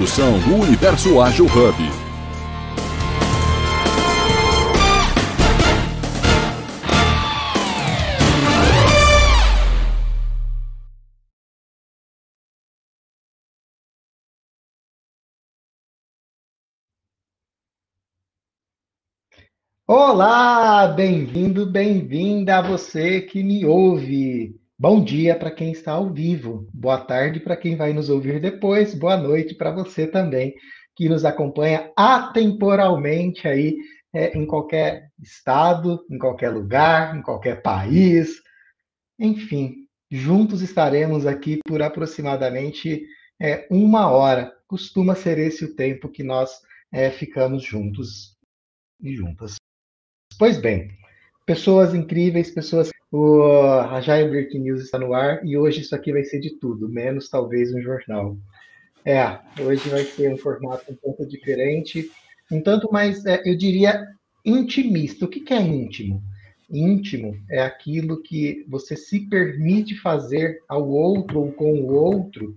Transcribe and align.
Produção 0.00 0.38
do 0.38 0.54
Universo 0.54 1.20
Ágil 1.20 1.44
Hub. 1.44 1.76
Olá, 19.86 20.86
bem-vindo, 20.86 21.66
bem-vinda 21.66 22.56
a 22.56 22.62
você 22.62 23.20
que 23.20 23.42
me 23.42 23.66
ouve. 23.66 24.59
Bom 24.80 25.04
dia 25.04 25.38
para 25.38 25.50
quem 25.50 25.72
está 25.72 25.92
ao 25.92 26.10
vivo, 26.10 26.66
boa 26.72 26.98
tarde 26.98 27.38
para 27.38 27.54
quem 27.54 27.76
vai 27.76 27.92
nos 27.92 28.08
ouvir 28.08 28.40
depois, 28.40 28.94
boa 28.94 29.14
noite 29.14 29.54
para 29.54 29.70
você 29.70 30.06
também 30.06 30.54
que 30.96 31.06
nos 31.06 31.22
acompanha 31.22 31.92
atemporalmente 31.94 33.46
aí 33.46 33.76
é, 34.10 34.34
em 34.34 34.46
qualquer 34.46 35.10
estado, 35.20 36.02
em 36.10 36.16
qualquer 36.16 36.48
lugar, 36.48 37.14
em 37.14 37.20
qualquer 37.20 37.60
país. 37.60 38.40
Enfim, 39.18 39.86
juntos 40.10 40.62
estaremos 40.62 41.26
aqui 41.26 41.58
por 41.68 41.82
aproximadamente 41.82 43.04
é, 43.38 43.68
uma 43.70 44.10
hora. 44.10 44.50
Costuma 44.66 45.14
ser 45.14 45.36
esse 45.38 45.62
o 45.66 45.76
tempo 45.76 46.08
que 46.08 46.22
nós 46.22 46.58
é, 46.90 47.10
ficamos 47.10 47.62
juntos 47.62 48.34
e 48.98 49.14
juntas. 49.14 49.56
Pois 50.38 50.58
bem, 50.58 50.88
pessoas 51.44 51.94
incríveis, 51.94 52.50
pessoas. 52.50 52.90
O 53.12 53.42
Agile 53.42 54.28
Break 54.28 54.56
News 54.56 54.82
está 54.82 54.98
no 54.98 55.12
ar 55.12 55.44
e 55.44 55.56
hoje 55.56 55.80
isso 55.80 55.94
aqui 55.96 56.12
vai 56.12 56.22
ser 56.22 56.38
de 56.38 56.50
tudo, 56.50 56.88
menos 56.88 57.28
talvez 57.28 57.74
um 57.74 57.82
jornal. 57.82 58.36
É, 59.04 59.38
hoje 59.60 59.88
vai 59.88 60.04
ser 60.04 60.32
um 60.32 60.36
formato 60.36 60.92
um 60.92 60.94
pouco 60.94 61.26
diferente, 61.26 62.08
um 62.52 62.60
tanto 62.60 62.92
mais, 62.92 63.26
é, 63.26 63.42
eu 63.44 63.56
diria, 63.56 64.06
intimista. 64.44 65.24
O 65.24 65.28
que, 65.28 65.40
que 65.40 65.52
é 65.52 65.60
íntimo? 65.60 66.22
Íntimo 66.70 67.36
é 67.50 67.60
aquilo 67.62 68.22
que 68.22 68.64
você 68.68 68.94
se 68.94 69.28
permite 69.28 69.96
fazer 69.96 70.62
ao 70.68 70.88
outro 70.88 71.40
ou 71.40 71.52
com 71.52 71.72
o 71.80 71.92
outro, 71.92 72.54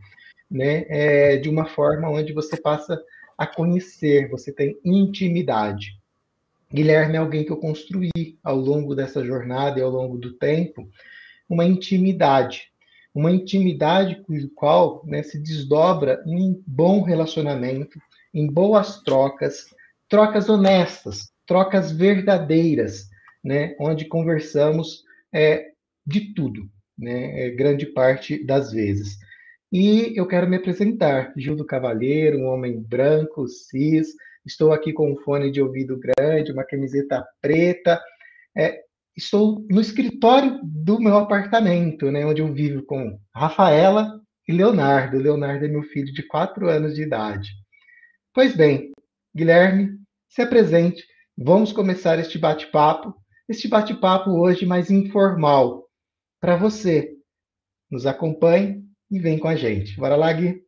né, 0.51 0.85
é, 0.87 1.37
de 1.37 1.49
uma 1.49 1.65
forma 1.65 2.09
onde 2.09 2.31
você 2.31 2.55
passa 2.55 3.01
a 3.35 3.47
conhecer, 3.47 4.29
você 4.29 4.51
tem 4.51 4.77
intimidade. 4.85 5.99
Guilherme 6.73 7.15
é 7.15 7.19
alguém 7.19 7.45
que 7.45 7.51
eu 7.51 7.57
construí 7.57 8.09
ao 8.43 8.55
longo 8.55 8.95
dessa 8.95 9.23
jornada 9.23 9.79
e 9.79 9.83
ao 9.83 9.91
longo 9.91 10.17
do 10.17 10.33
tempo, 10.33 10.89
uma 11.47 11.65
intimidade. 11.65 12.71
Uma 13.13 13.31
intimidade 13.31 14.23
cujo 14.23 14.49
qual 14.55 15.03
né, 15.05 15.21
se 15.21 15.37
desdobra 15.37 16.23
em 16.25 16.63
bom 16.65 17.03
relacionamento, 17.03 17.99
em 18.33 18.47
boas 18.47 19.03
trocas, 19.03 19.67
trocas 20.09 20.49
honestas, 20.49 21.31
trocas 21.45 21.91
verdadeiras, 21.91 23.07
né, 23.43 23.75
onde 23.79 24.05
conversamos 24.05 25.03
é, 25.31 25.73
de 26.05 26.33
tudo, 26.33 26.67
né, 26.97 27.45
é, 27.45 27.49
grande 27.51 27.85
parte 27.85 28.43
das 28.43 28.71
vezes. 28.71 29.19
E 29.71 30.13
eu 30.15 30.27
quero 30.27 30.47
me 30.49 30.55
apresentar, 30.55 31.33
Gildo 31.37 31.65
Cavalheiro, 31.65 32.39
um 32.39 32.47
homem 32.47 32.81
branco, 32.81 33.47
cis, 33.47 34.07
estou 34.45 34.71
aqui 34.71 34.93
com 34.93 35.11
um 35.11 35.17
fone 35.17 35.51
de 35.51 35.61
ouvido 35.61 35.99
grande, 35.99 36.51
uma 36.51 36.63
camiseta 36.63 37.25
preta. 37.41 38.01
É, 38.55 38.81
estou 39.15 39.65
no 39.69 39.81
escritório 39.81 40.59
do 40.63 40.99
meu 40.99 41.17
apartamento, 41.17 42.11
né, 42.11 42.25
onde 42.25 42.41
eu 42.41 42.53
vivo 42.53 42.83
com 42.83 43.19
Rafaela 43.33 44.19
e 44.47 44.51
Leonardo. 44.51 45.17
Leonardo 45.17 45.65
é 45.65 45.67
meu 45.67 45.83
filho 45.83 46.11
de 46.13 46.23
quatro 46.23 46.69
anos 46.69 46.95
de 46.95 47.03
idade. 47.03 47.49
Pois 48.33 48.55
bem, 48.55 48.91
Guilherme, 49.35 49.97
se 50.29 50.41
apresente. 50.41 51.03
Vamos 51.37 51.71
começar 51.71 52.19
este 52.19 52.37
bate-papo. 52.37 53.13
Este 53.47 53.67
bate-papo 53.67 54.31
hoje 54.31 54.65
mais 54.65 54.89
informal. 54.89 55.87
Para 56.39 56.55
você, 56.55 57.13
nos 57.89 58.05
acompanhe 58.05 58.83
e 59.09 59.19
vem 59.19 59.37
com 59.37 59.47
a 59.47 59.55
gente. 59.55 59.95
Bora 59.95 60.15
lá, 60.15 60.31
Gui? 60.33 60.62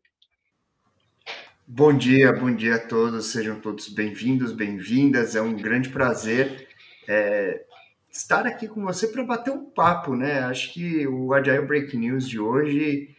Bom 1.68 1.92
dia, 1.92 2.32
bom 2.32 2.54
dia 2.54 2.76
a 2.76 2.78
todos, 2.78 3.32
sejam 3.32 3.58
todos 3.58 3.88
bem-vindos, 3.88 4.52
bem-vindas. 4.52 5.34
É 5.34 5.42
um 5.42 5.56
grande 5.56 5.88
prazer 5.88 6.68
é, 7.08 7.64
estar 8.08 8.46
aqui 8.46 8.68
com 8.68 8.84
você 8.84 9.08
para 9.08 9.24
bater 9.24 9.52
um 9.52 9.64
papo, 9.64 10.14
né? 10.14 10.44
Acho 10.44 10.72
que 10.72 11.08
o 11.08 11.34
Agile 11.34 11.66
Break 11.66 11.96
News 11.96 12.28
de 12.28 12.38
hoje 12.38 13.10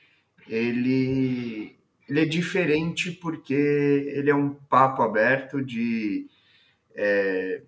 ele, 0.48 1.76
ele 2.08 2.22
é 2.22 2.24
diferente 2.24 3.12
porque 3.12 3.54
ele 4.16 4.30
é 4.30 4.36
um 4.36 4.54
papo 4.54 5.02
aberto 5.02 5.62
de, 5.62 6.30
é, 6.96 7.64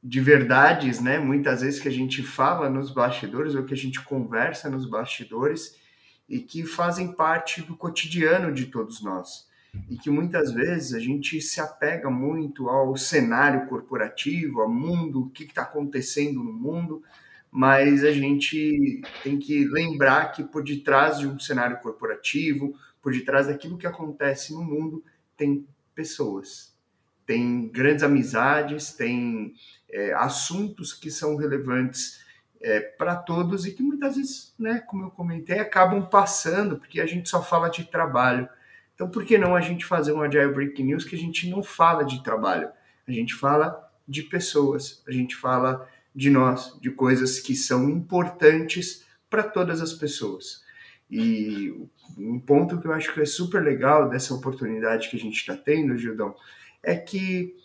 de 0.00 0.20
verdades, 0.20 1.00
né? 1.00 1.18
Muitas 1.18 1.60
vezes 1.60 1.80
que 1.80 1.88
a 1.88 1.92
gente 1.92 2.22
fala 2.22 2.70
nos 2.70 2.92
bastidores 2.92 3.56
ou 3.56 3.64
que 3.64 3.74
a 3.74 3.76
gente 3.76 4.00
conversa 4.04 4.70
nos 4.70 4.88
bastidores 4.88 5.76
e 6.28 6.38
que 6.38 6.64
fazem 6.64 7.10
parte 7.10 7.62
do 7.62 7.76
cotidiano 7.76 8.54
de 8.54 8.66
todos 8.66 9.02
nós 9.02 9.49
e 9.88 9.96
que 9.96 10.10
muitas 10.10 10.52
vezes 10.52 10.94
a 10.94 10.98
gente 10.98 11.40
se 11.40 11.60
apega 11.60 12.10
muito 12.10 12.68
ao 12.68 12.96
cenário 12.96 13.66
corporativo, 13.66 14.60
ao 14.60 14.68
mundo, 14.68 15.22
o 15.22 15.30
que 15.30 15.44
está 15.44 15.62
acontecendo 15.62 16.42
no 16.42 16.52
mundo, 16.52 17.02
mas 17.50 18.04
a 18.04 18.12
gente 18.12 19.02
tem 19.22 19.38
que 19.38 19.64
lembrar 19.64 20.32
que 20.32 20.44
por 20.44 20.62
detrás 20.62 21.18
de 21.18 21.26
um 21.26 21.38
cenário 21.38 21.78
corporativo, 21.78 22.76
por 23.02 23.12
detrás 23.12 23.46
daquilo 23.46 23.78
que 23.78 23.86
acontece 23.86 24.52
no 24.52 24.62
mundo, 24.62 25.02
tem 25.36 25.66
pessoas, 25.94 26.74
tem 27.26 27.68
grandes 27.68 28.04
amizades, 28.04 28.92
tem 28.92 29.54
é, 29.88 30.12
assuntos 30.14 30.92
que 30.92 31.10
são 31.10 31.36
relevantes 31.36 32.20
é, 32.60 32.80
para 32.80 33.16
todos 33.16 33.66
e 33.66 33.72
que 33.72 33.82
muitas 33.82 34.16
vezes, 34.16 34.54
né, 34.58 34.80
como 34.86 35.04
eu 35.04 35.10
comentei, 35.10 35.58
acabam 35.58 36.08
passando, 36.08 36.76
porque 36.76 37.00
a 37.00 37.06
gente 37.06 37.28
só 37.28 37.42
fala 37.42 37.68
de 37.68 37.84
trabalho 37.84 38.48
então, 39.00 39.08
por 39.08 39.24
que 39.24 39.38
não 39.38 39.56
a 39.56 39.62
gente 39.62 39.86
fazer 39.86 40.12
um 40.12 40.20
Agile 40.20 40.52
Break 40.52 40.82
News 40.82 41.06
que 41.06 41.16
a 41.16 41.18
gente 41.18 41.48
não 41.48 41.62
fala 41.62 42.04
de 42.04 42.22
trabalho? 42.22 42.68
A 43.08 43.10
gente 43.10 43.34
fala 43.34 43.90
de 44.06 44.22
pessoas, 44.22 45.02
a 45.08 45.10
gente 45.10 45.34
fala 45.36 45.88
de 46.14 46.28
nós, 46.28 46.78
de 46.82 46.90
coisas 46.90 47.38
que 47.38 47.56
são 47.56 47.88
importantes 47.88 49.06
para 49.30 49.42
todas 49.42 49.80
as 49.80 49.94
pessoas. 49.94 50.62
E 51.10 51.72
um 52.18 52.38
ponto 52.38 52.78
que 52.78 52.86
eu 52.86 52.92
acho 52.92 53.14
que 53.14 53.22
é 53.22 53.24
super 53.24 53.62
legal 53.62 54.06
dessa 54.10 54.34
oportunidade 54.34 55.08
que 55.08 55.16
a 55.16 55.20
gente 55.20 55.38
está 55.38 55.56
tendo, 55.56 55.96
Gildão, 55.96 56.36
é 56.82 56.94
que 56.94 57.56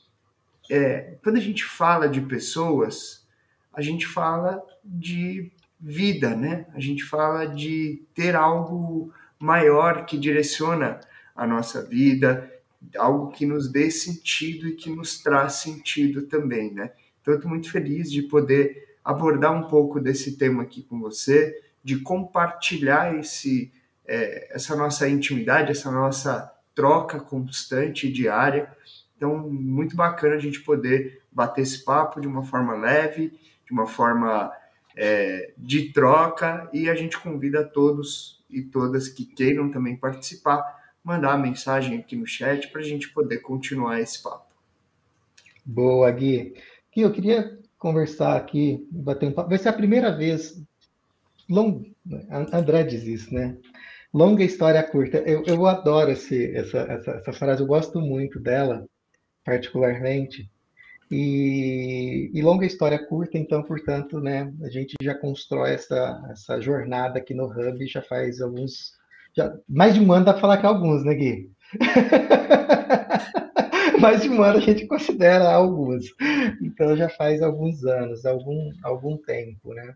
é, 0.72 1.18
quando 1.22 1.36
a 1.36 1.42
gente 1.42 1.66
fala 1.66 2.08
de 2.08 2.22
pessoas, 2.22 3.28
a 3.74 3.82
gente 3.82 4.08
fala 4.08 4.64
de 4.82 5.52
vida, 5.82 6.34
né? 6.34 6.66
A 6.74 6.80
gente 6.80 7.04
fala 7.04 7.46
de 7.46 8.02
ter 8.14 8.38
algo 8.38 9.14
maior 9.38 10.06
que 10.06 10.18
direciona 10.18 11.02
a 11.36 11.46
nossa 11.46 11.84
vida, 11.84 12.50
algo 12.98 13.32
que 13.32 13.46
nos 13.46 13.72
dê 13.72 13.90
sentido 13.92 14.68
e 14.68 14.76
que 14.76 14.90
nos 14.90 15.20
traz 15.22 15.54
sentido 15.54 16.24
também, 16.24 16.72
né? 16.74 16.92
Então, 17.22 17.34
eu 17.34 17.38
estou 17.38 17.50
muito 17.50 17.72
feliz 17.72 18.12
de 18.12 18.22
poder 18.22 18.98
abordar 19.04 19.52
um 19.52 19.68
pouco 19.68 20.00
desse 20.00 20.38
tema 20.38 20.64
aqui 20.64 20.84
com 20.84 21.00
você, 21.00 21.60
de 21.84 21.98
compartilhar 22.00 23.16
esse, 23.18 23.72
é, 24.06 24.56
essa 24.56 24.76
nossa 24.76 25.08
intimidade, 25.10 25.72
essa 25.72 25.92
nossa 25.92 26.52
troca 26.74 27.20
constante 27.20 28.08
e 28.08 28.12
diária. 28.12 28.70
Então, 29.18 29.38
muito 29.50 29.96
bacana 29.96 30.36
a 30.36 30.40
gente 30.40 30.62
poder 30.62 31.22
bater 31.32 31.62
esse 31.62 31.84
papo 31.84 32.22
de 32.22 32.28
uma 32.28 32.44
forma 32.44 32.76
leve, 32.76 33.34
de 33.66 33.72
uma 33.72 33.88
forma 33.88 34.52
é, 34.96 35.52
de 35.58 35.92
troca, 35.92 36.70
e 36.72 36.90
a 36.90 36.96
gente 36.96 37.20
convida 37.20 37.64
todos 37.64 38.44
e 38.50 38.62
todas 38.62 39.10
que 39.10 39.26
queiram 39.26 39.70
também 39.70 39.96
participar 39.96 40.85
mandar 41.06 41.34
a 41.34 41.38
mensagem 41.38 42.00
aqui 42.00 42.16
no 42.16 42.26
chat 42.26 42.68
para 42.70 42.82
a 42.82 42.84
gente 42.84 43.10
poder 43.10 43.38
continuar 43.38 44.02
esse 44.02 44.22
papo. 44.24 44.52
Boa, 45.64 46.10
Gui. 46.12 46.56
Gui, 46.92 47.02
eu 47.02 47.12
queria 47.12 47.60
conversar 47.78 48.36
aqui, 48.36 48.88
bater 48.92 49.28
um 49.28 49.32
papo. 49.32 49.50
Vai 49.50 49.60
ser 49.60 49.70
a 49.70 49.74
primeira 49.74 50.12
vez. 50.12 50.60
Long... 51.48 51.84
André 52.52 52.84
diz 52.84 53.04
isso, 53.04 53.32
né? 53.32 53.56
Longa 54.12 54.44
história 54.44 54.82
curta. 54.82 55.18
Eu, 55.20 55.44
eu 55.46 55.66
adoro 55.68 56.10
esse, 56.10 56.56
essa, 56.56 56.80
essa, 56.80 57.12
essa 57.12 57.34
frase, 57.34 57.62
eu 57.62 57.68
gosto 57.68 58.02
muito 58.02 58.40
dela, 58.40 58.88
particularmente. 59.44 60.50
E, 61.12 62.32
e, 62.34 62.42
longa 62.42 62.66
história 62.66 62.98
curta, 63.06 63.38
então, 63.38 63.62
portanto, 63.62 64.20
né, 64.20 64.52
a 64.64 64.70
gente 64.70 64.96
já 65.00 65.14
constrói 65.14 65.74
essa, 65.74 66.28
essa 66.32 66.60
jornada 66.60 67.20
aqui 67.20 67.36
no 67.36 67.46
Hub 67.46 67.86
já 67.86 68.02
faz 68.02 68.42
alguns 68.42 68.94
já, 69.36 69.56
mais 69.68 69.94
de 69.94 70.00
um 70.00 70.12
ano 70.12 70.26
dá 70.26 70.34
para 70.34 70.42
falar 70.42 70.58
que 70.58 70.66
é 70.66 70.70
alguns, 70.70 71.04
né, 71.04 71.14
Gui? 71.14 71.52
mais 74.00 74.22
de 74.22 74.30
um 74.30 74.42
ano 74.42 74.58
a 74.58 74.62
gente 74.62 74.88
considera 74.88 75.52
alguns. 75.52 76.06
Então 76.62 76.96
já 76.96 77.10
faz 77.10 77.42
alguns 77.42 77.84
anos, 77.86 78.26
algum, 78.26 78.72
algum 78.84 79.18
tempo, 79.18 79.74
né? 79.74 79.96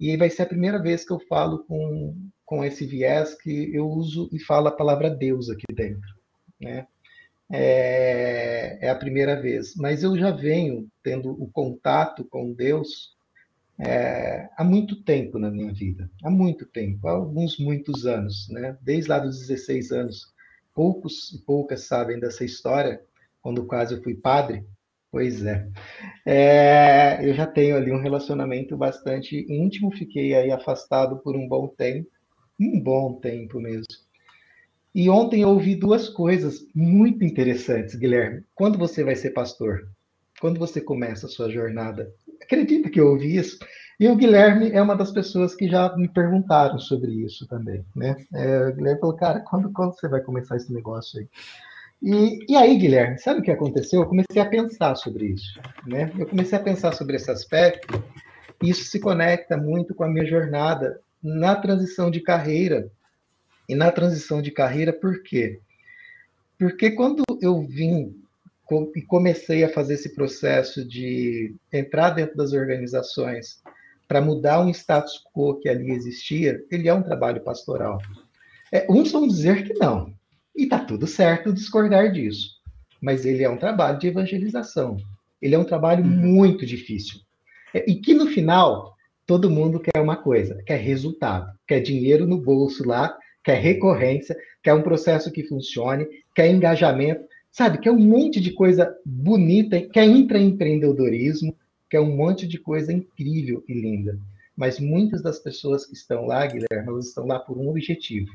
E 0.00 0.16
vai 0.16 0.30
ser 0.30 0.42
a 0.42 0.46
primeira 0.46 0.80
vez 0.80 1.04
que 1.04 1.12
eu 1.12 1.20
falo 1.20 1.64
com, 1.64 2.16
com 2.44 2.64
esse 2.64 2.86
viés 2.86 3.34
que 3.34 3.74
eu 3.74 3.88
uso 3.88 4.28
e 4.32 4.40
falo 4.40 4.68
a 4.68 4.72
palavra 4.72 5.10
Deus 5.10 5.48
aqui 5.48 5.64
dentro, 5.72 6.08
né? 6.60 6.86
é, 7.52 8.78
é 8.80 8.88
a 8.88 8.94
primeira 8.94 9.40
vez, 9.40 9.76
mas 9.76 10.02
eu 10.02 10.16
já 10.16 10.30
venho 10.30 10.88
tendo 11.02 11.30
o 11.30 11.50
contato 11.50 12.24
com 12.24 12.54
Deus 12.54 13.14
é, 13.84 14.48
há 14.56 14.62
muito 14.62 15.02
tempo 15.02 15.40
na 15.40 15.50
minha 15.50 15.72
vida, 15.72 16.08
há 16.22 16.30
muito 16.30 16.64
tempo, 16.64 17.08
há 17.08 17.12
alguns 17.12 17.58
muitos 17.58 18.06
anos, 18.06 18.48
né? 18.48 18.76
Desde 18.80 19.10
lá 19.10 19.18
dos 19.18 19.40
16 19.40 19.90
anos. 19.90 20.32
Poucos 20.72 21.32
e 21.32 21.38
poucas 21.44 21.84
sabem 21.84 22.18
dessa 22.20 22.44
história, 22.44 23.02
quando 23.42 23.66
quase 23.66 23.94
eu 23.94 24.02
fui 24.02 24.14
padre. 24.14 24.64
Pois 25.10 25.44
é. 25.44 25.68
é. 26.24 27.28
Eu 27.28 27.34
já 27.34 27.46
tenho 27.46 27.76
ali 27.76 27.92
um 27.92 28.00
relacionamento 28.00 28.76
bastante 28.76 29.44
íntimo, 29.48 29.90
fiquei 29.90 30.34
aí 30.34 30.50
afastado 30.50 31.18
por 31.18 31.36
um 31.36 31.46
bom 31.46 31.66
tempo, 31.66 32.08
um 32.58 32.80
bom 32.80 33.14
tempo 33.14 33.60
mesmo. 33.60 33.84
E 34.94 35.10
ontem 35.10 35.42
eu 35.42 35.48
ouvi 35.48 35.74
duas 35.74 36.08
coisas 36.08 36.64
muito 36.74 37.24
interessantes, 37.24 37.96
Guilherme. 37.96 38.44
Quando 38.54 38.78
você 38.78 39.02
vai 39.02 39.16
ser 39.16 39.30
pastor? 39.30 39.88
Quando 40.40 40.58
você 40.58 40.80
começa 40.80 41.26
a 41.26 41.28
sua 41.28 41.50
jornada? 41.50 42.12
Acredita 42.52 42.90
que 42.90 43.00
eu 43.00 43.08
ouvi 43.08 43.34
isso? 43.34 43.58
E 43.98 44.06
o 44.06 44.14
Guilherme 44.14 44.70
é 44.72 44.82
uma 44.82 44.94
das 44.94 45.10
pessoas 45.10 45.54
que 45.54 45.66
já 45.66 45.96
me 45.96 46.06
perguntaram 46.06 46.78
sobre 46.78 47.10
isso 47.10 47.46
também, 47.46 47.82
né? 47.96 48.14
É, 48.34 48.68
o 48.68 48.74
Guilherme 48.74 49.00
falou, 49.00 49.16
cara, 49.16 49.40
quando, 49.40 49.72
quando 49.72 49.94
você 49.94 50.06
vai 50.06 50.20
começar 50.20 50.56
esse 50.56 50.70
negócio 50.70 51.18
aí? 51.18 51.28
E, 52.02 52.52
e 52.52 52.56
aí, 52.56 52.76
Guilherme, 52.76 53.18
sabe 53.18 53.40
o 53.40 53.42
que 53.42 53.50
aconteceu? 53.50 54.02
Eu 54.02 54.06
comecei 54.06 54.42
a 54.42 54.44
pensar 54.44 54.96
sobre 54.96 55.28
isso, 55.28 55.58
né? 55.86 56.12
Eu 56.18 56.26
comecei 56.26 56.58
a 56.58 56.62
pensar 56.62 56.92
sobre 56.92 57.16
esse 57.16 57.30
aspecto, 57.30 58.04
e 58.62 58.68
isso 58.68 58.84
se 58.84 59.00
conecta 59.00 59.56
muito 59.56 59.94
com 59.94 60.04
a 60.04 60.08
minha 60.08 60.26
jornada 60.26 61.00
na 61.22 61.56
transição 61.56 62.10
de 62.10 62.20
carreira 62.20 62.90
e 63.66 63.74
na 63.74 63.90
transição 63.90 64.42
de 64.42 64.50
carreira, 64.50 64.92
por 64.92 65.22
quê? 65.22 65.58
Porque 66.58 66.90
quando 66.90 67.22
eu 67.40 67.62
vim 67.62 68.21
e 68.94 69.02
comecei 69.02 69.64
a 69.64 69.68
fazer 69.68 69.94
esse 69.94 70.14
processo 70.14 70.86
de 70.86 71.54
entrar 71.72 72.10
dentro 72.10 72.36
das 72.36 72.52
organizações 72.52 73.62
para 74.08 74.20
mudar 74.20 74.60
um 74.60 74.70
status 74.70 75.22
quo 75.34 75.58
que 75.60 75.68
ali 75.68 75.90
existia, 75.90 76.62
ele 76.70 76.88
é 76.88 76.94
um 76.94 77.02
trabalho 77.02 77.42
pastoral. 77.42 77.98
É, 78.70 78.86
uns 78.88 79.10
vão 79.10 79.26
dizer 79.26 79.64
que 79.64 79.74
não, 79.74 80.12
e 80.56 80.64
está 80.64 80.78
tudo 80.78 81.06
certo 81.06 81.52
discordar 81.52 82.12
disso, 82.12 82.50
mas 83.00 83.24
ele 83.24 83.42
é 83.42 83.48
um 83.48 83.56
trabalho 83.56 83.98
de 83.98 84.08
evangelização. 84.08 84.96
Ele 85.40 85.54
é 85.54 85.58
um 85.58 85.64
trabalho 85.64 86.04
uhum. 86.04 86.10
muito 86.10 86.64
difícil. 86.64 87.20
É, 87.74 87.90
e 87.90 87.96
que 87.96 88.14
no 88.14 88.26
final, 88.26 88.94
todo 89.26 89.50
mundo 89.50 89.80
quer 89.80 90.00
uma 90.00 90.16
coisa, 90.16 90.62
quer 90.64 90.76
resultado, 90.76 91.50
quer 91.66 91.80
dinheiro 91.80 92.26
no 92.26 92.38
bolso 92.40 92.86
lá 92.86 93.16
quer 93.42 93.60
recorrência, 93.60 94.36
quer 94.62 94.74
um 94.74 94.82
processo 94.82 95.30
que 95.30 95.42
funcione, 95.42 96.06
quer 96.34 96.48
engajamento, 96.48 97.24
sabe? 97.52 97.78
Quer 97.78 97.92
um 97.92 97.98
monte 97.98 98.40
de 98.40 98.50
coisa 98.50 98.92
bonita, 99.04 99.80
quer 99.80 100.06
intraempreendedorismo, 100.06 101.54
quer 101.88 102.00
um 102.00 102.16
monte 102.16 102.48
de 102.48 102.58
coisa 102.58 102.92
incrível 102.92 103.62
e 103.68 103.74
linda. 103.74 104.18
Mas 104.56 104.80
muitas 104.80 105.22
das 105.22 105.38
pessoas 105.38 105.86
que 105.86 105.94
estão 105.94 106.26
lá, 106.26 106.46
Guilherme, 106.46 106.88
elas 106.88 107.08
estão 107.08 107.26
lá 107.26 107.38
por 107.38 107.56
um 107.58 107.68
objetivo: 107.68 108.32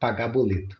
pagar 0.00 0.28
boleto. 0.28 0.76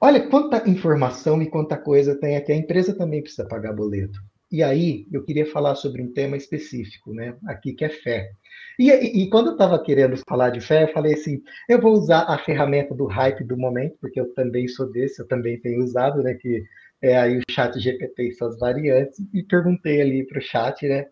Olha 0.00 0.28
quanta 0.28 0.68
informação 0.68 1.42
e 1.42 1.50
quanta 1.50 1.76
coisa 1.76 2.14
tem 2.14 2.36
aqui. 2.36 2.52
A 2.52 2.56
empresa 2.56 2.94
também 2.94 3.20
precisa 3.20 3.44
pagar 3.44 3.72
boleto. 3.72 4.20
E 4.50 4.62
aí, 4.62 5.06
eu 5.12 5.22
queria 5.24 5.44
falar 5.44 5.74
sobre 5.74 6.02
um 6.02 6.12
tema 6.12 6.36
específico, 6.36 7.12
né? 7.12 7.36
Aqui 7.46 7.74
que 7.74 7.84
é 7.84 7.90
fé. 7.90 8.32
E, 8.78 8.90
e, 8.90 9.24
e 9.24 9.30
quando 9.30 9.48
eu 9.48 9.52
estava 9.52 9.82
querendo 9.82 10.16
falar 10.28 10.50
de 10.50 10.60
fé, 10.60 10.84
eu 10.84 10.92
falei 10.92 11.14
assim: 11.14 11.42
eu 11.68 11.80
vou 11.80 11.92
usar 11.92 12.22
a 12.22 12.38
ferramenta 12.38 12.94
do 12.94 13.06
hype 13.06 13.44
do 13.44 13.56
momento, 13.58 13.96
porque 14.00 14.18
eu 14.18 14.32
também 14.34 14.66
sou 14.66 14.90
desse, 14.90 15.20
eu 15.20 15.28
também 15.28 15.60
tenho 15.60 15.82
usado, 15.82 16.22
né? 16.22 16.34
Que 16.34 16.64
é 17.02 17.16
aí 17.16 17.38
o 17.38 17.42
chat 17.50 17.78
GPT 17.78 18.28
e 18.28 18.32
suas 18.32 18.58
variantes, 18.58 19.18
e 19.32 19.42
perguntei 19.42 20.00
ali 20.00 20.26
para 20.26 20.38
o 20.38 20.42
chat, 20.42 20.86
né? 20.88 21.06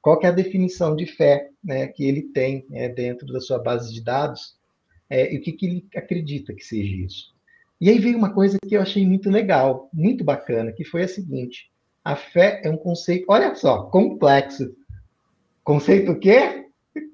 Qual 0.00 0.20
é 0.22 0.26
a 0.26 0.32
definição 0.32 0.94
de 0.94 1.06
fé 1.06 1.48
né, 1.62 1.86
que 1.86 2.04
ele 2.04 2.22
tem 2.22 2.66
é, 2.72 2.88
dentro 2.88 3.26
da 3.32 3.40
sua 3.40 3.58
base 3.58 3.94
de 3.94 4.02
dados 4.02 4.56
é, 5.08 5.32
e 5.32 5.38
o 5.38 5.40
que, 5.40 5.52
que 5.52 5.66
ele 5.66 5.86
acredita 5.94 6.54
que 6.54 6.64
seja 6.64 6.94
isso. 6.96 7.32
E 7.80 7.88
aí 7.90 7.98
veio 7.98 8.16
uma 8.16 8.32
coisa 8.32 8.58
que 8.66 8.76
eu 8.76 8.80
achei 8.80 9.06
muito 9.06 9.28
legal, 9.28 9.88
muito 9.92 10.24
bacana, 10.24 10.72
que 10.72 10.84
foi 10.84 11.02
a 11.02 11.08
seguinte: 11.08 11.70
a 12.04 12.16
fé 12.16 12.60
é 12.64 12.70
um 12.70 12.76
conceito, 12.76 13.24
olha 13.28 13.54
só, 13.54 13.84
complexo. 13.84 14.74
Conceito 15.62 16.12
o 16.12 16.18
quê? 16.18 16.66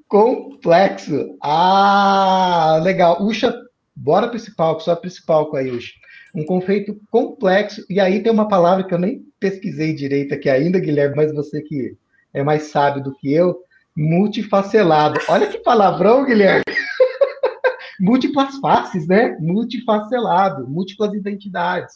Complexo. 0.09 1.37
Ah, 1.43 2.81
legal. 2.83 3.23
Uxa, 3.23 3.55
bora 3.95 4.29
para 4.29 4.37
esse 4.37 4.55
palco, 4.55 4.83
só 4.83 4.97
para 4.97 5.09
esse 5.09 5.25
palco 5.25 5.57
aí, 5.57 5.71
Uxa. 5.71 5.93
Um 6.35 6.45
conceito 6.45 6.99
complexo. 7.11 7.85
E 7.91 8.01
aí 8.01 8.23
tem 8.23 8.33
uma 8.33 8.49
palavra 8.49 8.85
que 8.85 8.95
eu 8.95 8.99
nem 8.99 9.23
pesquisei 9.39 9.95
direito 9.95 10.35
aqui 10.35 10.49
ainda, 10.49 10.81
Guilherme, 10.81 11.17
mas 11.17 11.35
você 11.35 11.61
que 11.61 11.97
é 12.33 12.43
mais 12.43 12.65
sábio 12.65 13.03
do 13.03 13.15
que 13.15 13.33
eu, 13.33 13.59
multifacelado. 13.97 15.21
Olha 15.29 15.49
que 15.49 15.59
palavrão, 15.59 16.25
Guilherme. 16.25 16.65
Múltiplas 18.01 18.57
faces, 18.59 19.07
né? 19.07 19.37
Multifacelado, 19.41 20.69
múltiplas 20.69 21.13
identidades, 21.13 21.95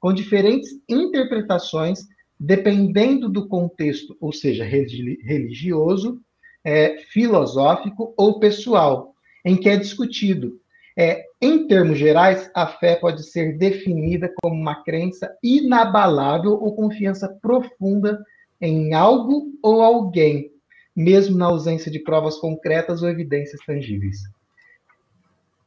com 0.00 0.12
diferentes 0.12 0.68
interpretações 0.88 2.00
dependendo 2.38 3.28
do 3.28 3.48
contexto, 3.48 4.16
ou 4.20 4.32
seja, 4.32 4.64
religioso, 4.64 6.20
é, 6.64 6.98
filosófico 7.10 8.14
ou 8.16 8.38
pessoal, 8.38 9.14
em 9.44 9.56
que 9.56 9.68
é 9.68 9.76
discutido. 9.76 10.58
É, 10.96 11.24
em 11.40 11.66
termos 11.66 11.98
gerais, 11.98 12.50
a 12.54 12.66
fé 12.66 12.96
pode 12.96 13.24
ser 13.24 13.58
definida 13.58 14.32
como 14.40 14.54
uma 14.54 14.82
crença 14.82 15.36
inabalável 15.42 16.52
ou 16.52 16.74
confiança 16.74 17.28
profunda 17.42 18.24
em 18.60 18.94
algo 18.94 19.52
ou 19.62 19.82
alguém, 19.82 20.50
mesmo 20.94 21.36
na 21.36 21.46
ausência 21.46 21.90
de 21.90 21.98
provas 21.98 22.36
concretas 22.38 23.02
ou 23.02 23.08
evidências 23.08 23.60
tangíveis. 23.66 24.18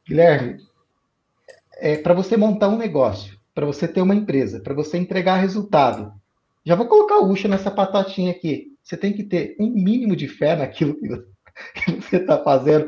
Guilherme, 0.06 0.56
é, 1.76 1.98
para 1.98 2.14
você 2.14 2.36
montar 2.36 2.68
um 2.68 2.78
negócio, 2.78 3.38
para 3.54 3.66
você 3.66 3.86
ter 3.86 4.00
uma 4.00 4.14
empresa, 4.14 4.60
para 4.60 4.74
você 4.74 4.96
entregar 4.96 5.36
resultado, 5.36 6.12
já 6.68 6.74
vou 6.74 6.86
colocar 6.86 7.16
o 7.16 7.30
Ucha 7.30 7.48
nessa 7.48 7.70
patatinha 7.70 8.30
aqui. 8.30 8.76
Você 8.82 8.94
tem 8.94 9.14
que 9.14 9.24
ter 9.24 9.56
um 9.58 9.70
mínimo 9.70 10.14
de 10.14 10.28
fé 10.28 10.54
naquilo 10.54 10.96
que 11.74 11.92
você 11.92 12.16
está 12.16 12.36
fazendo. 12.44 12.86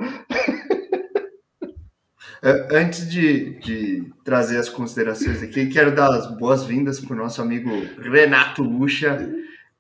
É, 2.43 2.69
antes 2.77 3.11
de, 3.11 3.59
de, 3.61 4.13
trazer 4.23 4.59
as 4.59 4.69
considerações 4.69 5.43
aqui, 5.43 5.67
quero 5.67 5.95
dar 5.95 6.09
as 6.09 6.39
boas-vindas 6.39 7.01
para 7.01 7.15
o 7.15 7.17
nosso 7.17 7.41
amigo 7.41 7.71
Renato 7.99 8.63
Ucha. 8.63 9.31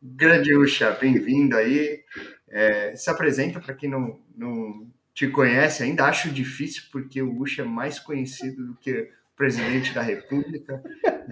Grande 0.02 0.54
Ucha, 0.56 0.90
bem-vindo 0.92 1.56
aí. 1.56 2.00
É, 2.48 2.96
se 2.96 3.10
apresenta 3.10 3.60
para 3.60 3.74
quem 3.74 3.90
não, 3.90 4.18
não 4.34 4.90
te 5.12 5.26
conhece 5.28 5.82
ainda. 5.82 6.06
Acho 6.06 6.30
difícil, 6.30 6.84
porque 6.90 7.20
o 7.20 7.38
Ucha 7.38 7.62
é 7.62 7.66
mais 7.66 7.98
conhecido 7.98 8.66
do 8.66 8.74
que 8.76 9.08
presidente 9.40 9.94
da 9.94 10.02
República. 10.02 10.82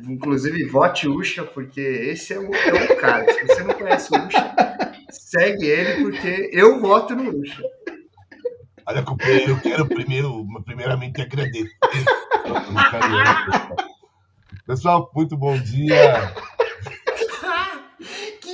Inclusive, 0.02 0.64
vote 0.64 1.06
Ucha, 1.06 1.44
porque 1.44 1.78
esse 1.78 2.32
é 2.32 2.38
o, 2.38 2.54
é 2.54 2.84
o 2.84 2.96
cara. 2.96 3.30
Se 3.30 3.46
você 3.46 3.62
não 3.62 3.74
conhece 3.74 4.10
o 4.10 4.26
Ucha, 4.26 4.54
segue 5.10 5.66
ele, 5.66 6.04
porque 6.04 6.48
eu 6.50 6.80
voto 6.80 7.14
no 7.14 7.38
Ucha. 7.38 7.62
Olha, 8.86 9.02
companheiro, 9.02 9.50
eu 9.50 9.60
quero 9.60 9.86
primeiro, 9.86 10.42
primeiramente 10.64 11.20
agradecer. 11.20 11.68
Pessoal, 14.66 15.10
muito 15.14 15.36
bom 15.36 15.58
dia. 15.58 16.32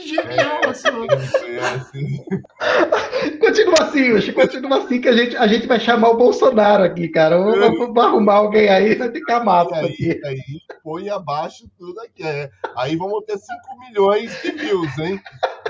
Genial, 0.07 0.61
Continua 3.41 3.75
assim, 3.81 4.13
Uchi, 4.13 4.33
continua 4.33 4.79
assim 4.79 5.01
que 5.01 5.09
a 5.09 5.13
gente, 5.13 5.37
a 5.37 5.47
gente 5.47 5.67
vai 5.67 5.79
chamar 5.79 6.11
o 6.11 6.17
Bolsonaro 6.17 6.85
aqui, 6.85 7.09
cara. 7.09 7.37
Vamos, 7.39 7.97
arrumar 7.97 8.35
alguém 8.35 8.69
aí, 8.69 8.95
vai 8.95 9.11
ficar 9.11 9.45
massa 9.45 9.77
aí, 9.77 9.87
aqui. 9.87 10.21
Aí 10.25 10.41
põe 10.83 11.11
abaixo 11.11 11.69
tudo 11.79 12.01
aqui. 12.01 12.25
É. 12.25 12.51
Aí 12.77 12.97
vamos 12.97 13.25
ter 13.25 13.39
5 13.39 13.51
milhões 13.81 14.43
de 14.43 14.51
views, 14.53 14.99
hein? 14.99 15.21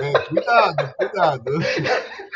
É, 0.01 0.19
cuidado, 0.19 0.93
cuidado. 0.97 1.51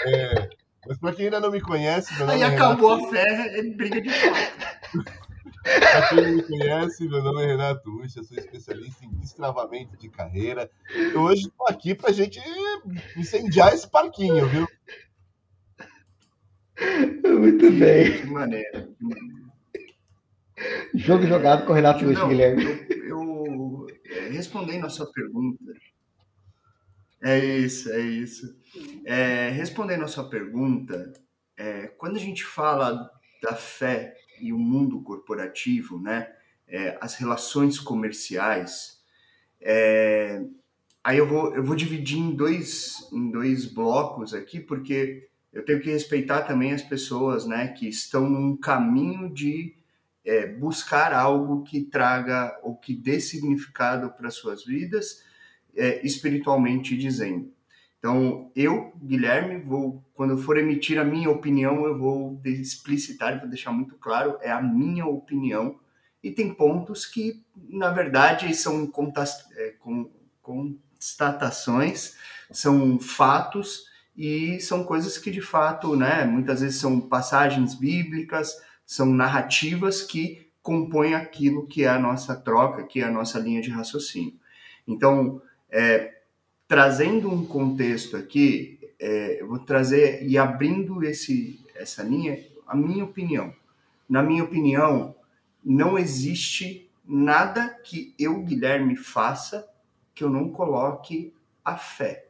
É, 0.06 0.50
mas 0.88 0.98
para 0.98 1.14
quem 1.14 1.26
ainda 1.26 1.40
não 1.40 1.52
me 1.52 1.62
conhece... 1.62 2.12
Aí 2.24 2.44
acabou 2.44 2.96
Renato... 2.96 3.08
a 3.08 3.12
fé, 3.12 3.58
ele 3.58 3.72
briga 3.72 4.02
de 4.02 4.10
fato. 4.10 5.29
Para 5.78 6.10
quem 6.10 6.22
não 6.22 6.32
me 6.34 6.44
conhece, 6.44 7.08
meu 7.08 7.22
nome 7.22 7.44
é 7.44 7.48
Renato 7.48 7.92
Ucha, 7.92 8.24
sou 8.24 8.38
especialista 8.38 9.06
em 9.06 9.10
destravamento 9.12 9.96
de 9.98 10.10
carreira. 10.10 10.70
E 10.96 11.16
hoje 11.16 11.48
estou 11.48 11.68
aqui 11.68 11.94
para 11.94 12.10
a 12.10 12.14
gente 12.14 12.40
incendiar 13.16 13.74
esse 13.74 13.88
parquinho, 13.88 14.48
viu? 14.48 14.68
Muito 17.40 17.72
bem. 17.72 18.22
Que 18.22 18.28
maneira. 18.28 18.90
Jogo 20.96 21.26
jogado 21.28 21.66
com 21.66 21.72
o 21.72 21.76
Renato 21.76 22.06
Ucha, 22.06 22.28
Guilherme. 22.28 22.64
Eu, 22.90 23.06
eu, 23.06 23.88
é, 24.06 24.30
respondendo 24.30 24.86
a 24.86 24.90
sua 24.90 25.12
pergunta. 25.12 25.64
É 27.22 27.38
isso, 27.38 27.92
é 27.92 28.00
isso. 28.00 28.58
É, 29.06 29.50
respondendo 29.50 30.04
a 30.04 30.08
sua 30.08 30.30
pergunta, 30.30 31.14
é, 31.58 31.88
quando 31.88 32.16
a 32.16 32.20
gente 32.20 32.44
fala 32.44 33.12
da 33.42 33.56
fé 33.56 34.16
e 34.40 34.54
o 34.54 34.58
mundo 34.58 35.02
corporativo, 35.02 36.00
né? 36.00 36.28
é, 36.70 36.98
as 37.02 37.16
relações 37.16 37.80
comerciais, 37.80 39.00
é, 39.60 40.42
aí 41.04 41.18
eu 41.18 41.28
vou, 41.28 41.56
eu 41.56 41.64
vou 41.64 41.76
dividir 41.76 42.20
em 42.20 42.36
dois, 42.36 43.10
em 43.12 43.32
dois 43.32 43.66
blocos 43.66 44.34
aqui, 44.34 44.60
porque 44.60 45.28
eu 45.52 45.66
tenho 45.66 45.82
que 45.82 45.90
respeitar 45.90 46.44
também 46.44 46.72
as 46.72 46.84
pessoas 46.84 47.46
né, 47.46 47.70
que 47.70 47.88
estão 47.90 48.30
num 48.30 48.56
caminho 48.56 49.34
de 49.34 49.76
é, 50.24 50.46
buscar 50.46 51.12
algo 51.12 51.64
que 51.64 51.82
traga 51.82 52.58
ou 52.64 52.76
que 52.76 52.94
dê 52.94 53.20
significado 53.20 54.12
para 54.12 54.30
suas 54.30 54.64
vidas, 54.64 55.24
é, 55.76 56.06
espiritualmente 56.06 56.96
dizendo. 56.96 57.52
Então, 57.98 58.52
eu, 58.56 58.94
Guilherme, 59.04 59.58
vou, 59.58 60.04
quando 60.20 60.32
eu 60.32 60.38
for 60.38 60.58
emitir 60.58 61.00
a 61.00 61.06
minha 61.06 61.30
opinião, 61.30 61.86
eu 61.86 61.98
vou 61.98 62.42
explicitar, 62.44 63.40
vou 63.40 63.48
deixar 63.48 63.72
muito 63.72 63.96
claro, 63.96 64.38
é 64.42 64.52
a 64.52 64.62
minha 64.62 65.06
opinião. 65.06 65.80
E 66.22 66.30
tem 66.30 66.54
pontos 66.54 67.06
que, 67.06 67.42
na 67.70 67.90
verdade, 67.90 68.54
são 68.54 68.92
é, 69.56 69.76
constatações, 70.42 72.18
são 72.52 73.00
fatos 73.00 73.86
e 74.14 74.60
são 74.60 74.84
coisas 74.84 75.18
que, 75.18 75.32
de 75.32 75.40
fato, 75.40 75.96
né, 75.96 76.26
muitas 76.26 76.60
vezes 76.60 76.82
são 76.82 77.00
passagens 77.00 77.74
bíblicas, 77.74 78.62
são 78.86 79.06
narrativas 79.06 80.02
que 80.02 80.52
compõem 80.62 81.14
aquilo 81.14 81.66
que 81.66 81.86
é 81.86 81.88
a 81.88 81.98
nossa 81.98 82.36
troca, 82.36 82.84
que 82.84 83.00
é 83.00 83.06
a 83.06 83.12
nossa 83.12 83.40
linha 83.40 83.62
de 83.62 83.70
raciocínio. 83.70 84.38
Então, 84.86 85.42
é, 85.72 86.20
trazendo 86.68 87.32
um 87.32 87.46
contexto 87.46 88.18
aqui, 88.18 88.79
é, 89.00 89.42
eu 89.42 89.48
vou 89.48 89.60
trazer 89.60 90.28
e 90.28 90.38
abrindo 90.38 91.04
esse, 91.04 91.66
essa 91.76 92.04
linha, 92.04 92.44
a 92.68 92.76
minha 92.76 93.04
opinião. 93.04 93.54
Na 94.08 94.22
minha 94.22 94.44
opinião, 94.44 95.16
não 95.64 95.98
existe 95.98 96.90
nada 97.06 97.70
que 97.84 98.14
eu, 98.20 98.42
Guilherme, 98.42 98.96
faça 98.96 99.68
que 100.14 100.24
eu 100.24 100.30
não 100.30 100.50
coloque 100.50 101.34
a 101.64 101.78
fé 101.78 102.28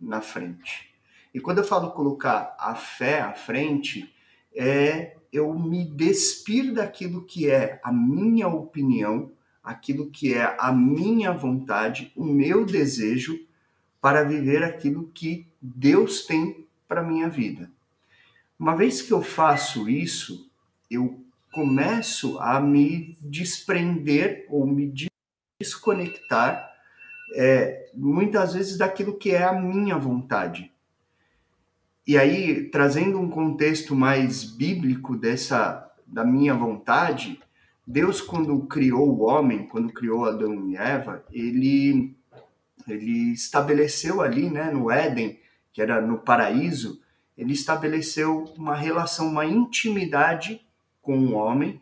na 0.00 0.20
frente. 0.20 0.90
E 1.32 1.40
quando 1.40 1.58
eu 1.58 1.64
falo 1.64 1.92
colocar 1.92 2.54
a 2.58 2.74
fé 2.74 3.20
à 3.20 3.32
frente, 3.32 4.12
é 4.54 5.16
eu 5.32 5.54
me 5.54 5.84
despir 5.84 6.74
daquilo 6.74 7.24
que 7.24 7.48
é 7.48 7.80
a 7.82 7.90
minha 7.90 8.48
opinião, 8.48 9.30
aquilo 9.62 10.10
que 10.10 10.34
é 10.34 10.56
a 10.58 10.72
minha 10.72 11.32
vontade, 11.32 12.12
o 12.14 12.24
meu 12.24 12.66
desejo 12.66 13.38
para 14.02 14.24
viver 14.24 14.64
aquilo 14.64 15.08
que 15.14 15.46
Deus 15.60 16.26
tem 16.26 16.66
para 16.88 17.04
minha 17.04 17.28
vida. 17.28 17.70
Uma 18.58 18.74
vez 18.74 19.00
que 19.00 19.12
eu 19.12 19.22
faço 19.22 19.88
isso, 19.88 20.50
eu 20.90 21.20
começo 21.52 22.36
a 22.40 22.60
me 22.60 23.16
desprender 23.20 24.44
ou 24.50 24.66
me 24.66 24.92
desconectar 25.60 26.68
é, 27.36 27.90
muitas 27.94 28.54
vezes 28.54 28.76
daquilo 28.76 29.16
que 29.16 29.30
é 29.30 29.44
a 29.44 29.52
minha 29.52 29.96
vontade. 29.96 30.72
E 32.04 32.18
aí, 32.18 32.64
trazendo 32.70 33.20
um 33.20 33.30
contexto 33.30 33.94
mais 33.94 34.42
bíblico 34.42 35.16
dessa 35.16 35.88
da 36.04 36.24
minha 36.24 36.54
vontade, 36.54 37.40
Deus 37.86 38.20
quando 38.20 38.66
criou 38.66 39.08
o 39.08 39.22
homem, 39.22 39.66
quando 39.68 39.92
criou 39.92 40.26
Adão 40.26 40.68
e 40.68 40.76
Eva, 40.76 41.24
ele 41.32 42.14
ele 42.88 43.32
estabeleceu 43.32 44.20
ali, 44.20 44.50
né, 44.50 44.70
no 44.70 44.90
Éden, 44.90 45.38
que 45.72 45.80
era 45.80 46.00
no 46.00 46.18
paraíso, 46.18 47.00
ele 47.36 47.52
estabeleceu 47.52 48.52
uma 48.56 48.74
relação, 48.74 49.28
uma 49.28 49.46
intimidade 49.46 50.60
com 51.00 51.18
o 51.18 51.32
homem, 51.32 51.80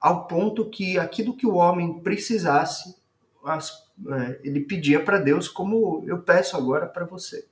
ao 0.00 0.26
ponto 0.26 0.68
que 0.68 0.98
aquilo 0.98 1.36
que 1.36 1.46
o 1.46 1.54
homem 1.54 2.00
precisasse, 2.00 2.96
as, 3.44 3.86
é, 4.08 4.40
ele 4.42 4.60
pedia 4.60 5.02
para 5.02 5.18
Deus, 5.18 5.48
como 5.48 6.04
eu 6.06 6.18
peço 6.18 6.56
agora 6.56 6.86
para 6.86 7.04
você. 7.04 7.46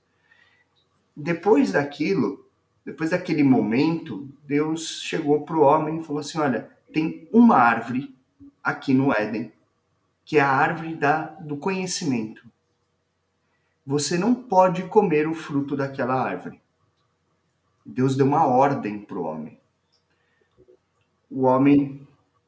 Depois 1.17 1.73
daquilo, 1.73 2.45
depois 2.85 3.11
daquele 3.11 3.43
momento, 3.43 4.29
Deus 4.45 5.01
chegou 5.03 5.43
para 5.43 5.57
o 5.57 5.63
homem 5.63 6.01
e 6.01 6.03
falou 6.03 6.21
assim: 6.21 6.39
Olha, 6.39 6.69
tem 6.93 7.29
uma 7.33 7.57
árvore 7.57 8.15
aqui 8.63 8.93
no 8.93 9.13
Éden, 9.13 9.53
que 10.25 10.39
é 10.39 10.41
a 10.41 10.51
árvore 10.51 10.95
da, 10.95 11.27
do 11.41 11.57
conhecimento. 11.57 12.45
Você 13.87 14.17
não 14.17 14.35
pode 14.35 14.85
comer 14.85 15.29
o 15.29 15.35
fruto 15.35 15.76
daquela 15.76 16.14
árvore. 16.14 16.61
Deus 17.85 18.17
deu 18.17 18.26
uma 18.26 18.47
ordem 18.47 18.99
para 18.99 19.19
o 19.19 19.25
homem. 19.25 19.59
O 21.31 21.43
homem 21.43 22.07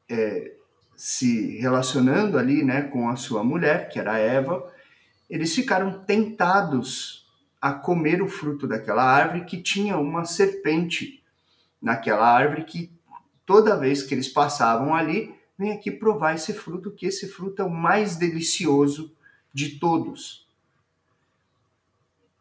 é, 0.09 0.53
se 0.95 1.57
relacionando 1.57 2.37
ali 2.37 2.63
né, 2.63 2.81
com 2.83 3.07
a 3.09 3.15
sua 3.15 3.43
mulher, 3.43 3.89
que 3.89 3.99
era 3.99 4.17
Eva, 4.17 4.73
eles 5.29 5.53
ficaram 5.53 6.03
tentados 6.05 7.27
a 7.61 7.71
comer 7.71 8.21
o 8.21 8.27
fruto 8.27 8.67
daquela 8.67 9.03
árvore 9.03 9.45
que 9.45 9.61
tinha 9.61 9.97
uma 9.97 10.25
serpente 10.25 11.23
naquela 11.81 12.27
árvore 12.27 12.63
que 12.63 12.91
toda 13.45 13.77
vez 13.77 14.01
que 14.01 14.13
eles 14.13 14.27
passavam 14.27 14.95
ali, 14.95 15.35
vem 15.57 15.71
aqui 15.71 15.91
provar 15.91 16.33
esse 16.33 16.53
fruto, 16.53 16.91
que 16.91 17.05
esse 17.05 17.27
fruto 17.27 17.61
é 17.61 17.65
o 17.65 17.69
mais 17.69 18.15
delicioso 18.15 19.11
de 19.53 19.79
todos. 19.79 20.46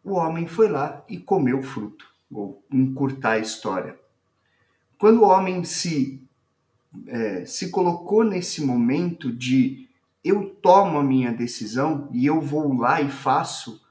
O 0.06 0.14
homem 0.14 0.46
foi 0.46 0.68
lá 0.68 1.04
e 1.08 1.18
comeu 1.18 1.58
o 1.58 1.64
fruto. 1.64 2.06
Vou 2.30 2.64
encurtar 2.72 3.32
a 3.32 3.38
história. 3.40 3.98
Quando 4.96 5.22
o 5.22 5.26
homem 5.26 5.64
se, 5.64 6.22
é, 7.08 7.44
se 7.44 7.70
colocou 7.70 8.22
nesse 8.22 8.64
momento 8.64 9.32
de 9.32 9.88
eu 10.24 10.50
tomo 10.62 10.98
a 10.98 11.02
minha 11.02 11.32
decisão 11.32 12.08
e 12.12 12.24
eu 12.24 12.40
vou 12.40 12.72
lá 12.78 13.00
e 13.00 13.10
faço 13.10 13.84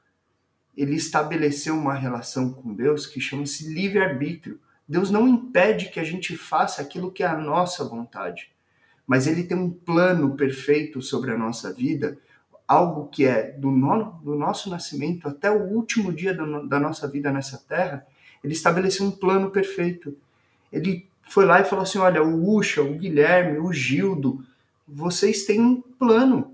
ele 0.77 0.95
estabeleceu 0.95 1.75
uma 1.75 1.93
relação 1.93 2.53
com 2.53 2.73
Deus 2.73 3.05
que 3.05 3.19
chama-se 3.19 3.67
livre-arbítrio. 3.73 4.57
Deus 4.87 5.11
não 5.11 5.27
impede 5.27 5.89
que 5.89 5.99
a 5.99 6.03
gente 6.03 6.37
faça 6.37 6.81
aquilo 6.81 7.11
que 7.11 7.23
é 7.23 7.27
a 7.27 7.37
nossa 7.37 7.83
vontade, 7.83 8.51
mas 9.05 9.27
ele 9.27 9.43
tem 9.43 9.57
um 9.57 9.69
plano 9.69 10.35
perfeito 10.37 11.01
sobre 11.01 11.31
a 11.31 11.37
nossa 11.37 11.73
vida, 11.73 12.17
algo 12.67 13.07
que 13.07 13.25
é 13.25 13.51
do, 13.51 13.69
no, 13.71 14.11
do 14.23 14.35
nosso 14.35 14.69
nascimento 14.69 15.27
até 15.27 15.51
o 15.51 15.63
último 15.63 16.11
dia 16.11 16.33
do, 16.33 16.67
da 16.67 16.79
nossa 16.79 17.07
vida 17.07 17.31
nessa 17.31 17.57
terra. 17.57 18.05
Ele 18.43 18.53
estabeleceu 18.53 19.05
um 19.05 19.11
plano 19.11 19.49
perfeito. 19.49 20.15
Ele 20.71 21.07
foi 21.29 21.45
lá 21.45 21.61
e 21.61 21.65
falou 21.65 21.83
assim: 21.83 21.97
Olha, 21.97 22.23
o 22.23 22.55
Ucha, 22.55 22.81
o 22.81 22.95
Guilherme, 22.95 23.59
o 23.59 23.71
Gildo, 23.71 24.43
vocês 24.87 25.45
têm 25.45 25.61
um 25.61 25.81
plano. 25.81 26.53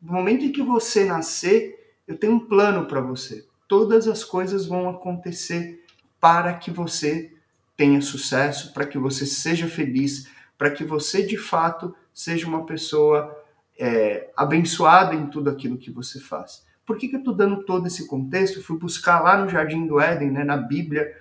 No 0.00 0.12
momento 0.12 0.44
em 0.44 0.52
que 0.52 0.62
você 0.62 1.04
nascer, 1.04 1.92
eu 2.06 2.16
tenho 2.16 2.34
um 2.34 2.40
plano 2.40 2.86
para 2.86 3.00
você. 3.00 3.44
Todas 3.68 4.06
as 4.06 4.22
coisas 4.22 4.66
vão 4.66 4.88
acontecer 4.88 5.84
para 6.20 6.54
que 6.54 6.70
você 6.70 7.32
tenha 7.76 8.00
sucesso, 8.00 8.72
para 8.72 8.86
que 8.86 8.98
você 8.98 9.26
seja 9.26 9.68
feliz, 9.68 10.28
para 10.56 10.70
que 10.70 10.84
você 10.84 11.22
de 11.22 11.36
fato 11.36 11.94
seja 12.14 12.46
uma 12.46 12.64
pessoa 12.64 13.35
é, 13.78 14.30
abençoada 14.36 15.14
em 15.14 15.26
tudo 15.26 15.50
aquilo 15.50 15.78
que 15.78 15.90
você 15.90 16.18
faz. 16.20 16.64
Por 16.84 16.96
que, 16.96 17.08
que 17.08 17.16
eu 17.16 17.20
estou 17.20 17.34
dando 17.34 17.64
todo 17.64 17.86
esse 17.86 18.06
contexto? 18.06 18.58
Eu 18.58 18.62
fui 18.62 18.78
buscar 18.78 19.20
lá 19.20 19.36
no 19.42 19.48
Jardim 19.48 19.86
do 19.86 20.00
Éden, 20.00 20.30
né, 20.30 20.44
na 20.44 20.56
Bíblia, 20.56 21.12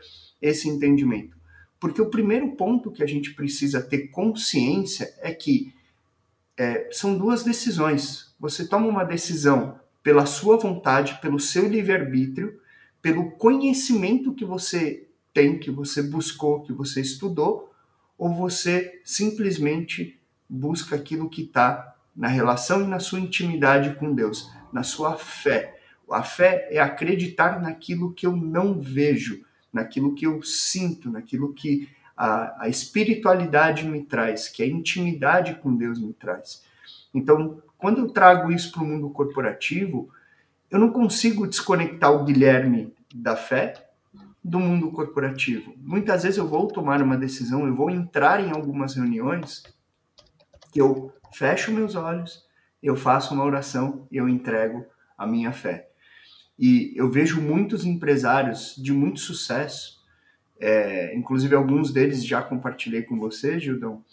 esse 0.42 0.70
entendimento. 0.70 1.36
Porque 1.80 2.02
o 2.02 2.10
primeiro 2.10 2.56
ponto 2.56 2.92
que 2.92 3.04
a 3.04 3.08
gente 3.08 3.34
precisa 3.34 3.82
ter 3.82 4.08
consciência 4.10 5.14
é 5.22 5.34
que 5.34 5.74
é, 6.58 6.88
são 6.92 7.18
duas 7.18 7.44
decisões. 7.44 8.34
Você 8.40 8.68
toma 8.68 8.88
uma 8.88 9.04
decisão 9.04 9.80
pela 10.04 10.26
sua 10.26 10.58
vontade, 10.58 11.20
pelo 11.22 11.40
seu 11.40 11.68
livre-arbítrio, 11.68 12.60
pelo 13.02 13.32
conhecimento 13.32 14.34
que 14.34 14.46
você 14.46 15.08
tem, 15.34 15.60
que 15.60 15.70
você 15.70 16.02
buscou, 16.02 16.62
que 16.62 16.72
você 16.72 17.02
estudou, 17.02 17.72
ou 18.18 18.34
você 18.34 19.02
simplesmente 19.04 20.18
busca 20.48 20.96
aquilo 20.96 21.30
que 21.30 21.42
está 21.42 21.95
na 22.16 22.28
relação 22.28 22.84
e 22.84 22.88
na 22.88 23.00
sua 23.00 23.20
intimidade 23.20 23.96
com 23.96 24.14
Deus, 24.14 24.50
na 24.72 24.84
sua 24.84 25.18
fé. 25.18 25.80
A 26.10 26.24
fé 26.24 26.68
é 26.72 26.80
acreditar 26.80 27.62
naquilo 27.62 28.14
que 28.14 28.26
eu 28.26 28.36
não 28.36 28.80
vejo, 28.80 29.44
naquilo 29.74 30.16
que 30.16 30.26
eu 30.26 30.42
sinto, 30.44 31.12
naquilo 31.12 31.54
que 31.54 31.90
a, 32.16 32.64
a 32.64 32.70
espiritualidade 32.70 33.86
me 33.86 34.04
traz, 34.04 34.48
que 34.48 34.64
a 34.64 34.68
intimidade 34.68 35.56
com 35.56 35.76
Deus 35.76 36.00
me 36.00 36.14
traz. 36.14 36.64
Então, 37.14 37.62
quando 37.78 38.00
eu 38.00 38.10
trago 38.10 38.52
isso 38.52 38.72
para 38.72 38.84
o 38.84 38.86
mundo 38.86 39.10
corporativo, 39.10 40.10
eu 40.72 40.80
não 40.80 40.92
consigo 40.92 41.48
desconectar 41.48 42.12
o 42.12 42.24
Guilherme 42.24 42.94
da 43.14 43.36
fé 43.36 43.86
do 44.44 44.60
mundo 44.60 44.92
corporativo. 44.92 45.74
Muitas 45.78 46.24
vezes 46.24 46.38
eu 46.38 46.48
vou 46.48 46.68
tomar 46.68 47.02
uma 47.02 47.18
decisão, 47.18 47.66
eu 47.66 47.76
vou 47.76 47.90
entrar 47.90 48.40
em 48.40 48.52
algumas 48.52 48.96
reuniões 48.96 49.64
que 50.72 50.80
eu 50.80 51.12
fecho 51.36 51.72
meus 51.72 51.96
olhos, 51.96 52.46
eu 52.82 52.96
faço 52.96 53.34
uma 53.34 53.44
oração 53.44 54.08
e 54.10 54.18
eu 54.18 54.30
entrego 54.30 54.86
a 55.18 55.28
minha 55.28 55.52
fé. 55.52 55.90
E 56.58 56.94
eu 56.96 57.12
vejo 57.12 57.42
muitos 57.42 57.86
empresários 57.86 58.74
de 58.78 58.94
muito 58.94 59.20
sucesso, 59.20 60.02
é, 60.58 61.14
inclusive 61.14 61.54
alguns 61.54 61.92
deles 61.92 62.26
já 62.26 62.42
compartilhei 62.42 63.02
com 63.02 63.20
você, 63.20 63.60
Gildão, 63.60 64.04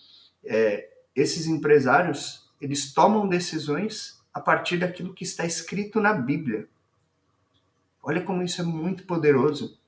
é, 0.45 0.88
esses 1.14 1.47
empresários, 1.47 2.50
eles 2.61 2.93
tomam 2.93 3.29
decisões 3.29 4.21
a 4.35 4.41
partir 4.41 4.79
daquilo 4.79 5.14
que 5.14 5.23
está 5.23 5.45
escrito 5.45 6.00
na 6.00 6.12
Bíblia. 6.12 6.67
Olha 8.02 8.23
como 8.23 8.43
isso 8.43 8.61
é 8.61 8.64
muito 8.64 9.05
poderoso. 9.05 9.79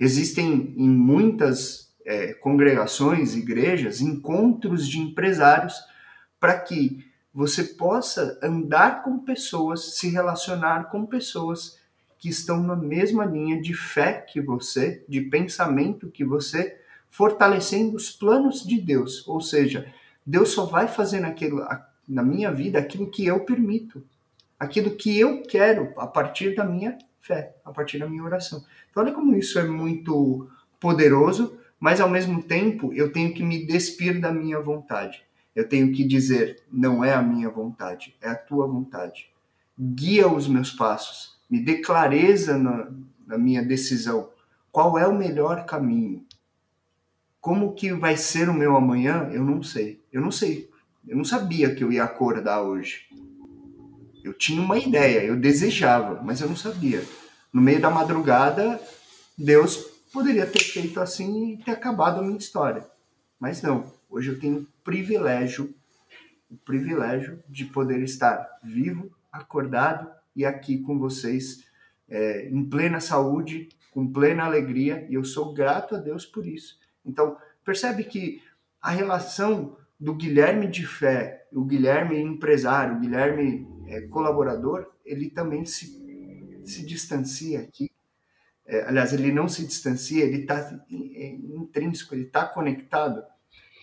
Existem 0.00 0.74
em 0.76 0.88
muitas 0.88 1.94
é, 2.04 2.34
congregações, 2.34 3.36
igrejas, 3.36 4.00
encontros 4.00 4.88
de 4.88 4.98
empresários 4.98 5.91
para 6.42 6.58
que 6.58 7.06
você 7.32 7.62
possa 7.62 8.36
andar 8.42 9.04
com 9.04 9.16
pessoas, 9.16 9.94
se 9.94 10.08
relacionar 10.08 10.90
com 10.90 11.06
pessoas 11.06 11.78
que 12.18 12.28
estão 12.28 12.60
na 12.60 12.74
mesma 12.74 13.24
linha 13.24 13.62
de 13.62 13.72
fé 13.72 14.14
que 14.14 14.40
você, 14.40 15.04
de 15.08 15.20
pensamento 15.20 16.10
que 16.10 16.24
você, 16.24 16.80
fortalecendo 17.08 17.96
os 17.96 18.10
planos 18.10 18.66
de 18.66 18.80
Deus. 18.80 19.22
Ou 19.28 19.40
seja, 19.40 19.86
Deus 20.26 20.48
só 20.48 20.64
vai 20.64 20.88
fazer 20.88 21.20
naquilo, 21.20 21.64
na 22.08 22.24
minha 22.24 22.50
vida 22.50 22.76
aquilo 22.76 23.08
que 23.08 23.24
eu 23.24 23.38
permito, 23.44 24.02
aquilo 24.58 24.96
que 24.96 25.16
eu 25.16 25.44
quero 25.44 25.92
a 25.96 26.08
partir 26.08 26.56
da 26.56 26.64
minha 26.64 26.98
fé, 27.20 27.54
a 27.64 27.70
partir 27.70 28.00
da 28.00 28.08
minha 28.08 28.24
oração. 28.24 28.64
Então, 28.90 29.04
olha 29.04 29.12
como 29.12 29.36
isso 29.36 29.60
é 29.60 29.62
muito 29.62 30.50
poderoso, 30.80 31.56
mas 31.78 32.00
ao 32.00 32.10
mesmo 32.10 32.42
tempo 32.42 32.92
eu 32.92 33.12
tenho 33.12 33.32
que 33.32 33.44
me 33.44 33.64
despir 33.64 34.20
da 34.20 34.32
minha 34.32 34.58
vontade. 34.58 35.22
Eu 35.54 35.68
tenho 35.68 35.92
que 35.92 36.04
dizer: 36.04 36.62
não 36.70 37.04
é 37.04 37.12
a 37.12 37.22
minha 37.22 37.48
vontade, 37.48 38.14
é 38.20 38.28
a 38.28 38.34
tua 38.34 38.66
vontade. 38.66 39.28
Guia 39.78 40.28
os 40.28 40.46
meus 40.46 40.70
passos 40.70 41.32
me 41.52 41.60
dê 41.60 41.82
clareza 41.82 42.56
na, 42.56 42.88
na 43.26 43.36
minha 43.36 43.62
decisão. 43.62 44.30
Qual 44.70 44.98
é 44.98 45.06
o 45.06 45.14
melhor 45.14 45.66
caminho? 45.66 46.24
Como 47.42 47.74
que 47.74 47.92
vai 47.92 48.16
ser 48.16 48.48
o 48.48 48.54
meu 48.54 48.74
amanhã? 48.74 49.28
Eu 49.30 49.44
não 49.44 49.62
sei. 49.62 50.00
Eu 50.10 50.22
não 50.22 50.30
sei. 50.30 50.70
Eu 51.06 51.14
não 51.14 51.26
sabia 51.26 51.74
que 51.74 51.84
eu 51.84 51.92
ia 51.92 52.04
acordar 52.04 52.62
hoje. 52.62 53.06
Eu 54.24 54.32
tinha 54.32 54.62
uma 54.62 54.78
ideia, 54.78 55.24
eu 55.24 55.36
desejava, 55.36 56.22
mas 56.22 56.40
eu 56.40 56.48
não 56.48 56.56
sabia. 56.56 57.04
No 57.52 57.60
meio 57.60 57.82
da 57.82 57.90
madrugada, 57.90 58.80
Deus 59.36 59.76
poderia 60.10 60.46
ter 60.46 60.62
feito 60.62 61.00
assim 61.00 61.52
e 61.52 61.56
ter 61.58 61.72
acabado 61.72 62.20
a 62.20 62.22
minha 62.22 62.38
história. 62.38 62.86
Mas 63.38 63.60
não. 63.60 63.92
Hoje 64.08 64.30
eu 64.30 64.40
tenho 64.40 64.66
privilégio, 64.84 65.74
o 66.50 66.56
privilégio 66.56 67.42
de 67.48 67.64
poder 67.64 68.02
estar 68.02 68.58
vivo, 68.62 69.10
acordado 69.32 70.10
e 70.36 70.44
aqui 70.44 70.78
com 70.78 70.98
vocês 70.98 71.64
é, 72.08 72.48
em 72.48 72.64
plena 72.64 73.00
saúde, 73.00 73.68
com 73.90 74.10
plena 74.10 74.44
alegria, 74.44 75.06
e 75.08 75.14
eu 75.14 75.24
sou 75.24 75.52
grato 75.52 75.94
a 75.94 75.98
Deus 75.98 76.24
por 76.26 76.46
isso. 76.46 76.78
Então, 77.04 77.36
percebe 77.64 78.04
que 78.04 78.42
a 78.80 78.90
relação 78.90 79.76
do 79.98 80.14
Guilherme 80.14 80.66
de 80.66 80.86
fé, 80.86 81.46
o 81.52 81.64
Guilherme 81.64 82.18
empresário, 82.18 82.96
o 82.96 83.00
Guilherme 83.00 83.66
é, 83.86 84.00
colaborador, 84.02 84.90
ele 85.04 85.30
também 85.30 85.64
se, 85.64 86.62
se 86.64 86.84
distancia 86.84 87.60
aqui. 87.60 87.90
É, 88.66 88.82
aliás, 88.82 89.12
ele 89.12 89.30
não 89.30 89.48
se 89.48 89.66
distancia, 89.66 90.24
ele 90.24 90.42
está 90.42 90.58
é, 90.90 91.26
intrínseco, 91.28 92.14
ele 92.14 92.24
está 92.24 92.44
conectado, 92.46 93.22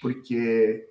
porque 0.01 0.88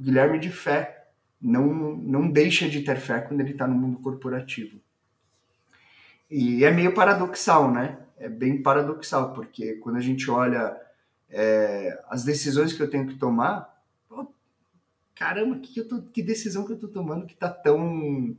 Guilherme 0.00 0.38
de 0.38 0.50
fé 0.50 1.08
não, 1.40 1.96
não 1.96 2.30
deixa 2.30 2.68
de 2.68 2.82
ter 2.82 2.98
fé 2.98 3.20
quando 3.20 3.40
ele 3.40 3.52
está 3.52 3.66
no 3.66 3.74
mundo 3.74 4.00
corporativo. 4.00 4.78
E 6.30 6.64
é 6.64 6.70
meio 6.70 6.94
paradoxal, 6.94 7.70
né? 7.70 7.98
É 8.18 8.28
bem 8.28 8.62
paradoxal, 8.62 9.32
porque 9.34 9.74
quando 9.74 9.96
a 9.96 10.00
gente 10.00 10.30
olha 10.30 10.76
é, 11.28 12.02
as 12.08 12.24
decisões 12.24 12.72
que 12.72 12.82
eu 12.82 12.90
tenho 12.90 13.06
que 13.06 13.16
tomar, 13.16 13.70
caramba, 15.14 15.58
que, 15.58 15.82
tô, 15.82 16.02
que, 16.02 16.22
decisão 16.22 16.64
que 16.64 16.72
eu 16.72 16.78
tô 16.78 16.88
tomando 16.88 17.26
que 17.26 17.34
tá 17.34 17.50
tão 17.50 18.34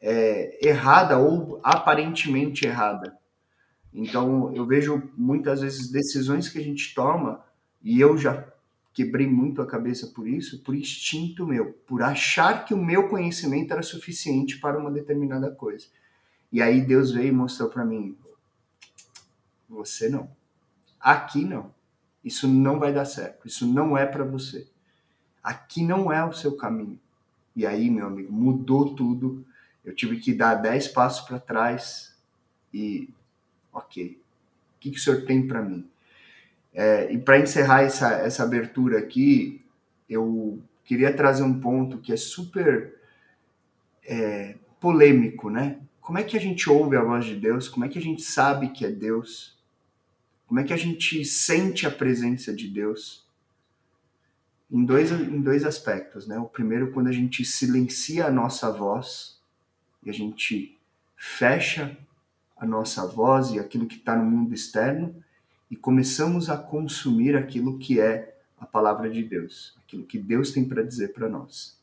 é, 0.00 0.66
errada 0.66 1.18
ou 1.18 1.60
aparentemente 1.62 2.66
errada? 2.66 3.16
Então, 3.92 4.54
eu 4.54 4.64
vejo 4.64 5.10
muitas 5.16 5.60
vezes 5.60 5.90
decisões 5.90 6.48
que 6.48 6.58
a 6.58 6.62
gente 6.62 6.94
toma, 6.94 7.44
e 7.82 8.00
eu 8.00 8.16
já 8.16 8.44
quebrei 8.92 9.26
muito 9.26 9.62
a 9.62 9.66
cabeça 9.66 10.08
por 10.08 10.28
isso, 10.28 10.60
por 10.60 10.74
instinto 10.74 11.46
meu, 11.46 11.72
por 11.86 12.02
achar 12.02 12.64
que 12.64 12.74
o 12.74 12.82
meu 12.82 13.08
conhecimento 13.08 13.72
era 13.72 13.82
suficiente 13.82 14.58
para 14.58 14.78
uma 14.78 14.90
determinada 14.90 15.50
coisa. 15.50 15.86
E 16.50 16.60
aí 16.60 16.80
Deus 16.80 17.10
veio 17.12 17.28
e 17.28 17.32
mostrou 17.32 17.68
para 17.68 17.84
mim: 17.84 18.16
você 19.68 20.08
não. 20.08 20.30
Aqui 21.00 21.44
não. 21.44 21.72
Isso 22.22 22.46
não 22.46 22.78
vai 22.78 22.92
dar 22.92 23.04
certo. 23.04 23.48
Isso 23.48 23.66
não 23.66 23.96
é 23.96 24.06
para 24.06 24.24
você. 24.24 24.66
Aqui 25.42 25.82
não 25.82 26.12
é 26.12 26.24
o 26.24 26.32
seu 26.32 26.56
caminho. 26.56 27.00
E 27.56 27.66
aí, 27.66 27.90
meu 27.90 28.06
amigo, 28.06 28.32
mudou 28.32 28.94
tudo. 28.94 29.44
Eu 29.84 29.94
tive 29.94 30.20
que 30.20 30.32
dar 30.32 30.54
dez 30.54 30.86
passos 30.86 31.26
para 31.26 31.40
trás 31.40 32.14
e, 32.72 33.08
ok, 33.72 34.16
o 34.76 34.80
que, 34.80 34.90
que 34.90 34.96
o 34.96 35.00
senhor 35.00 35.24
tem 35.24 35.46
para 35.46 35.60
mim? 35.60 35.88
É, 36.74 37.12
e 37.12 37.18
para 37.18 37.38
encerrar 37.38 37.82
essa, 37.82 38.12
essa 38.12 38.42
abertura 38.42 38.98
aqui, 38.98 39.64
eu 40.08 40.62
queria 40.84 41.14
trazer 41.14 41.42
um 41.42 41.60
ponto 41.60 41.98
que 41.98 42.12
é 42.12 42.16
super 42.16 42.94
é, 44.04 44.56
polêmico, 44.80 45.50
né? 45.50 45.78
como 46.02 46.18
é 46.18 46.24
que 46.24 46.36
a 46.36 46.40
gente 46.40 46.68
ouve 46.68 46.96
a 46.96 47.02
voz 47.02 47.24
de 47.24 47.36
Deus? 47.36 47.68
Como 47.68 47.86
é 47.86 47.88
que 47.88 47.98
a 47.98 48.02
gente 48.02 48.22
sabe 48.22 48.70
que 48.70 48.84
é 48.84 48.90
Deus? 48.90 49.56
Como 50.48 50.58
é 50.58 50.64
que 50.64 50.72
a 50.72 50.76
gente 50.76 51.24
sente 51.24 51.86
a 51.86 51.90
presença 51.90 52.52
de 52.52 52.68
Deus? 52.68 53.24
Em 54.70 54.84
dois, 54.84 55.12
em 55.12 55.40
dois 55.40 55.64
aspectos, 55.64 56.26
né? 56.26 56.38
O 56.38 56.46
primeiro, 56.46 56.90
quando 56.90 57.06
a 57.06 57.12
gente 57.12 57.44
silencia 57.44 58.26
a 58.26 58.30
nossa 58.30 58.70
voz 58.72 59.38
e 60.02 60.10
a 60.10 60.12
gente 60.12 60.76
fecha 61.16 61.96
a 62.56 62.66
nossa 62.66 63.06
voz 63.06 63.50
e 63.52 63.60
aquilo 63.60 63.86
que 63.86 63.96
está 63.96 64.16
no 64.16 64.28
mundo 64.28 64.52
externo 64.52 65.21
e 65.72 65.76
começamos 65.76 66.50
a 66.50 66.56
consumir 66.58 67.34
aquilo 67.34 67.78
que 67.78 67.98
é 67.98 68.36
a 68.60 68.66
palavra 68.66 69.08
de 69.08 69.22
Deus, 69.22 69.74
aquilo 69.82 70.04
que 70.04 70.18
Deus 70.18 70.52
tem 70.52 70.66
para 70.66 70.82
dizer 70.82 71.14
para 71.14 71.30
nós. 71.30 71.78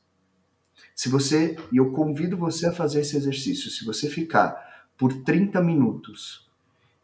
Se 0.96 1.10
você, 1.10 1.58
e 1.72 1.78
eu 1.78 1.92
convido 1.92 2.38
você 2.38 2.68
a 2.68 2.72
fazer 2.72 3.00
esse 3.00 3.18
exercício, 3.18 3.72
se 3.72 3.84
você 3.84 4.08
ficar 4.08 4.86
por 4.96 5.24
30 5.24 5.60
minutos 5.64 6.48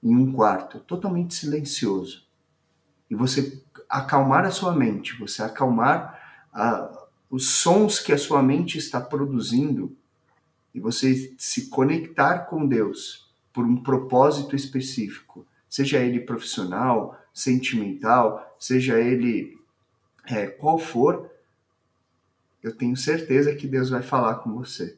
em 0.04 0.16
um 0.16 0.32
quarto 0.32 0.78
totalmente 0.78 1.34
silencioso 1.34 2.22
e 3.10 3.16
você 3.16 3.60
acalmar 3.90 4.46
a 4.46 4.52
sua 4.52 4.76
mente, 4.76 5.18
você 5.18 5.42
acalmar 5.42 6.46
a, 6.54 7.08
os 7.32 7.50
sons 7.50 7.98
que 7.98 8.14
a 8.14 8.18
sua 8.18 8.44
mente 8.44 8.78
está 8.78 9.02
produzindo 9.02 9.92
e 10.72 10.80
você 10.80 11.34
se 11.36 11.68
conectar 11.68 12.42
com 12.42 12.64
Deus 12.64 13.28
por 13.52 13.66
um 13.66 13.76
propósito 13.76 14.56
específico, 14.56 15.48
seja 15.76 16.00
ele 16.00 16.22
profissional, 16.22 17.22
sentimental, 17.34 18.56
seja 18.58 18.98
ele 18.98 19.60
é, 20.26 20.48
qual 20.48 20.80
for, 20.80 21.30
eu 22.64 22.74
tenho 22.74 22.96
certeza 22.96 23.54
que 23.54 23.68
Deus 23.68 23.90
vai 23.90 24.02
falar 24.02 24.36
com 24.36 24.54
você. 24.54 24.96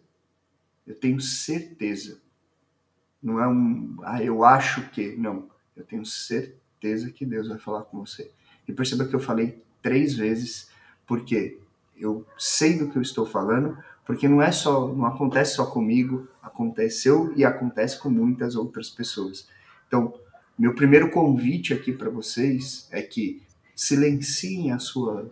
Eu 0.85 0.93
tenho 0.93 1.19
certeza. 1.19 2.19
Não 3.23 3.41
é 3.41 3.47
um, 3.47 3.97
ah, 4.03 4.21
eu 4.21 4.43
acho 4.45 4.87
que. 4.91 5.15
Não. 5.15 5.49
Eu 5.75 5.83
tenho 5.83 6.05
certeza 6.05 7.09
que 7.09 7.25
Deus 7.25 7.47
vai 7.47 7.57
falar 7.57 7.81
com 7.81 8.05
você. 8.05 8.29
E 8.67 8.71
perceba 8.71 9.05
que 9.05 9.15
eu 9.15 9.19
falei 9.19 9.59
três 9.81 10.13
vezes, 10.13 10.69
porque 11.07 11.57
eu 11.97 12.23
sei 12.37 12.77
do 12.77 12.91
que 12.91 12.99
eu 12.99 13.01
estou 13.01 13.25
falando, 13.25 13.75
porque 14.05 14.27
não 14.27 14.43
é 14.43 14.51
só, 14.51 14.87
não 14.89 15.07
acontece 15.07 15.55
só 15.55 15.65
comigo, 15.65 16.27
aconteceu 16.39 17.33
e 17.35 17.43
acontece 17.43 17.99
com 17.99 18.11
muitas 18.11 18.55
outras 18.55 18.91
pessoas. 18.91 19.49
Então, 19.87 20.13
meu 20.57 20.73
primeiro 20.73 21.11
convite 21.11 21.73
aqui 21.73 21.91
para 21.91 22.09
vocês 22.09 22.87
é 22.91 23.01
que 23.01 23.41
silenciem 23.75 24.71
a 24.71 24.79
sua 24.79 25.29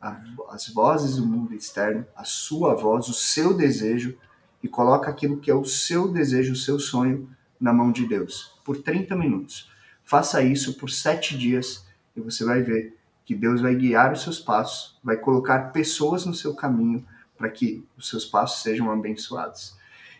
a, 0.00 0.20
as 0.50 0.68
vozes 0.68 1.16
do 1.16 1.26
mundo 1.26 1.54
externo, 1.54 2.06
a 2.14 2.24
sua 2.24 2.74
voz, 2.74 3.08
o 3.08 3.14
seu 3.14 3.52
desejo 3.52 4.16
e 4.62 4.68
coloca 4.68 5.10
aquilo 5.10 5.38
que 5.38 5.50
é 5.50 5.54
o 5.54 5.64
seu 5.64 6.08
desejo, 6.08 6.52
o 6.52 6.56
seu 6.56 6.78
sonho 6.78 7.28
na 7.60 7.72
mão 7.72 7.90
de 7.90 8.06
Deus 8.06 8.52
por 8.64 8.76
30 8.76 9.16
minutos. 9.16 9.70
Faça 10.04 10.42
isso 10.42 10.74
por 10.74 10.90
sete 10.90 11.36
dias 11.36 11.84
e 12.16 12.20
você 12.20 12.44
vai 12.44 12.62
ver 12.62 12.96
que 13.24 13.34
Deus 13.34 13.60
vai 13.60 13.74
guiar 13.74 14.12
os 14.12 14.22
seus 14.22 14.38
passos, 14.38 14.96
vai 15.02 15.16
colocar 15.16 15.72
pessoas 15.72 16.24
no 16.24 16.34
seu 16.34 16.54
caminho 16.54 17.04
para 17.36 17.50
que 17.50 17.84
os 17.96 18.08
seus 18.08 18.24
passos 18.24 18.62
sejam 18.62 18.90
abençoados. 18.90 19.76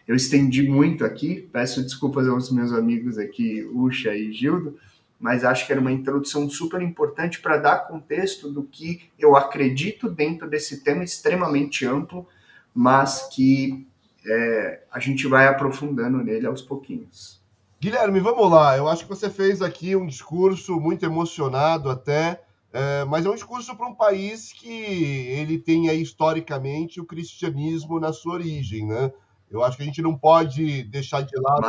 Eu 0.09 0.17
estendi 0.17 0.63
muito 0.63 1.05
aqui, 1.05 1.47
peço 1.53 1.83
desculpas 1.83 2.27
aos 2.27 2.51
meus 2.51 2.73
amigos 2.73 3.19
aqui, 3.19 3.63
Ucha 3.75 4.17
e 4.17 4.33
Gildo, 4.33 4.79
mas 5.21 5.45
acho 5.45 5.67
que 5.67 5.73
era 5.73 5.81
uma 5.83 5.93
introdução 5.93 6.49
super 6.49 6.81
importante 6.81 7.43
para 7.43 7.59
dar 7.59 7.87
contexto 7.87 8.51
do 8.51 8.63
que 8.63 9.03
eu 9.19 9.37
acredito 9.37 10.09
dentro 10.09 10.49
desse 10.49 10.83
tema 10.83 11.05
extremamente 11.05 11.85
amplo, 11.85 12.27
mas 12.75 13.29
que 13.35 13.87
é, 14.27 14.81
a 14.91 14.99
gente 14.99 15.27
vai 15.27 15.47
aprofundando 15.47 16.25
nele 16.25 16.47
aos 16.47 16.63
pouquinhos. 16.63 17.39
Guilherme, 17.79 18.19
vamos 18.21 18.51
lá. 18.51 18.79
Eu 18.79 18.89
acho 18.89 19.03
que 19.03 19.11
você 19.11 19.29
fez 19.29 19.61
aqui 19.61 19.95
um 19.95 20.07
discurso 20.07 20.81
muito 20.81 21.05
emocionado 21.05 21.91
até, 21.91 22.41
é, 22.73 23.05
mas 23.05 23.27
é 23.27 23.29
um 23.29 23.35
discurso 23.35 23.77
para 23.77 23.87
um 23.87 23.95
país 23.95 24.55
que 24.55 24.73
ele 24.73 25.59
tem 25.59 25.91
aí, 25.91 26.01
historicamente 26.01 26.99
o 26.99 27.05
cristianismo 27.05 28.01
na 28.01 28.11
sua 28.11 28.35
origem, 28.35 28.87
né? 28.87 29.13
Eu 29.51 29.65
acho 29.65 29.77
que 29.77 29.83
a 29.83 29.87
gente 29.87 30.03
não 30.03 30.17
pode 30.17 30.83
deixar 30.85 31.23
de 31.23 31.39
lado 31.41 31.67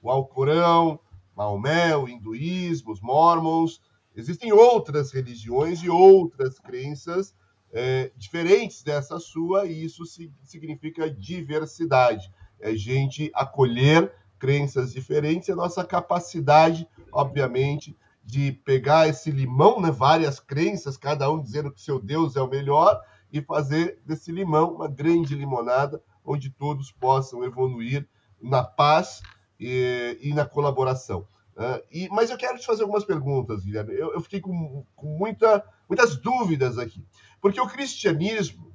o 0.00 0.10
Alcorão, 0.10 0.98
Maomé, 1.36 1.96
o 1.96 2.08
hinduísmo, 2.08 2.92
os 2.92 3.00
mormons. 3.00 3.80
Existem 4.14 4.52
outras 4.52 5.12
religiões 5.12 5.82
e 5.82 5.88
outras 5.88 6.58
crenças 6.58 7.34
é, 7.72 8.10
diferentes 8.16 8.82
dessa 8.82 9.18
sua, 9.18 9.66
e 9.66 9.84
isso 9.84 10.04
significa 10.42 11.10
diversidade. 11.10 12.30
É 12.60 12.74
gente 12.74 13.30
acolher 13.34 14.12
crenças 14.38 14.92
diferentes 14.92 15.48
e 15.48 15.52
a 15.52 15.56
nossa 15.56 15.84
capacidade, 15.84 16.86
obviamente, 17.10 17.96
de 18.24 18.52
pegar 18.52 19.08
esse 19.08 19.30
limão, 19.30 19.80
né, 19.80 19.90
várias 19.90 20.38
crenças, 20.38 20.96
cada 20.96 21.30
um 21.30 21.40
dizendo 21.40 21.72
que 21.72 21.80
seu 21.80 22.00
Deus 22.00 22.36
é 22.36 22.42
o 22.42 22.48
melhor, 22.48 23.00
e 23.32 23.40
fazer 23.40 24.00
desse 24.04 24.30
limão 24.30 24.74
uma 24.74 24.86
grande 24.86 25.34
limonada, 25.34 26.02
onde 26.24 26.50
todos 26.50 26.90
possam 26.92 27.44
evoluir 27.44 28.08
na 28.40 28.62
paz 28.62 29.20
e, 29.58 30.18
e 30.20 30.34
na 30.34 30.44
colaboração. 30.44 31.26
Uh, 31.56 31.82
e, 31.90 32.08
mas 32.08 32.30
eu 32.30 32.38
quero 32.38 32.58
te 32.58 32.66
fazer 32.66 32.82
algumas 32.82 33.04
perguntas, 33.04 33.64
Guilherme. 33.64 33.94
Eu, 33.94 34.12
eu 34.14 34.20
fiquei 34.20 34.40
com, 34.40 34.84
com 34.96 35.06
muita, 35.06 35.64
muitas 35.88 36.16
dúvidas 36.16 36.78
aqui. 36.78 37.04
Porque 37.40 37.60
o 37.60 37.68
cristianismo, 37.68 38.72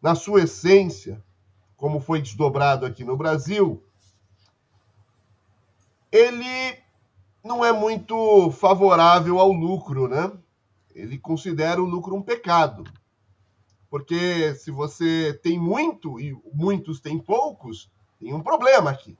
na 0.00 0.14
sua 0.14 0.42
essência, 0.42 1.22
como 1.76 2.00
foi 2.00 2.22
desdobrado 2.22 2.86
aqui 2.86 3.04
no 3.04 3.16
Brasil, 3.16 3.82
ele 6.10 6.78
não 7.44 7.64
é 7.64 7.72
muito 7.72 8.50
favorável 8.52 9.38
ao 9.38 9.52
lucro, 9.52 10.08
né? 10.08 10.32
Ele 10.94 11.18
considera 11.18 11.82
o 11.82 11.86
lucro 11.86 12.14
um 12.14 12.22
pecado. 12.22 12.84
Porque 13.88 14.54
se 14.54 14.70
você 14.70 15.38
tem 15.42 15.58
muito 15.58 16.20
e 16.20 16.36
muitos 16.52 17.00
têm 17.00 17.18
poucos, 17.18 17.90
tem 18.18 18.34
um 18.34 18.42
problema 18.42 18.90
aqui. 18.90 19.16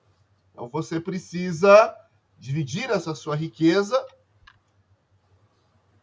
Então 0.52 0.68
você 0.68 1.00
precisa 1.00 1.94
dividir 2.38 2.90
essa 2.90 3.14
sua 3.14 3.37
riqueza 3.37 4.05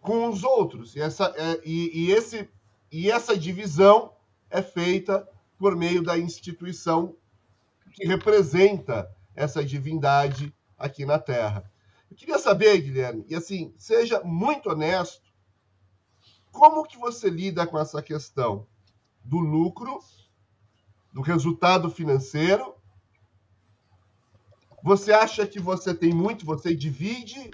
com 0.02 0.30
os 0.30 0.44
outros. 0.44 0.96
E 0.96 1.02
essa, 1.02 1.34
é, 1.36 1.62
e, 1.66 2.06
e, 2.06 2.12
esse, 2.12 2.50
e 2.92 3.10
essa 3.10 3.38
divisão 3.38 4.14
é 4.50 4.62
feita 4.62 5.28
por 5.58 5.76
meio 5.76 6.04
da 6.04 6.18
instituição 6.18 7.16
que 7.94 8.06
representa 8.06 9.10
essa 9.36 9.64
divindade 9.64 10.54
aqui 10.78 11.06
na 11.06 11.18
Terra. 11.18 11.72
Eu 12.10 12.18
queria 12.18 12.38
saber, 12.38 12.80
Guilherme, 12.82 13.26
e 13.28 13.36
assim, 13.36 13.74
seja 13.78 14.22
muito 14.24 14.70
honesto, 14.70 15.33
como 16.54 16.86
que 16.86 16.98
você 16.98 17.30
lida 17.30 17.68
com 17.68 17.78
essa 17.78 18.02
questão 18.02 18.66
do 19.22 19.40
lucro, 19.40 20.00
do 21.12 21.22
resultado 21.22 21.90
financeiro 21.90 22.74
você 24.84 25.14
acha 25.14 25.48
que 25.48 25.62
você 25.62 25.96
tem 25.96 26.14
muito, 26.14 26.46
você 26.46 26.76
divide, 26.76 27.50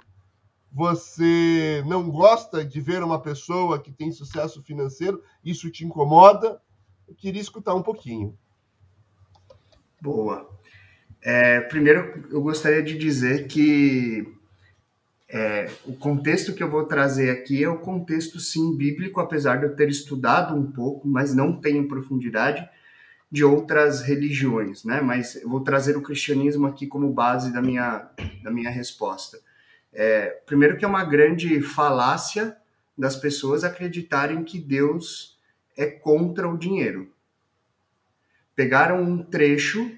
você 0.71 1.83
não 1.85 2.09
gosta 2.09 2.65
de 2.65 2.81
ver 2.81 3.03
uma 3.03 3.21
pessoa 3.21 3.79
que 3.79 3.91
tem 3.91 4.11
sucesso 4.11 4.63
financeiro, 4.63 5.23
isso 5.45 5.69
te 5.69 5.85
incomoda? 5.85 6.59
Eu 7.07 7.13
queria 7.13 7.39
escutar 7.39 7.75
um 7.75 7.83
pouquinho. 7.83 8.35
Boa. 10.01 10.49
É, 11.21 11.61
primeiro, 11.61 12.27
eu 12.31 12.41
gostaria 12.41 12.81
de 12.81 12.97
dizer 12.97 13.47
que 13.47 14.35
é, 15.31 15.69
o 15.85 15.93
contexto 15.93 16.53
que 16.53 16.63
eu 16.63 16.69
vou 16.69 16.85
trazer 16.85 17.29
aqui 17.29 17.63
é 17.63 17.69
o 17.69 17.77
contexto, 17.77 18.39
sim, 18.39 18.75
bíblico, 18.75 19.19
apesar 19.19 19.57
de 19.57 19.65
eu 19.65 19.75
ter 19.75 19.87
estudado 19.87 20.55
um 20.55 20.71
pouco, 20.71 21.07
mas 21.07 21.35
não 21.35 21.53
tenho 21.53 21.87
profundidade 21.87 22.67
de 23.31 23.43
outras 23.43 24.01
religiões, 24.01 24.83
né? 24.83 25.01
Mas 25.01 25.35
eu 25.35 25.47
vou 25.47 25.61
trazer 25.61 25.95
o 25.95 26.01
cristianismo 26.01 26.65
aqui 26.65 26.87
como 26.87 27.13
base 27.13 27.53
da 27.53 27.61
minha, 27.61 28.09
da 28.41 28.49
minha 28.49 28.71
resposta. 28.71 29.39
É, 29.93 30.29
primeiro 30.47 30.77
que 30.77 30.85
é 30.85 30.87
uma 30.87 31.05
grande 31.05 31.61
falácia 31.61 32.57
das 32.97 33.15
pessoas 33.15 33.63
acreditarem 33.63 34.43
que 34.43 34.59
Deus 34.59 35.37
é 35.77 35.85
contra 35.85 36.49
o 36.49 36.57
dinheiro. 36.57 37.13
Pegaram 38.55 39.01
um 39.03 39.23
trecho 39.23 39.91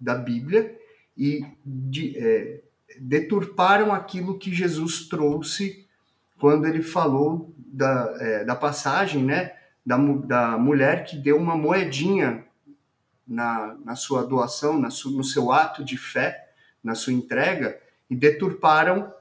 da 0.00 0.16
Bíblia 0.16 0.76
e 1.16 1.46
de, 1.64 2.18
é, 2.18 2.60
deturparam 3.02 3.92
aquilo 3.92 4.38
que 4.38 4.54
Jesus 4.54 5.08
trouxe 5.08 5.86
quando 6.38 6.66
ele 6.66 6.82
falou 6.82 7.52
da, 7.56 8.16
é, 8.20 8.44
da 8.44 8.54
passagem, 8.54 9.24
né? 9.24 9.52
da, 9.84 9.96
da 9.96 10.58
mulher 10.58 11.04
que 11.04 11.16
deu 11.16 11.36
uma 11.36 11.56
moedinha 11.56 12.44
na, 13.26 13.76
na 13.84 13.96
sua 13.96 14.24
doação, 14.24 14.78
na 14.78 14.90
su, 14.90 15.10
no 15.10 15.24
seu 15.24 15.50
ato 15.50 15.84
de 15.84 15.96
fé, 15.96 16.50
na 16.82 16.94
sua 16.94 17.12
entrega, 17.12 17.78
e 18.08 18.14
deturparam 18.14 19.12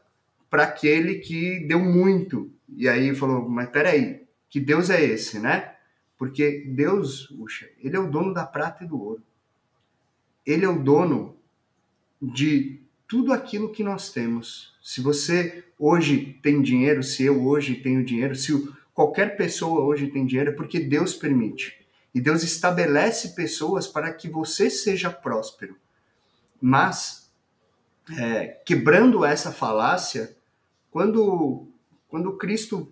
para 0.49 0.63
aquele 0.63 1.15
que 1.15 1.59
deu 1.61 1.79
muito. 1.79 2.51
E 2.69 2.87
aí 2.87 3.15
falou, 3.15 3.47
mas 3.49 3.69
peraí, 3.69 4.23
que 4.49 4.59
Deus 4.59 4.89
é 4.89 5.03
esse, 5.03 5.39
né? 5.39 5.75
Porque 6.17 6.65
Deus, 6.67 7.27
puxa, 7.37 7.67
ele 7.79 7.95
é 7.95 7.99
o 7.99 8.09
dono 8.09 8.33
da 8.33 8.45
prata 8.45 8.83
e 8.83 8.87
do 8.87 9.01
ouro. 9.01 9.23
Ele 10.45 10.65
é 10.65 10.69
o 10.69 10.81
dono 10.81 11.35
de 12.21 12.80
tudo 13.11 13.33
aquilo 13.33 13.73
que 13.73 13.83
nós 13.83 14.09
temos. 14.09 14.71
Se 14.81 15.01
você 15.01 15.65
hoje 15.77 16.39
tem 16.41 16.61
dinheiro, 16.61 17.03
se 17.03 17.25
eu 17.25 17.45
hoje 17.45 17.75
tenho 17.75 18.05
dinheiro, 18.05 18.33
se 18.37 18.73
qualquer 18.93 19.35
pessoa 19.35 19.81
hoje 19.81 20.07
tem 20.07 20.25
dinheiro 20.25 20.51
é 20.51 20.53
porque 20.53 20.79
Deus 20.79 21.13
permite. 21.13 21.77
E 22.15 22.21
Deus 22.21 22.41
estabelece 22.41 23.35
pessoas 23.35 23.85
para 23.85 24.13
que 24.13 24.29
você 24.29 24.69
seja 24.69 25.09
próspero. 25.09 25.75
Mas, 26.61 27.29
é, 28.17 28.47
quebrando 28.65 29.25
essa 29.25 29.51
falácia, 29.51 30.33
quando, 30.89 31.67
quando 32.07 32.37
Cristo 32.37 32.89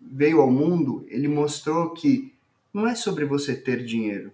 veio 0.00 0.40
ao 0.40 0.50
mundo, 0.50 1.06
ele 1.08 1.28
mostrou 1.28 1.90
que 1.90 2.34
não 2.74 2.88
é 2.88 2.96
sobre 2.96 3.24
você 3.24 3.54
ter 3.54 3.84
dinheiro, 3.84 4.32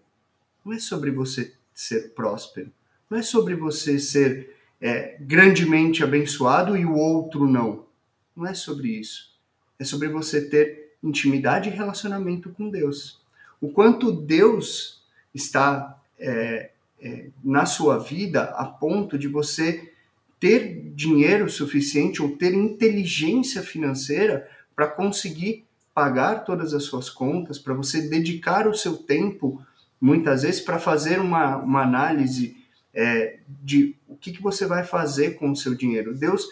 não 0.65 0.73
é 0.73 0.79
sobre 0.79 1.11
você 1.11 1.53
ser 1.75 2.15
próspero, 2.15 2.73
não 3.11 3.19
é 3.19 3.23
sobre 3.23 3.55
você 3.55 3.99
ser 3.99 4.56
é, 4.81 5.17
grandemente 5.21 6.03
abençoado 6.03 6.77
e 6.77 6.85
o 6.85 6.95
outro 6.95 7.47
não. 7.47 7.85
Não 8.37 8.47
é 8.47 8.55
sobre 8.55 8.89
isso. 8.89 9.35
É 9.79 9.85
sobre 9.85 10.09
você 10.09 10.41
ter 10.49 10.97
intimidade 11.03 11.69
e 11.69 11.73
relacionamento 11.73 12.51
com 12.51 12.69
Deus. 12.69 13.21
O 13.61 13.71
quanto 13.71 14.13
Deus 14.13 15.03
está 15.35 15.99
é, 16.19 16.71
é, 17.01 17.27
na 17.43 17.67
sua 17.67 17.99
vida 17.99 18.45
a 18.57 18.65
ponto 18.65 19.19
de 19.19 19.29
você 19.29 19.93
ter 20.39 20.93
dinheiro 20.95 21.49
suficiente 21.49 22.23
ou 22.23 22.37
ter 22.37 22.53
inteligência 22.53 23.63
financeira 23.63 24.49
para 24.75 24.87
conseguir 24.87 25.65
pagar 25.95 26.45
todas 26.45 26.75
as 26.75 26.85
suas 26.85 27.09
contas, 27.09 27.59
para 27.59 27.73
você 27.73 28.03
dedicar 28.03 28.69
o 28.69 28.75
seu 28.75 28.99
tempo, 28.99 29.63
muitas 29.99 30.43
vezes, 30.43 30.61
para 30.61 30.79
fazer 30.79 31.19
uma, 31.19 31.57
uma 31.57 31.83
análise 31.83 32.56
é, 32.97 33.41
de 33.63 33.95
o 34.09 34.17
que, 34.17 34.33
que 34.33 34.43
você 34.43 34.65
vai 34.65 34.83
fazer 34.83 35.33
com 35.33 35.51
o 35.51 35.57
seu 35.57 35.75
dinheiro. 35.75 36.17
Deus, 36.17 36.49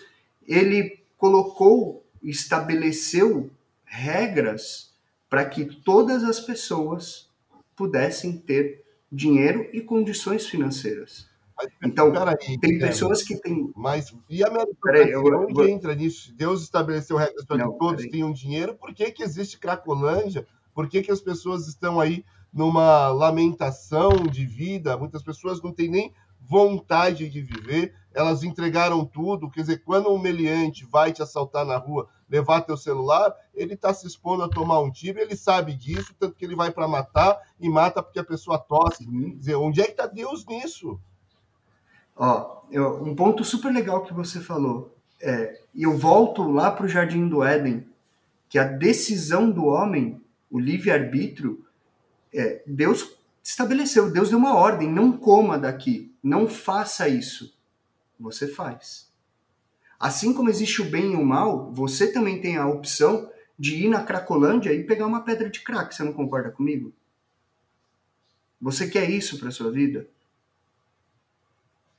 ele 0.47 1.01
colocou, 1.17 2.05
estabeleceu 2.23 3.51
regras 3.87 4.93
para 5.31 5.47
que 5.47 5.65
todas 5.65 6.23
as 6.23 6.39
pessoas 6.39 7.31
pudessem 7.75 8.37
ter 8.37 8.85
dinheiro 9.11 9.67
e 9.73 9.81
condições 9.81 10.47
financeiras. 10.47 11.27
Mas, 11.57 11.69
então, 11.83 12.13
aí, 12.29 12.59
tem 12.59 12.79
pessoas 12.79 13.23
que 13.23 13.37
têm. 13.41 13.73
Mas 13.75 14.15
e 14.29 14.45
a 14.45 14.51
meritocracia? 14.51 15.19
Onde 15.19 15.61
eu... 15.61 15.69
entra 15.69 15.95
nisso? 15.95 16.35
Deus 16.35 16.63
estabeleceu 16.63 17.17
regras 17.17 17.45
para 17.47 17.65
que 17.65 17.79
todos 17.79 18.07
tenham 18.09 18.33
dinheiro. 18.33 18.75
Por 18.75 18.93
que, 18.93 19.11
que 19.11 19.23
existe 19.23 19.59
Cracolândia? 19.59 20.47
Por 20.75 20.89
que, 20.89 21.01
que 21.01 21.13
as 21.13 21.21
pessoas 21.21 21.69
estão 21.69 22.01
aí 22.01 22.25
numa 22.53 23.09
lamentação 23.09 24.11
de 24.29 24.45
vida? 24.45 24.97
Muitas 24.97 25.23
pessoas 25.23 25.63
não 25.63 25.73
têm 25.73 25.89
nem 25.89 26.13
vontade 26.49 27.29
de 27.29 27.41
viver, 27.41 27.95
elas 28.13 28.43
entregaram 28.43 29.05
tudo. 29.05 29.51
Quer 29.51 29.63
dizer, 29.63 29.83
quando 29.85 30.11
um 30.11 30.19
meliante 30.19 30.85
vai 30.85 31.13
te 31.13 31.23
assaltar 31.23 31.65
na 31.65 31.77
rua, 31.77 32.09
levar 32.29 32.63
teu 32.63 32.77
celular, 32.77 33.35
ele 33.55 33.75
está 33.75 33.93
se 33.93 34.07
expondo 34.07 34.43
a 34.43 34.49
tomar 34.49 34.81
um 34.81 34.91
tiro, 34.91 35.19
ele 35.19 35.37
sabe 35.37 35.75
disso, 35.75 36.15
tanto 36.19 36.35
que 36.35 36.45
ele 36.45 36.57
vai 36.57 36.71
para 36.71 36.89
matar 36.89 37.41
e 37.61 37.69
mata 37.69 38.03
porque 38.03 38.19
a 38.19 38.25
pessoa 38.25 38.59
tosse. 38.59 39.05
Quer 39.05 39.37
dizer, 39.37 39.55
onde 39.57 39.81
é 39.81 39.85
que 39.85 39.93
está 39.93 40.07
Deus 40.07 40.47
nisso? 40.47 40.99
Ó, 42.17 42.63
eu, 42.71 43.03
um 43.03 43.15
ponto 43.15 43.45
super 43.45 43.73
legal 43.73 44.03
que 44.03 44.15
você 44.15 44.41
falou. 44.41 44.95
É, 45.21 45.61
e 45.75 45.83
eu 45.83 45.97
volto 45.97 46.43
lá 46.51 46.71
para 46.71 46.87
o 46.87 46.89
Jardim 46.89 47.29
do 47.29 47.43
Éden, 47.43 47.87
que 48.49 48.59
a 48.59 48.65
decisão 48.65 49.51
do 49.51 49.67
homem, 49.67 50.21
o 50.51 50.59
livre-arbítrio, 50.59 51.65
é, 52.33 52.63
Deus 52.67 53.17
estabeleceu, 53.43 54.11
Deus 54.11 54.31
deu 54.31 54.39
uma 54.39 54.55
ordem, 54.55 54.91
não 54.91 55.13
coma 55.13 55.59
daqui, 55.59 56.13
não 56.25 56.49
faça 56.49 57.07
isso. 57.07 57.55
Você 58.19 58.49
faz. 58.49 59.07
Assim 60.01 60.33
como 60.33 60.49
existe 60.49 60.81
o 60.81 60.87
bem 60.87 61.13
e 61.13 61.17
o 61.17 61.25
mal, 61.25 61.71
você 61.71 62.11
também 62.11 62.41
tem 62.41 62.57
a 62.57 62.67
opção 62.67 63.31
de 63.59 63.85
ir 63.85 63.89
na 63.89 64.03
Cracolândia 64.03 64.73
e 64.73 64.83
pegar 64.83 65.07
uma 65.07 65.21
pedra 65.21 65.51
de 65.51 65.61
crack. 65.61 65.95
Você 65.95 66.03
não 66.03 66.15
concorda 66.15 66.51
comigo? 66.51 66.93
Você 68.61 68.89
quer 68.89 69.09
isso 69.11 69.39
para 69.39 69.51
sua 69.51 69.71
vida? 69.71 70.09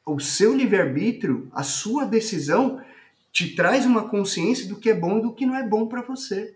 O 0.04 0.20
seu 0.20 0.56
livre-arbítrio, 0.56 1.48
a 1.54 1.64
sua 1.64 2.06
decisão, 2.06 2.84
te 3.32 3.56
traz 3.56 3.86
uma 3.86 4.10
consciência 4.10 4.68
do 4.68 4.76
que 4.76 4.90
é 4.90 4.94
bom 4.94 5.20
e 5.20 5.22
do 5.22 5.34
que 5.34 5.46
não 5.46 5.56
é 5.56 5.68
bom 5.68 5.88
para 5.88 6.02
você. 6.02 6.56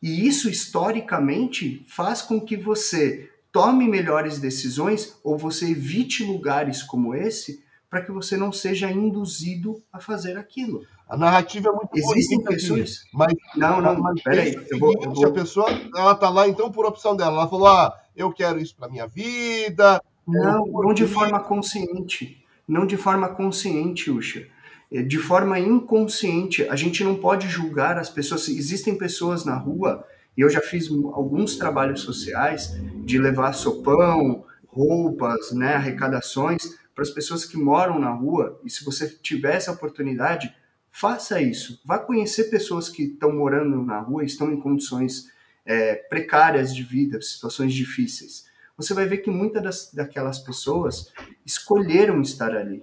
E 0.00 0.26
isso, 0.26 0.48
historicamente, 0.48 1.84
faz 1.88 2.22
com 2.22 2.40
que 2.40 2.56
você 2.56 3.30
tome 3.54 3.86
melhores 3.86 4.40
decisões 4.40 5.16
ou 5.22 5.38
você 5.38 5.70
evite 5.70 6.24
lugares 6.24 6.82
como 6.82 7.14
esse 7.14 7.62
para 7.88 8.02
que 8.02 8.10
você 8.10 8.36
não 8.36 8.50
seja 8.50 8.90
induzido 8.90 9.80
a 9.92 10.00
fazer 10.00 10.36
aquilo. 10.36 10.84
A 11.08 11.16
narrativa 11.16 11.68
é 11.68 11.72
muito 11.72 11.90
Existem 11.94 12.42
pessoas. 12.42 12.98
Aqui, 12.98 13.10
mas 13.12 13.34
não, 13.54 13.80
não, 13.80 14.00
mas 14.00 14.20
peraí. 14.20 14.56
Eu 14.68 14.78
vou, 14.80 14.92
eu 15.00 15.12
vou... 15.12 15.28
A 15.28 15.30
pessoa 15.30 15.68
ela 15.96 16.16
tá 16.16 16.28
lá 16.28 16.48
então 16.48 16.72
por 16.72 16.84
opção 16.84 17.14
dela. 17.14 17.36
Ela 17.36 17.48
falou: 17.48 17.68
ah, 17.68 17.96
eu 18.16 18.32
quero 18.32 18.58
isso 18.58 18.74
para 18.74 18.88
minha 18.88 19.06
vida. 19.06 20.02
Não, 20.26 20.66
não 20.66 20.92
de 20.92 21.06
forma 21.06 21.38
consciente. 21.38 22.44
Não 22.66 22.84
de 22.84 22.96
forma 22.96 23.28
consciente, 23.28 24.10
Uxa. 24.10 24.44
É, 24.90 25.00
de 25.00 25.18
forma 25.18 25.60
inconsciente. 25.60 26.68
A 26.68 26.74
gente 26.74 27.04
não 27.04 27.14
pode 27.14 27.46
julgar 27.46 27.98
as 27.98 28.10
pessoas. 28.10 28.48
Existem 28.48 28.96
pessoas 28.96 29.44
na 29.44 29.56
rua, 29.56 30.04
e 30.36 30.40
eu 30.40 30.50
já 30.50 30.60
fiz 30.60 30.88
alguns 30.90 31.56
trabalhos 31.56 32.00
sociais 32.00 32.74
de 33.04 33.18
levar 33.18 33.52
sopão, 33.52 34.44
roupas, 34.66 35.52
né, 35.52 35.74
arrecadações 35.74 36.62
para 36.94 37.02
as 37.02 37.10
pessoas 37.10 37.44
que 37.44 37.56
moram 37.56 37.98
na 37.98 38.10
rua. 38.10 38.60
E 38.64 38.70
se 38.70 38.84
você 38.84 39.08
tiver 39.08 39.56
essa 39.56 39.72
oportunidade, 39.72 40.54
faça 40.90 41.40
isso. 41.40 41.80
Vá 41.84 41.98
conhecer 41.98 42.44
pessoas 42.44 42.88
que 42.88 43.04
estão 43.04 43.32
morando 43.32 43.82
na 43.82 44.00
rua, 44.00 44.24
estão 44.24 44.52
em 44.52 44.60
condições 44.60 45.26
é, 45.64 45.94
precárias 45.94 46.74
de 46.74 46.82
vida, 46.82 47.20
situações 47.20 47.72
difíceis. 47.72 48.44
Você 48.76 48.92
vai 48.92 49.06
ver 49.06 49.18
que 49.18 49.30
muitas 49.30 49.92
daquelas 49.92 50.40
pessoas 50.40 51.12
escolheram 51.46 52.20
estar 52.20 52.54
ali. 52.54 52.82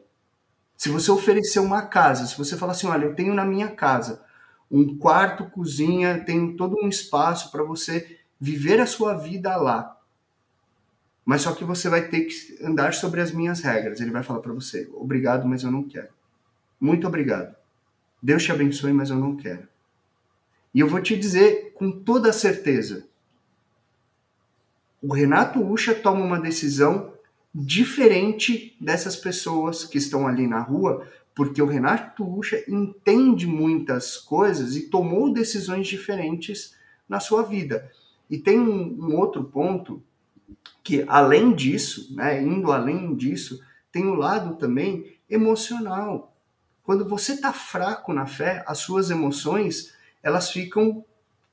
Se 0.78 0.90
você 0.90 1.12
oferecer 1.12 1.60
uma 1.60 1.84
casa, 1.84 2.26
se 2.26 2.38
você 2.38 2.58
falar 2.58 2.72
assim, 2.72 2.88
olha, 2.88 3.06
eu 3.06 3.14
tenho 3.14 3.34
na 3.34 3.46
minha 3.46 3.68
casa 3.68 4.24
um 4.72 4.98
quarto, 4.98 5.46
cozinha, 5.50 6.24
tenho 6.24 6.56
todo 6.56 6.78
um 6.82 6.88
espaço 6.88 7.52
para 7.52 7.64
você 7.64 8.18
viver 8.40 8.80
a 8.80 8.86
sua 8.86 9.14
vida 9.14 9.56
lá. 9.58 9.98
Mas 11.26 11.42
só 11.42 11.54
que 11.54 11.64
você 11.64 11.90
vai 11.90 12.08
ter 12.08 12.22
que 12.22 12.58
andar 12.64 12.94
sobre 12.94 13.22
as 13.22 13.32
minhas 13.32 13.62
regras. 13.62 14.00
Ele 14.00 14.12
vai 14.12 14.24
falar 14.24 14.40
para 14.40 14.54
você: 14.54 14.90
obrigado, 14.94 15.48
mas 15.48 15.64
eu 15.64 15.72
não 15.72 15.84
quero. 15.84 16.10
Muito 16.80 17.06
obrigado. 17.06 17.56
Deus 18.22 18.44
te 18.44 18.52
abençoe, 18.52 18.94
mas 18.94 19.10
eu 19.10 19.18
não 19.18 19.36
quero. 19.36 19.68
E 20.74 20.80
eu 20.80 20.88
vou 20.88 21.02
te 21.02 21.18
dizer 21.18 21.74
com 21.76 21.92
toda 21.92 22.34
certeza: 22.34 23.06
o 25.02 25.14
Renato 25.14 25.60
Ucha 25.60 25.94
toma 25.94 26.24
uma 26.24 26.40
decisão 26.40 27.14
diferente 27.54 28.76
dessas 28.80 29.16
pessoas 29.16 29.84
que 29.84 29.98
estão 29.98 30.28
ali 30.28 30.48
na 30.48 30.60
rua, 30.60 31.08
porque 31.34 31.62
o 31.62 31.66
Renato 31.66 32.24
Ucha 32.24 32.64
entende 32.68 33.48
muitas 33.48 34.18
coisas 34.18 34.76
e 34.76 34.90
tomou 34.90 35.32
decisões 35.32 35.88
diferentes 35.88 36.76
na 37.08 37.20
sua 37.20 37.44
vida. 37.44 37.90
E 38.30 38.38
tem 38.38 38.60
um, 38.60 39.08
um 39.08 39.18
outro 39.18 39.44
ponto 39.44 40.02
que, 40.84 41.04
além 41.08 41.54
disso, 41.54 42.14
né, 42.16 42.42
indo 42.42 42.72
além 42.72 43.16
disso, 43.16 43.62
tem 43.92 44.06
o 44.06 44.14
um 44.14 44.16
lado 44.16 44.56
também 44.56 45.16
emocional. 45.30 46.34
Quando 46.84 47.08
você 47.08 47.34
está 47.34 47.54
fraco 47.54 48.14
na 48.14 48.26
fé, 48.26 48.64
as 48.68 48.80
suas 48.80 49.10
emoções 49.10 49.94
elas 50.24 50.52
ficam 50.52 51.04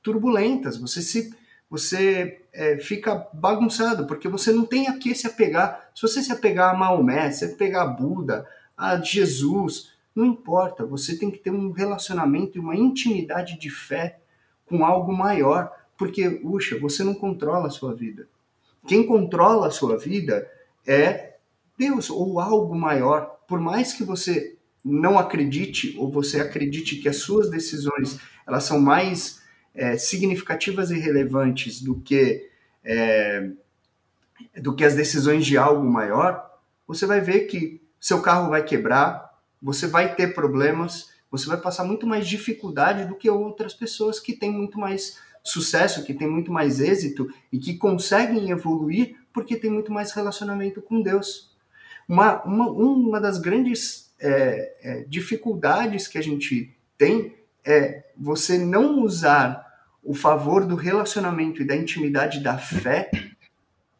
turbulentas. 0.01 0.77
Você 0.77 1.01
se 1.01 1.33
você 1.69 2.41
é, 2.51 2.77
fica 2.77 3.27
bagunçado 3.31 4.07
porque 4.07 4.27
você 4.27 4.51
não 4.51 4.65
tem 4.65 4.87
a 4.87 4.97
que 4.97 5.13
se 5.13 5.27
apegar. 5.27 5.89
Se 5.93 6.01
você 6.01 6.23
se 6.23 6.31
apegar 6.31 6.73
a 6.73 6.77
Maomé, 6.77 7.29
se 7.31 7.45
apegar 7.45 7.83
a 7.83 7.89
Buda, 7.89 8.47
a 8.79 8.97
Jesus, 9.01 9.91
não 10.15 10.25
importa. 10.25 10.85
Você 10.85 11.17
tem 11.17 11.29
que 11.29 11.37
ter 11.37 11.51
um 11.51 11.71
relacionamento 11.71 12.57
e 12.57 12.61
uma 12.61 12.77
intimidade 12.77 13.59
de 13.59 13.69
fé 13.69 14.19
com 14.65 14.85
algo 14.85 15.11
maior, 15.11 15.69
porque, 15.97 16.39
uxa, 16.45 16.79
você 16.79 17.03
não 17.03 17.13
controla 17.13 17.67
a 17.67 17.71
sua 17.71 17.93
vida. 17.93 18.25
Quem 18.87 19.05
controla 19.05 19.67
a 19.67 19.71
sua 19.71 19.97
vida 19.97 20.49
é 20.87 21.35
Deus 21.77 22.09
ou 22.09 22.39
algo 22.39 22.73
maior. 22.73 23.37
Por 23.45 23.59
mais 23.59 23.91
que 23.91 24.05
você 24.05 24.55
não 24.83 25.19
acredite 25.19 25.97
ou 25.97 26.09
você 26.09 26.39
acredite 26.39 26.95
que 26.95 27.09
as 27.09 27.17
suas 27.17 27.49
decisões 27.49 28.17
elas 28.47 28.63
são 28.63 28.79
mais 28.79 29.41
é, 29.75 29.97
significativas 29.97 30.89
e 30.89 30.97
relevantes 30.97 31.81
do 31.81 31.99
que 31.99 32.49
é, 32.83 33.51
do 34.61 34.73
que 34.73 34.85
as 34.85 34.95
decisões 34.95 35.45
de 35.45 35.57
algo 35.57 35.85
maior, 35.85 36.49
você 36.87 37.05
vai 37.05 37.19
ver 37.19 37.41
que 37.41 37.81
seu 37.99 38.21
carro 38.21 38.49
vai 38.49 38.63
quebrar, 38.63 39.29
você 39.61 39.87
vai 39.87 40.15
ter 40.15 40.33
problemas, 40.33 41.09
você 41.29 41.47
vai 41.47 41.57
passar 41.57 41.83
muito 41.83 42.07
mais 42.07 42.27
dificuldade 42.27 43.05
do 43.05 43.15
que 43.15 43.29
outras 43.29 43.73
pessoas 43.73 44.19
que 44.19 44.33
têm 44.33 44.51
muito 44.51 44.79
mais 44.79 45.17
sucesso, 45.43 46.03
que 46.03 46.13
têm 46.13 46.29
muito 46.29 46.51
mais 46.51 46.79
êxito 46.79 47.29
e 47.51 47.59
que 47.59 47.77
conseguem 47.77 48.51
evoluir 48.51 49.15
porque 49.33 49.55
tem 49.55 49.69
muito 49.69 49.91
mais 49.91 50.11
relacionamento 50.11 50.81
com 50.81 51.01
Deus. 51.01 51.55
Uma, 52.07 52.43
uma, 52.43 52.69
uma 52.69 53.21
das 53.21 53.37
grandes 53.37 54.11
é, 54.19 54.75
é, 54.81 55.03
dificuldades 55.07 56.07
que 56.07 56.17
a 56.17 56.23
gente 56.23 56.75
tem 56.97 57.35
é 57.65 58.03
você 58.17 58.57
não 58.57 59.01
usar 59.01 59.65
o 60.03 60.13
favor 60.13 60.65
do 60.65 60.75
relacionamento 60.75 61.61
e 61.61 61.65
da 61.65 61.75
intimidade 61.75 62.39
da 62.39 62.57
fé 62.57 63.11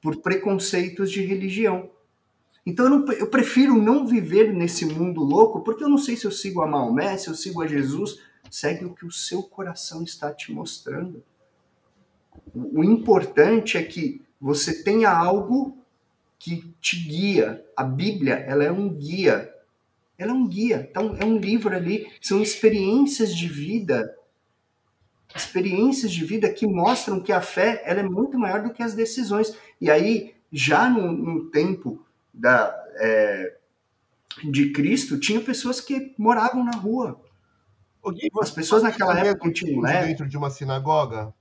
por 0.02 0.18
preconceitos 0.22 1.12
de 1.12 1.22
religião. 1.22 1.90
Então 2.66 2.86
eu, 2.86 2.92
não, 2.92 3.12
eu, 3.14 3.28
prefiro 3.28 3.76
não 3.76 4.06
viver 4.06 4.54
nesse 4.54 4.86
mundo 4.86 5.22
louco, 5.24 5.62
porque 5.62 5.84
eu 5.84 5.90
não 5.90 5.98
sei 5.98 6.16
se 6.16 6.26
eu 6.26 6.32
sigo 6.32 6.62
a 6.62 6.68
Maomé, 6.68 7.18
se 7.18 7.28
eu 7.28 7.36
sigo 7.36 7.62
a 7.62 7.68
Jesus. 7.68 8.20
Segue 8.50 8.86
o 8.86 8.94
que 8.94 9.06
o 9.06 9.12
seu 9.12 9.44
coração 9.44 10.04
está 10.04 10.34
te 10.34 10.52
mostrando. 10.52 11.24
O, 12.54 12.84
importante 12.84 13.78
é 13.78 13.84
que 13.84 14.22
você 14.42 14.84
tenha 14.84 15.12
algo 15.12 15.78
que 16.38 16.74
te 16.82 16.98
guia. 16.98 17.64
A 17.76 17.84
Bíblia, 17.84 18.36
ela 18.36 18.64
é 18.64 18.72
um 18.72 18.90
guia 18.90 19.54
ela 20.20 20.32
é 20.32 20.34
um 20.34 20.46
guia, 20.46 20.86
então 20.92 21.16
é 21.18 21.24
um 21.24 21.38
livro 21.38 21.74
ali, 21.74 22.12
são 22.22 22.42
experiências 22.42 23.34
de 23.34 23.48
vida, 23.48 24.14
experiências 25.34 26.12
de 26.12 26.26
vida 26.26 26.52
que 26.52 26.68
mostram 26.68 27.22
que 27.22 27.32
a 27.32 27.40
fé 27.40 27.82
ela 27.86 28.02
é 28.02 28.04
muito 28.04 28.38
maior 28.38 28.62
do 28.62 28.74
que 28.74 28.84
as 28.84 28.94
decisões. 28.94 29.56
E 29.80 29.90
aí, 29.90 30.36
já 30.52 30.90
no, 30.90 31.14
no 31.14 31.46
tempo 31.46 32.06
da, 32.40 32.74
é, 32.96 33.58
de 34.44 34.72
Cristo, 34.72 35.20
tinha 35.20 35.42
pessoas 35.42 35.82
que 35.82 36.14
moravam 36.18 36.64
na 36.64 36.72
rua. 36.72 37.20
As 38.42 38.52
pessoas 38.52 38.82
naquela 38.82 39.20
época 39.20 39.52
tinham 39.52 39.82
leve. 39.82 40.08
dentro 40.08 40.28
de 40.28 40.38
uma 40.38 40.50
sinagoga? 40.50 41.34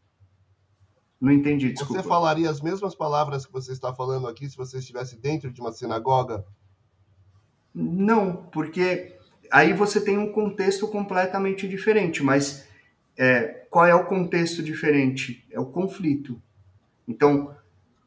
Não 1.20 1.32
entendi, 1.32 1.72
desculpa. 1.72 2.02
Você 2.02 2.08
falaria 2.08 2.50
as 2.50 2.60
mesmas 2.60 2.94
palavras 2.94 3.46
que 3.46 3.52
você 3.52 3.72
está 3.72 3.94
falando 3.94 4.26
aqui 4.26 4.48
se 4.48 4.56
você 4.56 4.78
estivesse 4.78 5.16
dentro 5.16 5.52
de 5.52 5.60
uma 5.60 5.72
sinagoga? 5.72 6.44
Não, 7.74 8.48
porque 8.52 9.16
aí 9.50 9.72
você 9.72 10.00
tem 10.00 10.18
um 10.18 10.32
contexto 10.32 10.86
completamente 10.88 11.68
diferente, 11.68 12.22
mas 12.22 12.66
é, 13.16 13.66
qual 13.70 13.86
é 13.86 13.94
o 13.94 14.06
contexto 14.06 14.62
diferente? 14.62 15.44
É 15.50 15.60
o 15.60 15.66
conflito. 15.66 16.40
Então, 17.06 17.54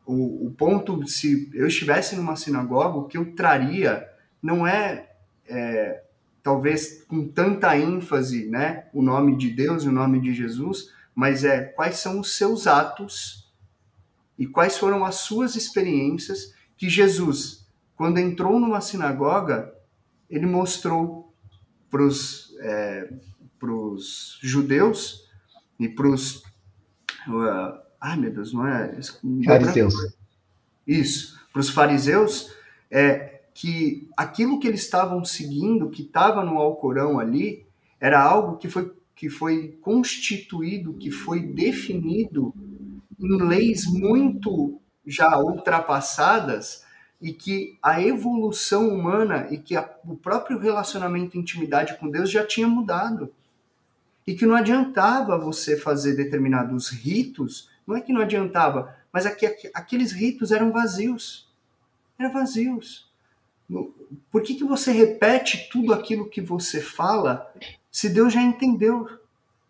o, 0.06 0.48
o, 0.48 0.52
ponto, 0.52 1.08
se 1.08 1.50
eu 1.54 1.68
estivesse 1.68 2.16
numa 2.16 2.36
sinagoga, 2.36 2.98
o 2.98 3.08
que 3.08 3.18
eu 3.18 3.34
traria 3.36 4.08
não 4.42 4.66
é, 4.66 5.10
é, 5.48 6.04
talvez 6.42 7.04
com 7.04 7.28
tanta 7.28 7.78
ênfase, 7.78 8.48
né, 8.48 8.86
o 8.94 9.02
nome 9.02 9.38
de 9.38 9.50
Deus 9.50 9.84
e 9.84 9.90
o 9.90 9.92
nome 9.92 10.20
de 10.20 10.34
Jesus, 10.34 10.92
mas 11.14 11.44
é 11.44 11.62
quais 11.62 11.98
são 11.98 12.20
os 12.20 12.36
seus 12.36 12.68
atos 12.68 13.52
e 14.38 14.48
quais 14.48 14.78
foram 14.78 15.06
as 15.06 15.16
suas 15.16 15.56
experiências 15.56 16.54
que 16.76 16.90
Jesus 16.90 17.62
quando 18.02 18.18
entrou 18.18 18.60
numa 18.60 18.82
sinagoga, 18.82 19.72
ele 20.28 20.48
mostrou 20.48 21.32
para 21.88 22.02
os 22.02 22.52
é, 22.62 23.14
judeus 24.42 25.30
e 25.80 25.88
para 25.88 26.08
os. 26.08 26.38
Uh, 27.28 27.80
ai, 28.02 28.18
meu 28.18 28.32
Deus, 28.32 28.52
não 28.52 28.68
é. 28.68 28.98
Fariseus. 29.46 29.94
Isso, 30.88 31.40
para 31.54 31.60
os 31.60 31.70
fariseus, 31.70 32.52
é, 32.90 33.42
que 33.54 34.10
aquilo 34.18 34.60
que 34.60 34.68
eles 34.68 34.82
estavam 34.82 35.24
seguindo, 35.24 35.90
que 35.90 36.02
estava 36.02 36.44
no 36.44 36.58
Alcorão 36.58 37.20
ali, 37.20 37.66
era 38.00 38.22
algo 38.22 38.58
que 38.58 38.68
foi, 38.68 38.92
que 39.16 39.30
foi 39.30 39.78
constituído, 39.82 40.94
que 40.94 41.12
foi 41.12 41.42
definido 41.42 42.54
em 43.20 43.42
leis 43.44 43.86
muito 43.86 44.80
já 45.06 45.38
ultrapassadas 45.38 46.84
e 47.22 47.32
que 47.32 47.78
a 47.84 48.02
evolução 48.02 48.90
humana 48.90 49.48
e 49.52 49.58
que 49.58 49.76
a, 49.76 49.88
o 50.06 50.16
próprio 50.16 50.58
relacionamento 50.58 51.38
intimidade 51.38 51.98
com 52.00 52.10
Deus 52.10 52.32
já 52.32 52.46
tinha 52.46 52.68
mudado. 52.68 53.32
E 54.26 54.34
que 54.34 54.46
não 54.46 54.56
adiantava 54.56 55.38
você 55.38 55.78
fazer 55.78 56.16
determinados 56.16 56.90
ritos, 56.90 57.70
não 57.92 57.98
é 57.98 58.02
que 58.02 58.14
não 58.14 58.22
adiantava, 58.22 58.96
mas 59.12 59.26
é 59.26 59.32
que 59.32 59.70
aqueles 59.74 60.12
ritos 60.12 60.52
eram 60.52 60.72
vazios. 60.72 61.50
Eram 62.18 62.32
vazios. 62.32 63.10
Por 64.32 64.42
que, 64.42 64.56
que 64.56 64.64
você 64.64 64.92
repete 64.92 65.70
tudo 65.72 65.94
aquilo 65.94 66.30
que 66.30 66.42
você 66.42 66.82
fala 66.82 67.52
se 67.92 68.10
Deus 68.10 68.34
já 68.34 68.42
entendeu? 68.42 69.08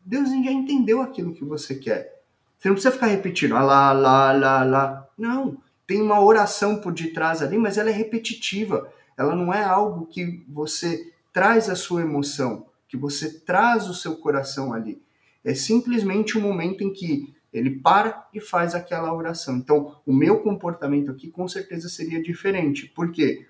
Deus 0.04 0.30
já 0.30 0.52
entendeu 0.52 1.02
aquilo 1.02 1.34
que 1.34 1.44
você 1.44 1.76
quer. 1.76 2.22
Você 2.58 2.68
não 2.68 2.76
precisa 2.76 2.94
ficar 2.94 3.08
repetindo, 3.08 3.56
ah, 3.56 3.64
lá, 3.64 3.92
lá, 3.92 4.32
lá, 4.32 4.64
lá. 4.64 5.08
Não 5.18 5.58
tem 5.88 6.02
uma 6.02 6.24
oração 6.24 6.80
por 6.80 6.94
detrás 6.94 7.42
ali, 7.42 7.58
mas 7.58 7.78
ela 7.78 7.90
é 7.90 7.94
repetitiva. 7.94 8.92
Ela 9.18 9.36
não 9.36 9.54
é 9.54 9.64
algo 9.64 10.06
que 10.06 10.44
você 10.48 11.12
traz 11.34 11.70
a 11.70 11.76
sua 11.76 12.02
emoção, 12.02 12.66
que 12.88 12.96
você 12.96 13.40
traz 13.40 13.90
o 13.90 13.94
seu 13.94 14.16
coração 14.16 14.74
ali. 14.74 15.02
É 15.44 15.54
simplesmente 15.54 16.38
um 16.38 16.42
momento 16.42 16.84
em 16.84 16.94
que 16.94 17.34
ele 17.54 17.72
para 17.72 18.28
e 18.34 18.40
faz 18.40 18.74
aquela 18.74 19.14
oração. 19.14 19.58
Então, 19.58 19.96
o 20.06 20.14
meu 20.14 20.40
comportamento 20.40 21.12
aqui 21.12 21.30
com 21.30 21.48
certeza 21.48 21.90
seria 21.90 22.22
diferente. 22.22 22.88
Por 22.88 23.12
quê? 23.12 23.46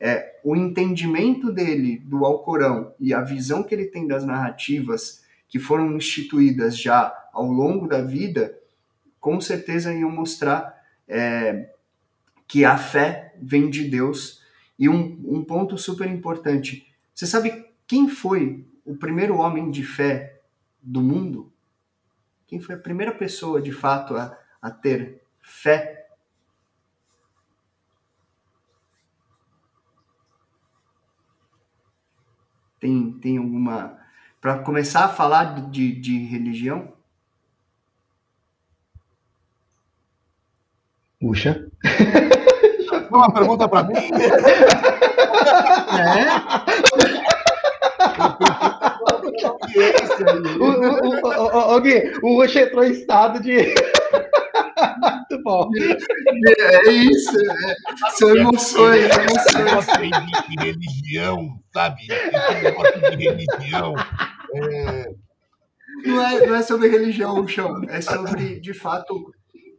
É, 0.00 0.40
o 0.42 0.56
entendimento 0.56 1.52
dele 1.52 1.98
do 1.98 2.24
Alcorão 2.24 2.92
e 2.98 3.14
a 3.14 3.20
visão 3.20 3.62
que 3.62 3.74
ele 3.74 3.84
tem 3.84 4.06
das 4.06 4.24
narrativas 4.24 5.22
que 5.48 5.58
foram 5.58 5.94
instituídas 5.96 6.76
já 6.76 7.14
ao 7.32 7.46
longo 7.46 7.86
da 7.86 8.00
vida, 8.00 8.58
com 9.20 9.40
certeza 9.40 9.94
iam 9.94 10.10
mostrar 10.10 10.74
é, 11.06 11.70
que 12.48 12.64
a 12.64 12.76
fé 12.76 13.34
vem 13.40 13.68
de 13.68 13.84
Deus. 13.84 14.40
E 14.78 14.88
um, 14.88 15.20
um 15.24 15.44
ponto 15.44 15.76
super 15.76 16.08
importante: 16.08 16.86
você 17.14 17.26
sabe 17.26 17.66
quem 17.86 18.08
foi 18.08 18.64
o 18.84 18.96
primeiro 18.96 19.36
homem 19.36 19.70
de 19.70 19.84
fé 19.84 20.40
do 20.82 21.02
mundo? 21.02 21.51
Quem 22.52 22.60
foi 22.60 22.74
a 22.74 22.78
primeira 22.78 23.12
pessoa 23.14 23.62
de 23.62 23.72
fato 23.72 24.14
a, 24.14 24.38
a 24.60 24.70
ter 24.70 25.22
fé? 25.40 26.06
Tem, 32.78 33.10
tem 33.12 33.38
alguma. 33.38 33.98
Para 34.38 34.58
começar 34.58 35.06
a 35.06 35.08
falar 35.08 35.70
de, 35.70 35.98
de 35.98 36.18
religião? 36.26 36.92
Puxa. 41.18 41.70
uma 43.10 43.32
pergunta 43.32 43.66
para 43.66 43.84
mim? 43.84 43.94
É? 45.92 46.24
O, 50.60 50.64
o, 50.64 51.28
o, 51.28 51.76
o, 51.76 51.80
Gui, 51.80 52.12
o 52.22 52.40
Rush 52.40 52.56
entrou 52.56 52.84
em 52.84 52.92
estado 52.92 53.40
de. 53.40 53.74
Muito 55.00 55.42
bom. 55.42 55.70
É, 56.58 56.88
é 56.88 56.92
isso. 56.92 57.36
É, 57.38 57.74
são 58.16 58.36
emoções. 58.36 59.04
emoções. 59.04 60.10
De, 60.10 60.56
de 60.56 60.64
religião, 60.64 61.58
sabe? 61.72 62.02
Esse 62.02 62.62
negócio 62.62 63.00
de 63.00 63.16
religião. 63.16 63.94
É... 64.54 65.10
Não, 66.04 66.22
é, 66.22 66.46
não 66.46 66.54
é 66.54 66.62
sobre 66.62 66.88
religião, 66.88 67.46
Chão. 67.46 67.82
É 67.88 68.00
sobre, 68.00 68.60
de 68.60 68.74
fato, 68.74 69.32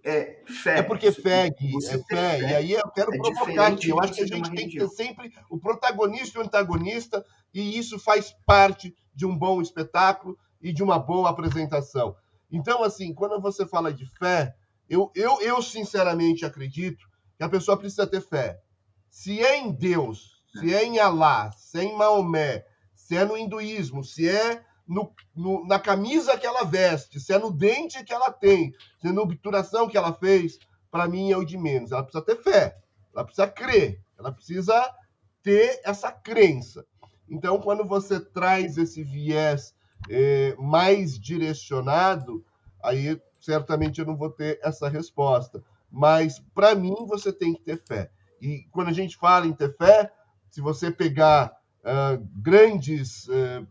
é 0.03 0.41
fé. 0.45 0.79
É 0.79 0.83
porque 0.83 1.11
fé, 1.11 1.49
Gui, 1.49 1.73
é 1.77 1.97
fé. 1.97 2.03
fé. 2.09 2.39
E 2.39 2.55
aí 2.55 2.71
eu 2.73 2.89
quero 2.91 3.13
é 3.13 3.17
provocar 3.17 3.67
aqui. 3.67 3.89
Eu 3.89 3.99
acho 3.99 4.13
que 4.13 4.23
a 4.23 4.27
gente 4.27 4.51
tem 4.51 4.67
que 4.67 4.77
ter 4.77 4.87
sempre 4.89 5.31
o 5.49 5.57
protagonista 5.57 6.37
e 6.37 6.41
o 6.41 6.45
antagonista, 6.45 7.23
e 7.53 7.77
isso 7.77 7.97
faz 7.97 8.35
parte 8.45 8.93
de 9.13 9.25
um 9.25 9.37
bom 9.37 9.61
espetáculo 9.61 10.37
e 10.61 10.71
de 10.71 10.81
uma 10.83 10.97
boa 10.97 11.29
apresentação. 11.29 12.15
Então, 12.51 12.83
assim, 12.83 13.13
quando 13.13 13.41
você 13.41 13.65
fala 13.65 13.91
de 13.91 14.05
fé, 14.17 14.55
eu, 14.89 15.11
eu, 15.15 15.41
eu 15.41 15.61
sinceramente 15.61 16.45
acredito 16.45 17.05
que 17.37 17.43
a 17.43 17.49
pessoa 17.49 17.77
precisa 17.77 18.05
ter 18.05 18.21
fé. 18.21 18.61
Se 19.09 19.41
é 19.41 19.57
em 19.57 19.71
Deus, 19.71 20.43
se 20.51 20.73
é 20.73 20.85
em 20.85 20.99
Alá, 20.99 21.51
se 21.51 21.79
é 21.79 21.83
em 21.83 21.97
Maomé, 21.97 22.65
se 22.95 23.17
é 23.17 23.25
no 23.25 23.37
hinduísmo, 23.37 24.03
se 24.03 24.29
é 24.29 24.63
no, 24.87 25.13
no, 25.35 25.65
na 25.65 25.79
camisa 25.79 26.37
que 26.37 26.45
ela 26.45 26.63
veste, 26.63 27.19
se 27.19 27.33
é 27.33 27.37
no 27.37 27.51
dente 27.51 28.03
que 28.03 28.13
ela 28.13 28.31
tem, 28.31 28.71
se 29.01 29.07
é 29.07 29.11
na 29.11 29.21
obturação 29.21 29.87
que 29.87 29.97
ela 29.97 30.13
fez, 30.13 30.59
para 30.91 31.07
mim 31.07 31.31
é 31.31 31.37
o 31.37 31.43
de 31.43 31.57
menos. 31.57 31.91
Ela 31.91 32.03
precisa 32.03 32.23
ter 32.23 32.41
fé, 32.43 32.75
ela 33.13 33.25
precisa 33.25 33.47
crer, 33.47 33.99
ela 34.17 34.31
precisa 34.31 34.95
ter 35.41 35.81
essa 35.83 36.11
crença. 36.11 36.85
Então, 37.29 37.59
quando 37.59 37.85
você 37.85 38.19
traz 38.19 38.77
esse 38.77 39.03
viés 39.03 39.73
é, 40.09 40.55
mais 40.57 41.19
direcionado, 41.19 42.43
aí 42.83 43.19
certamente 43.39 43.99
eu 43.99 44.05
não 44.05 44.15
vou 44.15 44.29
ter 44.29 44.59
essa 44.63 44.87
resposta. 44.87 45.63
Mas, 45.91 46.39
para 46.53 46.73
mim, 46.73 46.95
você 47.07 47.31
tem 47.31 47.53
que 47.53 47.61
ter 47.61 47.81
fé. 47.85 48.09
E 48.41 48.65
quando 48.71 48.89
a 48.89 48.93
gente 48.93 49.15
fala 49.17 49.45
em 49.45 49.53
ter 49.53 49.75
fé, 49.77 50.11
se 50.49 50.59
você 50.59 50.91
pegar 50.91 51.55
uh, 51.81 52.27
grandes 52.35 53.27
uh, 53.27 53.67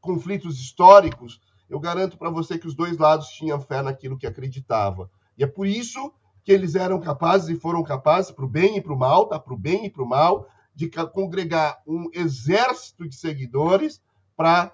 conflitos 0.00 0.58
históricos, 0.60 1.40
eu 1.68 1.78
garanto 1.78 2.16
para 2.16 2.30
você 2.30 2.58
que 2.58 2.66
os 2.66 2.74
dois 2.74 2.96
lados 2.96 3.28
tinham 3.28 3.60
fé 3.60 3.82
naquilo 3.82 4.16
que 4.16 4.26
acreditava. 4.26 5.10
E 5.36 5.44
é 5.44 5.46
por 5.46 5.66
isso 5.66 6.12
que 6.42 6.52
eles 6.52 6.74
eram 6.74 6.98
capazes 6.98 7.48
e 7.48 7.60
foram 7.60 7.82
capazes, 7.82 8.30
para 8.30 8.44
o 8.44 8.48
bem 8.48 8.78
e 8.78 8.80
para 8.80 8.94
o 8.94 8.98
mal, 8.98 9.26
tá? 9.26 9.38
Para 9.38 9.52
o 9.52 9.58
bem 9.58 9.86
e 9.86 9.90
para 9.90 10.02
o 10.02 10.08
mal, 10.08 10.48
de 10.78 10.88
congregar 10.88 11.82
um 11.84 12.08
exército 12.14 13.08
de 13.08 13.16
seguidores 13.16 14.00
para 14.36 14.72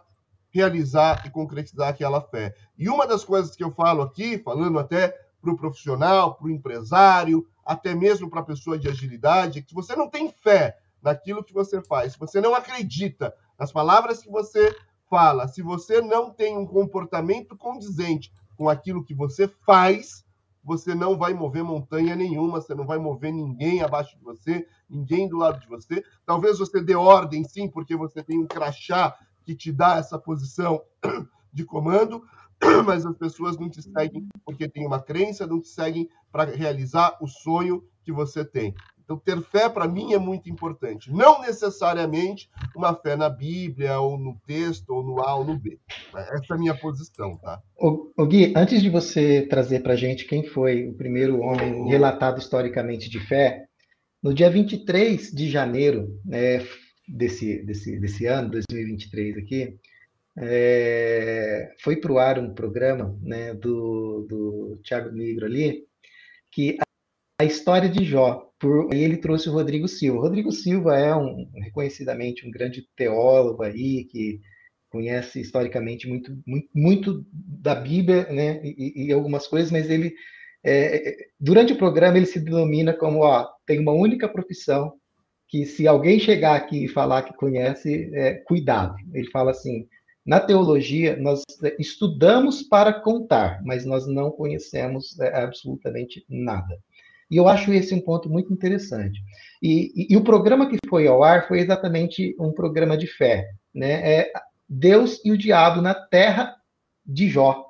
realizar 0.50 1.26
e 1.26 1.30
concretizar 1.30 1.88
aquela 1.88 2.20
fé. 2.20 2.54
E 2.76 2.90
uma 2.90 3.06
das 3.06 3.24
coisas 3.24 3.56
que 3.56 3.64
eu 3.64 3.72
falo 3.72 4.02
aqui, 4.02 4.36
falando 4.36 4.78
até 4.78 5.08
para 5.40 5.50
o 5.50 5.56
profissional, 5.56 6.34
para 6.34 6.46
o 6.46 6.50
empresário, 6.50 7.48
até 7.64 7.94
mesmo 7.94 8.28
para 8.28 8.40
a 8.40 8.44
pessoa 8.44 8.78
de 8.78 8.86
agilidade, 8.86 9.58
é 9.58 9.62
que 9.62 9.70
se 9.70 9.74
você 9.74 9.96
não 9.96 10.10
tem 10.10 10.30
fé 10.30 10.76
naquilo 11.02 11.42
que 11.42 11.54
você 11.54 11.80
faz, 11.80 12.12
se 12.12 12.18
você 12.18 12.38
não 12.38 12.54
acredita 12.54 13.34
nas 13.58 13.72
palavras 13.72 14.22
que 14.22 14.30
você 14.30 14.76
fala, 15.08 15.48
se 15.48 15.62
você 15.62 16.02
não 16.02 16.30
tem 16.30 16.54
um 16.54 16.66
comportamento 16.66 17.56
condizente 17.56 18.30
com 18.58 18.68
aquilo 18.68 19.02
que 19.02 19.14
você 19.14 19.48
faz, 19.48 20.22
você 20.64 20.94
não 20.94 21.16
vai 21.16 21.35
mover 21.35 21.62
montanha 21.62 22.16
nenhuma, 22.16 22.61
você 22.61 22.74
não 22.74 22.87
vai 22.87 22.98
mover 22.98 23.33
ninguém 23.33 23.83
abaixo 23.83 24.16
de 24.16 24.24
você, 24.24 24.66
ninguém 24.88 25.29
do 25.29 25.37
lado 25.37 25.61
de 25.61 25.68
você. 25.68 26.03
Talvez 26.24 26.59
você 26.59 26.81
dê 26.83 26.94
ordem, 26.94 27.44
sim, 27.44 27.68
porque 27.68 27.94
você 27.94 28.22
tem 28.22 28.38
um 28.38 28.46
crachá 28.46 29.14
que 29.44 29.55
te 29.55 29.70
dá 29.70 29.96
essa 29.96 30.18
posição 30.18 30.83
de 31.53 31.64
comando, 31.64 32.24
mas 32.87 33.05
as 33.05 33.16
pessoas 33.16 33.59
não 33.59 33.68
te 33.68 33.83
seguem 33.83 34.27
porque 34.44 34.68
tem 34.68 34.87
uma 34.87 35.00
crença, 35.00 35.46
não 35.46 35.61
te 35.61 35.68
seguem 35.68 36.09
para 36.33 36.44
realizar 36.44 37.16
o 37.20 37.29
sonho 37.29 37.85
que 38.03 38.11
você 38.11 38.44
tem. 38.44 38.74
Então, 39.04 39.18
ter 39.18 39.40
fé 39.42 39.68
para 39.68 39.86
mim 39.86 40.14
é 40.14 40.18
muito 40.18 40.48
importante. 40.48 41.12
Não 41.12 41.42
necessariamente 41.42 42.48
uma 42.74 42.94
fé 42.94 43.16
na 43.16 43.28
Bíblia, 43.28 44.00
ou 44.00 44.16
no 44.18 44.34
texto, 44.46 44.90
ou 44.90 45.04
no 45.04 45.20
A 45.20 45.36
ou 45.36 45.44
no 45.44 45.58
B. 45.58 45.78
Essa 46.14 46.54
é 46.54 46.54
a 46.54 46.58
minha 46.58 46.74
posição, 46.74 47.36
tá? 47.36 47.60
O, 47.76 48.26
Gui, 48.26 48.54
antes 48.56 48.82
de 48.82 48.88
você 48.88 49.42
trazer 49.42 49.80
para 49.80 49.92
a 49.92 49.96
gente 49.96 50.24
quem 50.24 50.44
foi 50.46 50.88
o 50.88 50.94
primeiro 50.94 51.40
homem 51.40 51.86
relatado 51.86 52.38
historicamente 52.38 53.10
de 53.10 53.20
fé, 53.20 53.66
no 54.22 54.32
dia 54.32 54.48
23 54.48 55.30
de 55.30 55.50
janeiro 55.50 56.18
né, 56.24 56.66
desse, 57.06 57.62
desse, 57.62 58.00
desse 58.00 58.24
ano, 58.24 58.50
2023 58.50 59.36
aqui, 59.36 59.76
é, 60.36 61.72
foi 61.80 61.96
para 61.96 62.10
o 62.10 62.18
ar 62.18 62.38
um 62.38 62.54
programa 62.54 63.16
né, 63.22 63.52
do, 63.52 64.26
do 64.28 64.80
Tiago 64.82 65.10
Negro 65.10 65.44
ali, 65.44 65.84
que 66.50 66.78
a 67.38 67.44
história 67.44 67.88
de 67.88 68.04
Jó. 68.04 68.50
Por, 68.64 68.88
aí 68.90 69.05
ele 69.05 69.18
trouxe 69.18 69.50
o 69.50 69.53
Rodrigo 69.53 69.87
Silva. 69.87 70.20
O 70.20 70.22
Rodrigo 70.22 70.50
Silva 70.50 70.96
é 70.98 71.14
um 71.14 71.46
reconhecidamente 71.57 72.48
um 72.48 72.50
grande 72.50 72.88
teólogo 72.96 73.62
aí 73.62 74.07
que 74.07 74.40
conhece 74.88 75.38
historicamente 75.38 76.09
muito, 76.09 76.35
muito, 76.46 76.68
muito 76.74 77.27
da 77.31 77.74
Bíblia, 77.74 78.26
né, 78.32 78.62
e, 78.64 79.09
e, 79.09 79.12
algumas 79.12 79.47
coisas, 79.47 79.70
mas 79.70 79.91
ele 79.91 80.14
é, 80.64 81.11
é, 81.11 81.16
durante 81.38 81.74
o 81.74 81.76
programa 81.76 82.16
ele 82.16 82.24
se 82.24 82.41
denomina 82.41 82.95
como 82.95 83.18
ó, 83.18 83.47
tem 83.66 83.78
uma 83.80 83.93
única 83.93 84.26
profissão 84.28 84.95
que 85.47 85.66
se 85.66 85.86
alguém 85.86 86.18
chegar 86.18 86.57
aqui 86.57 86.86
e 86.86 86.88
falar 86.88 87.22
que 87.24 87.34
conhece, 87.34 88.11
é, 88.14 88.34
cuidado. 88.47 88.95
Ele 89.12 89.28
fala 89.30 89.51
assim: 89.51 89.86
na 90.24 90.41
teologia 90.41 91.16
nós 91.16 91.43
estudamos 91.78 92.62
para 92.62 92.95
contar, 92.95 93.61
mas 93.62 93.84
nós 93.84 94.07
não 94.07 94.30
conhecemos 94.30 95.18
é, 95.20 95.43
absolutamente 95.43 96.24
nada. 96.30 96.78
E 97.35 97.37
eu 97.37 97.49
acho 97.49 97.72
esse 97.72 97.93
um 97.93 98.01
ponto 98.01 98.30
muito 98.30 98.53
interessante. 98.53 99.20
E, 99.61 99.91
e, 99.97 100.12
e, 100.14 100.16
o 100.16 100.22
programa 100.22 100.68
que 100.68 100.76
foi 100.89 101.09
ao 101.09 101.24
ar 101.24 101.49
foi 101.49 101.59
exatamente 101.59 102.32
um 102.39 102.53
programa 102.53 102.97
de 102.97 103.09
fé, 103.09 103.51
né? 103.74 104.20
É 104.20 104.32
Deus 104.68 105.20
e 105.24 105.32
o 105.32 105.37
diabo 105.37 105.82
na 105.82 105.95
terra 105.95 106.55
de 107.05 107.28
Jó. 107.28 107.66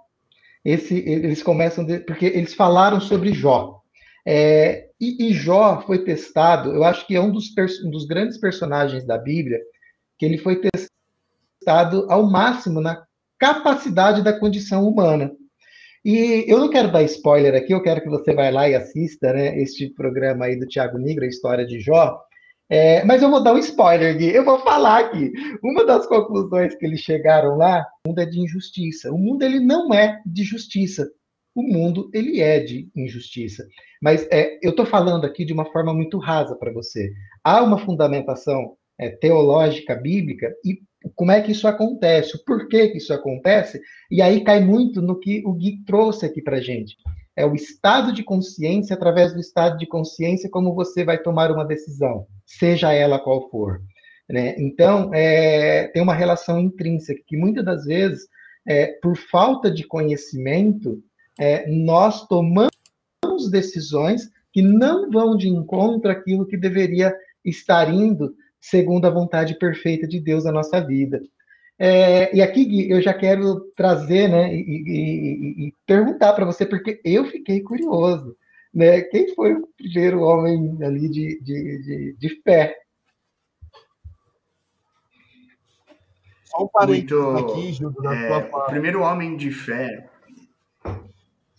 Esse, 0.62 0.98
eles 0.98 1.42
começam 1.42 1.82
de, 1.82 2.00
porque 2.00 2.26
eles 2.26 2.52
falaram 2.52 3.00
sobre 3.00 3.32
Jó. 3.32 3.80
É, 4.26 4.90
E, 5.00 5.30
e, 5.30 5.32
Jó 5.32 5.82
foi 5.86 6.04
testado, 6.04 6.70
eu 6.70 6.84
acho 6.84 7.06
que 7.06 7.16
é 7.16 7.20
um 7.20 7.32
dos, 7.32 7.46
um 7.86 7.90
dos 7.90 8.04
grandes 8.04 8.36
personagens 8.36 9.06
da 9.06 9.16
Bíblia, 9.16 9.60
que 10.18 10.26
ele 10.26 10.36
foi 10.36 10.60
testado 10.60 12.06
ao 12.10 12.30
máximo 12.30 12.82
na 12.82 13.02
capacidade 13.38 14.22
da 14.22 14.38
condição 14.38 14.86
humana. 14.86 15.32
E 16.04 16.44
eu 16.46 16.58
não 16.58 16.68
quero 16.68 16.92
dar 16.92 17.02
spoiler 17.04 17.54
aqui, 17.54 17.72
eu 17.72 17.82
quero 17.82 18.02
que 18.02 18.10
você 18.10 18.34
vá 18.34 18.50
lá 18.50 18.68
e 18.68 18.74
assista 18.74 19.32
né, 19.32 19.58
este 19.58 19.88
programa 19.88 20.44
aí 20.44 20.58
do 20.58 20.66
Tiago 20.66 20.98
Nigra, 20.98 21.24
a 21.24 21.28
História 21.28 21.66
de 21.66 21.80
Jó. 21.80 22.20
É, 22.68 23.04
mas 23.04 23.22
eu 23.22 23.30
vou 23.30 23.42
dar 23.42 23.54
um 23.54 23.58
spoiler, 23.58 24.16
Gui. 24.16 24.34
Eu 24.34 24.44
vou 24.44 24.58
falar 24.60 25.00
aqui. 25.00 25.32
Uma 25.62 25.84
das 25.84 26.06
conclusões 26.06 26.74
que 26.74 26.84
eles 26.84 27.00
chegaram 27.00 27.56
lá, 27.56 27.86
o 28.06 28.08
mundo 28.08 28.20
é 28.20 28.26
de 28.26 28.40
injustiça. 28.40 29.12
O 29.12 29.18
mundo 29.18 29.42
ele 29.42 29.60
não 29.60 29.92
é 29.92 30.20
de 30.26 30.42
justiça. 30.42 31.10
O 31.54 31.62
mundo 31.62 32.10
ele 32.12 32.40
é 32.40 32.60
de 32.60 32.88
injustiça. 32.96 33.66
Mas 34.02 34.26
é, 34.30 34.58
eu 34.62 34.70
estou 34.70 34.84
falando 34.84 35.24
aqui 35.24 35.44
de 35.44 35.52
uma 35.52 35.70
forma 35.72 35.94
muito 35.94 36.18
rasa 36.18 36.56
para 36.56 36.72
você. 36.72 37.12
Há 37.42 37.62
uma 37.62 37.78
fundamentação 37.78 38.76
é, 38.98 39.10
teológica 39.10 39.94
bíblica 39.94 40.54
e 40.64 40.80
como 41.14 41.30
é 41.30 41.40
que 41.40 41.52
isso 41.52 41.68
acontece, 41.68 42.36
o 42.36 42.44
porquê 42.44 42.88
que 42.88 42.98
isso 42.98 43.12
acontece, 43.12 43.80
e 44.10 44.22
aí 44.22 44.42
cai 44.42 44.60
muito 44.60 45.02
no 45.02 45.18
que 45.18 45.42
o 45.44 45.52
Gui 45.52 45.82
trouxe 45.84 46.26
aqui 46.26 46.40
para 46.40 46.60
gente. 46.60 46.96
É 47.36 47.44
o 47.44 47.54
estado 47.54 48.12
de 48.12 48.22
consciência, 48.22 48.94
através 48.94 49.32
do 49.32 49.40
estado 49.40 49.76
de 49.76 49.86
consciência, 49.86 50.48
como 50.48 50.74
você 50.74 51.04
vai 51.04 51.18
tomar 51.18 51.50
uma 51.50 51.64
decisão, 51.64 52.26
seja 52.46 52.92
ela 52.92 53.18
qual 53.18 53.50
for. 53.50 53.82
Né? 54.28 54.54
Então, 54.58 55.10
é, 55.12 55.88
tem 55.88 56.02
uma 56.02 56.14
relação 56.14 56.58
intrínseca, 56.60 57.20
que 57.26 57.36
muitas 57.36 57.64
das 57.64 57.84
vezes, 57.84 58.26
é, 58.66 58.86
por 59.02 59.16
falta 59.16 59.70
de 59.70 59.84
conhecimento, 59.84 61.02
é, 61.38 61.68
nós 61.70 62.26
tomamos 62.28 62.70
decisões 63.50 64.30
que 64.52 64.62
não 64.62 65.10
vão 65.10 65.36
de 65.36 65.48
encontro 65.48 66.10
àquilo 66.10 66.46
que 66.46 66.56
deveria 66.56 67.14
estar 67.44 67.92
indo 67.92 68.34
segundo 68.64 69.04
a 69.04 69.10
vontade 69.10 69.58
perfeita 69.58 70.06
de 70.08 70.18
Deus 70.18 70.44
na 70.44 70.52
nossa 70.52 70.80
vida. 70.80 71.20
É, 71.78 72.34
e 72.34 72.40
aqui, 72.40 72.90
eu 72.90 73.02
já 73.02 73.12
quero 73.12 73.60
trazer, 73.76 74.28
né, 74.28 74.54
e, 74.54 74.60
e, 74.60 75.66
e 75.66 75.74
perguntar 75.86 76.32
para 76.32 76.46
você, 76.46 76.64
porque 76.64 77.00
eu 77.04 77.26
fiquei 77.26 77.60
curioso, 77.60 78.34
né? 78.72 79.02
Quem 79.02 79.34
foi 79.34 79.52
o 79.54 79.68
primeiro 79.76 80.22
homem 80.22 80.78
ali 80.82 81.08
de, 81.08 81.40
de, 81.42 81.82
de, 81.82 82.16
de 82.18 82.42
fé? 82.42 82.76
Só 86.44 86.64
um 86.64 86.68
parênteses 86.68 87.34
aqui, 87.36 87.72
Gildo, 87.72 88.02
na 88.02 88.14
é, 88.14 88.28
tua 88.28 88.42
fala. 88.50 88.64
O 88.64 88.70
primeiro 88.70 89.02
homem 89.02 89.36
de 89.36 89.50
fé. 89.50 90.08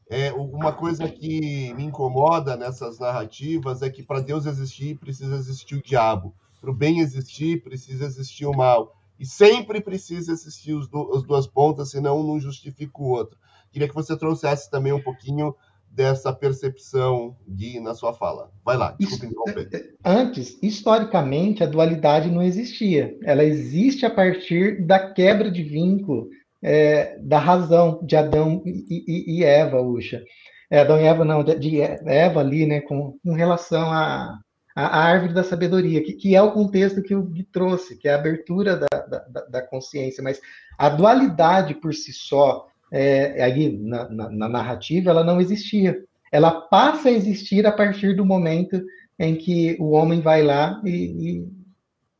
É, 0.09 0.31
uma 0.33 0.71
coisa 0.71 1.07
que 1.09 1.73
me 1.73 1.83
incomoda 1.83 2.55
nessas 2.55 2.99
narrativas 2.99 3.81
é 3.81 3.89
que 3.89 4.01
para 4.01 4.21
Deus 4.21 4.45
existir, 4.45 4.97
precisa 4.97 5.35
existir 5.35 5.75
o 5.75 5.83
diabo. 5.83 6.33
Para 6.65 6.71
o 6.71 6.75
bem 6.75 6.99
existir, 6.99 7.61
precisa 7.61 8.05
existir 8.05 8.47
o 8.47 8.51
mal. 8.51 8.95
E 9.19 9.25
sempre 9.25 9.79
precisa 9.79 10.31
existir 10.31 10.73
os 10.73 10.87
do, 10.87 11.13
as 11.13 11.21
duas 11.21 11.45
pontas, 11.45 11.91
senão 11.91 12.19
um 12.19 12.23
não 12.23 12.39
justifica 12.39 13.03
o 13.03 13.09
outro. 13.09 13.37
Queria 13.71 13.87
que 13.87 13.93
você 13.93 14.17
trouxesse 14.17 14.71
também 14.71 14.91
um 14.91 14.99
pouquinho 14.99 15.53
dessa 15.91 16.33
percepção, 16.33 17.35
Gui, 17.47 17.79
na 17.79 17.93
sua 17.93 18.13
fala. 18.13 18.49
Vai 18.65 18.77
lá, 18.77 18.95
desculpa 18.99 19.27
interromper. 19.27 19.69
É, 19.71 19.77
é, 19.77 19.89
antes, 20.03 20.57
historicamente, 20.59 21.63
a 21.63 21.67
dualidade 21.67 22.31
não 22.31 22.41
existia. 22.41 23.15
Ela 23.23 23.43
existe 23.43 24.03
a 24.03 24.09
partir 24.09 24.83
da 24.87 25.11
quebra 25.13 25.51
de 25.51 25.61
vínculo 25.61 26.29
é, 26.63 27.15
da 27.19 27.37
razão 27.37 27.99
de 28.01 28.15
Adão 28.15 28.63
e, 28.65 29.05
e, 29.07 29.37
e 29.37 29.43
Eva, 29.43 29.79
Uxa. 29.79 30.23
É, 30.71 30.79
Adão 30.79 30.99
e 30.99 31.03
Eva, 31.03 31.23
não, 31.23 31.43
de 31.43 31.79
Eva 31.79 32.39
ali, 32.39 32.65
né, 32.65 32.81
com, 32.81 33.19
com 33.23 33.33
relação 33.33 33.91
a, 33.91 34.39
a, 34.75 34.99
árvore 34.99 35.33
da 35.33 35.43
sabedoria, 35.43 36.03
que, 36.03 36.13
que, 36.13 36.35
é 36.35 36.41
o 36.41 36.51
contexto 36.51 37.01
que 37.01 37.15
o 37.15 37.23
Gui 37.23 37.43
trouxe, 37.43 37.95
que 37.95 38.09
é 38.09 38.13
a 38.13 38.17
abertura 38.17 38.75
da, 38.75 38.87
da, 39.07 39.45
da 39.45 39.61
consciência, 39.61 40.21
mas 40.21 40.41
a 40.77 40.89
dualidade 40.89 41.75
por 41.75 41.93
si 41.93 42.11
só, 42.11 42.67
é, 42.91 43.41
aí 43.41 43.71
na, 43.77 44.09
na, 44.09 44.29
na, 44.29 44.49
narrativa, 44.49 45.09
ela 45.09 45.23
não 45.23 45.39
existia. 45.39 46.03
Ela 46.31 46.51
passa 46.51 47.07
a 47.07 47.11
existir 47.11 47.65
a 47.65 47.71
partir 47.71 48.15
do 48.15 48.25
momento 48.25 48.83
em 49.17 49.35
que 49.35 49.77
o 49.79 49.91
homem 49.91 50.19
vai 50.19 50.43
lá 50.43 50.81
e, 50.83 51.39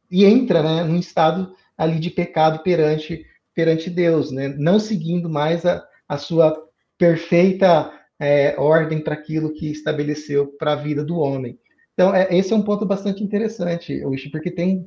e, 0.09 0.21
e 0.21 0.25
entra 0.25 0.63
né, 0.63 0.83
num 0.83 0.97
estado 0.97 1.53
ali 1.77 1.99
de 1.99 2.09
pecado 2.09 2.63
perante, 2.63 3.25
perante 3.53 3.89
Deus, 3.89 4.31
né, 4.31 4.47
não 4.57 4.79
seguindo 4.79 5.29
mais 5.29 5.65
a, 5.65 5.85
a 6.07 6.17
sua 6.17 6.55
perfeita 6.97 7.91
é, 8.17 8.55
ordem 8.57 9.01
para 9.01 9.13
aquilo 9.13 9.53
que 9.53 9.69
estabeleceu 9.69 10.47
para 10.57 10.71
a 10.71 10.77
vida 10.77 11.03
do 11.03 11.17
homem. 11.17 11.59
Então, 11.95 12.13
é, 12.13 12.27
esse 12.35 12.51
é 12.51 12.55
um 12.55 12.61
ponto 12.61 12.85
bastante 12.85 13.23
interessante, 13.23 14.03
Wish, 14.05 14.29
porque 14.29 14.51
tem, 14.51 14.85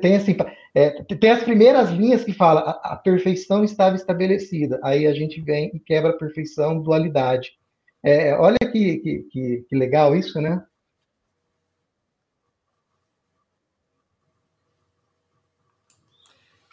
tem, 0.00 0.16
assim, 0.16 0.36
é, 0.74 0.90
tem 1.04 1.30
as 1.30 1.44
primeiras 1.44 1.90
linhas 1.90 2.24
que 2.24 2.32
fala 2.32 2.60
a, 2.60 2.94
a, 2.94 2.96
perfeição 2.96 3.62
estava 3.62 3.94
estabelecida, 3.94 4.80
aí 4.82 5.06
a 5.06 5.14
gente 5.14 5.40
vem 5.40 5.70
e 5.72 5.78
quebra 5.78 6.10
a 6.10 6.18
perfeição, 6.18 6.82
dualidade. 6.82 7.52
É, 8.02 8.34
olha 8.34 8.56
que, 8.72 8.96
que, 8.98 9.18
que, 9.30 9.66
que 9.68 9.76
legal 9.76 10.16
isso, 10.16 10.40
né? 10.40 10.60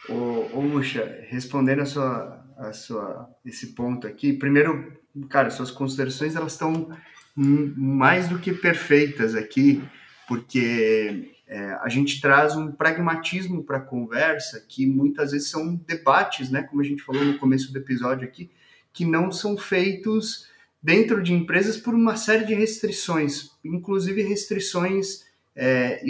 Ô, 0.08 0.58
ô 0.58 0.80
respondendo 1.28 1.82
a 1.82 1.86
sua, 1.86 2.44
a 2.56 2.72
sua, 2.72 3.30
esse 3.44 3.72
ponto 3.74 4.04
aqui, 4.04 4.32
primeiro, 4.32 5.00
cara, 5.28 5.48
suas 5.50 5.70
considerações 5.70 6.34
elas 6.34 6.52
estão 6.52 6.88
mais 7.36 8.28
do 8.28 8.38
que 8.38 8.52
perfeitas 8.52 9.34
aqui, 9.34 9.82
porque 10.26 11.34
é, 11.46 11.78
a 11.82 11.88
gente 11.88 12.20
traz 12.20 12.56
um 12.56 12.72
pragmatismo 12.72 13.62
para 13.62 13.76
a 13.76 13.82
conversa 13.82 14.64
que 14.66 14.86
muitas 14.86 15.32
vezes 15.32 15.50
são 15.50 15.76
debates, 15.86 16.50
né, 16.50 16.62
como 16.62 16.80
a 16.80 16.84
gente 16.84 17.02
falou 17.02 17.24
no 17.24 17.38
começo 17.38 17.72
do 17.72 17.78
episódio 17.78 18.26
aqui, 18.26 18.50
que 18.92 19.04
não 19.04 19.30
são 19.30 19.56
feitos 19.56 20.48
dentro 20.82 21.22
de 21.22 21.34
empresas 21.34 21.76
por 21.76 21.94
uma 21.94 22.16
série 22.16 22.44
de 22.44 22.54
restrições, 22.54 23.50
inclusive 23.62 24.22
restrições 24.22 25.24
é, 25.54 26.02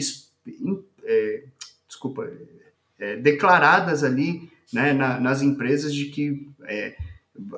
é, 1.05 1.43
desculpa, 1.89 2.31
é, 2.99 3.16
declaradas 3.16 4.05
ali 4.05 4.49
né, 4.72 4.93
na, 4.93 5.18
nas 5.18 5.43
empresas 5.43 5.95
de 5.95 6.07
que 6.07 6.49
é, 6.64 6.97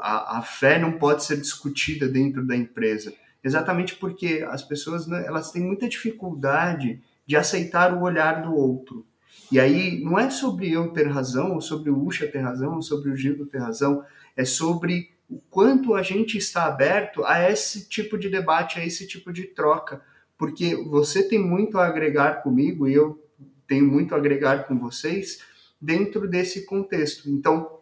a, 0.00 0.38
a 0.38 0.42
fé 0.42 0.78
não 0.78 0.92
pode 0.92 1.24
ser 1.24 1.36
discutida 1.38 2.08
dentro 2.08 2.44
da 2.44 2.56
empresa 2.56 3.12
exatamente 3.48 3.96
porque 3.96 4.46
as 4.48 4.62
pessoas 4.62 5.06
né, 5.06 5.24
elas 5.26 5.50
têm 5.50 5.62
muita 5.62 5.88
dificuldade 5.88 7.02
de 7.26 7.36
aceitar 7.36 7.92
o 7.92 8.02
olhar 8.02 8.42
do 8.42 8.54
outro. 8.54 9.04
E 9.50 9.58
aí 9.58 10.00
não 10.00 10.18
é 10.18 10.30
sobre 10.30 10.70
eu 10.70 10.88
ter 10.92 11.08
razão, 11.08 11.54
ou 11.54 11.60
sobre 11.60 11.90
o 11.90 12.02
Ucha 12.02 12.26
ter 12.26 12.40
razão, 12.40 12.76
ou 12.76 12.82
sobre 12.82 13.10
o 13.10 13.16
Gildo 13.16 13.46
ter 13.46 13.58
razão, 13.58 14.04
é 14.36 14.44
sobre 14.44 15.10
o 15.28 15.40
quanto 15.50 15.94
a 15.94 16.02
gente 16.02 16.38
está 16.38 16.66
aberto 16.66 17.24
a 17.24 17.50
esse 17.50 17.88
tipo 17.88 18.18
de 18.18 18.28
debate, 18.28 18.78
a 18.78 18.84
esse 18.84 19.06
tipo 19.06 19.32
de 19.32 19.44
troca, 19.44 20.00
porque 20.36 20.76
você 20.76 21.26
tem 21.26 21.38
muito 21.38 21.78
a 21.78 21.86
agregar 21.86 22.42
comigo 22.42 22.86
e 22.86 22.94
eu 22.94 23.22
tenho 23.66 23.86
muito 23.86 24.14
a 24.14 24.18
agregar 24.18 24.66
com 24.66 24.78
vocês 24.78 25.40
dentro 25.80 26.26
desse 26.28 26.64
contexto. 26.64 27.28
Então, 27.28 27.78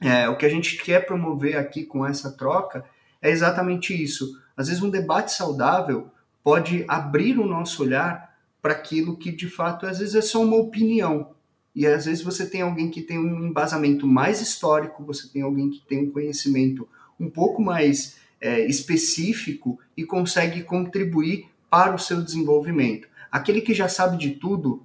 é, 0.00 0.28
o 0.28 0.36
que 0.36 0.46
a 0.46 0.48
gente 0.48 0.76
quer 0.82 1.06
promover 1.06 1.56
aqui 1.56 1.84
com 1.84 2.06
essa 2.06 2.30
troca 2.30 2.84
é 3.20 3.30
exatamente 3.30 4.00
isso 4.00 4.40
às 4.56 4.68
vezes, 4.68 4.82
um 4.82 4.90
debate 4.90 5.32
saudável 5.32 6.10
pode 6.42 6.84
abrir 6.88 7.38
o 7.38 7.46
nosso 7.46 7.82
olhar 7.82 8.34
para 8.62 8.72
aquilo 8.72 9.16
que 9.16 9.30
de 9.30 9.48
fato 9.48 9.86
às 9.86 9.98
vezes 9.98 10.14
é 10.14 10.22
só 10.22 10.42
uma 10.42 10.56
opinião. 10.56 11.30
E 11.74 11.86
às 11.86 12.06
vezes 12.06 12.22
você 12.22 12.46
tem 12.48 12.62
alguém 12.62 12.90
que 12.90 13.02
tem 13.02 13.18
um 13.18 13.46
embasamento 13.46 14.06
mais 14.06 14.40
histórico, 14.40 15.04
você 15.04 15.28
tem 15.28 15.42
alguém 15.42 15.70
que 15.70 15.80
tem 15.80 15.98
um 15.98 16.10
conhecimento 16.10 16.88
um 17.20 17.28
pouco 17.28 17.60
mais 17.60 18.16
é, 18.40 18.66
específico 18.66 19.78
e 19.96 20.04
consegue 20.04 20.62
contribuir 20.62 21.46
para 21.68 21.94
o 21.94 21.98
seu 21.98 22.22
desenvolvimento. 22.22 23.08
Aquele 23.30 23.60
que 23.60 23.74
já 23.74 23.88
sabe 23.88 24.16
de 24.16 24.30
tudo, 24.30 24.82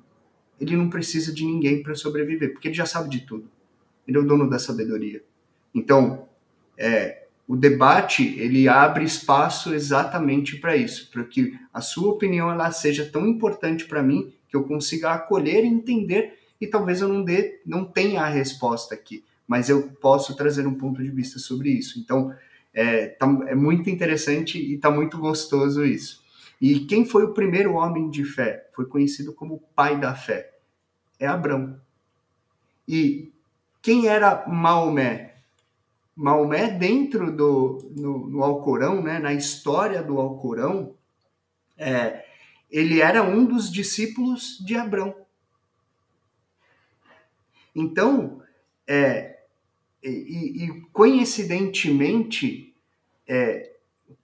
ele 0.60 0.76
não 0.76 0.90
precisa 0.90 1.34
de 1.34 1.46
ninguém 1.46 1.82
para 1.82 1.96
sobreviver, 1.96 2.52
porque 2.52 2.68
ele 2.68 2.76
já 2.76 2.86
sabe 2.86 3.10
de 3.10 3.22
tudo. 3.22 3.50
Ele 4.08 4.18
é 4.18 4.20
o 4.20 4.26
dono 4.26 4.50
da 4.50 4.60
sabedoria. 4.60 5.24
Então, 5.74 6.28
é, 6.78 7.21
o 7.52 7.58
debate 7.58 8.39
ele 8.39 8.70
abre 8.70 9.04
espaço 9.04 9.74
exatamente 9.74 10.56
para 10.56 10.74
isso, 10.74 11.12
para 11.12 11.26
que 11.26 11.60
a 11.74 11.82
sua 11.82 12.14
opinião 12.14 12.49
ela 12.49 12.72
seja 12.72 13.06
tão 13.06 13.28
importante 13.28 13.84
para 13.84 14.02
mim 14.02 14.34
que 14.47 14.56
eu 14.56 14.64
consiga 14.64 15.12
acolher 15.12 15.66
e 15.66 15.68
entender 15.68 16.39
e 16.62 16.66
talvez 16.66 17.02
eu 17.02 17.10
não 17.10 17.22
dê, 17.22 17.60
não 17.66 17.84
tenha 17.84 18.22
a 18.22 18.30
resposta 18.30 18.95
aqui, 18.95 19.26
mas 19.45 19.68
eu 19.68 19.89
posso 19.99 20.34
trazer 20.34 20.66
um 20.66 20.76
ponto 20.76 21.04
de 21.04 21.10
vista 21.10 21.39
sobre 21.39 21.72
isso. 21.72 21.99
Então 21.99 22.34
é, 22.74 23.08
tá, 23.08 23.28
é 23.45 23.54
muito 23.54 23.89
interessante 23.89 24.58
e 24.58 24.76
está 24.76 24.89
muito 24.89 25.18
gostoso 25.18 25.84
isso. 25.84 26.24
E 26.62 26.80
quem 26.80 27.06
foi 27.06 27.26
o 27.26 27.34
primeiro 27.34 27.74
homem 27.74 28.10
de 28.10 28.24
fé? 28.24 28.66
Foi 28.74 28.86
conhecido 28.86 29.34
como 29.34 29.62
pai 29.76 29.99
da 29.99 30.16
fé. 30.16 30.54
É 31.20 31.28
Abraão. 31.28 31.78
E 32.88 33.30
quem 33.82 34.08
era 34.08 34.47
Maomé? 34.47 35.31
Maomé, 36.16 36.70
dentro 36.70 37.36
do 37.36 37.91
no, 37.95 38.28
no 38.28 38.43
Alcorão, 38.43 39.01
né, 39.01 39.20
na 39.20 39.34
história 39.34 40.03
do 40.03 40.20
Alcorão, 40.20 40.93
é, 41.78 42.26
ele 42.70 43.01
era 43.01 43.24
um 43.24 43.45
dos 43.45 43.72
discípulos 43.72 44.57
de 44.66 44.76
Abrão. 44.76 45.16
Então, 47.76 48.41
é, 48.88 49.39
e, 50.03 50.66
e 50.66 50.82
coincidentemente, 50.91 52.74
é, 53.28 53.72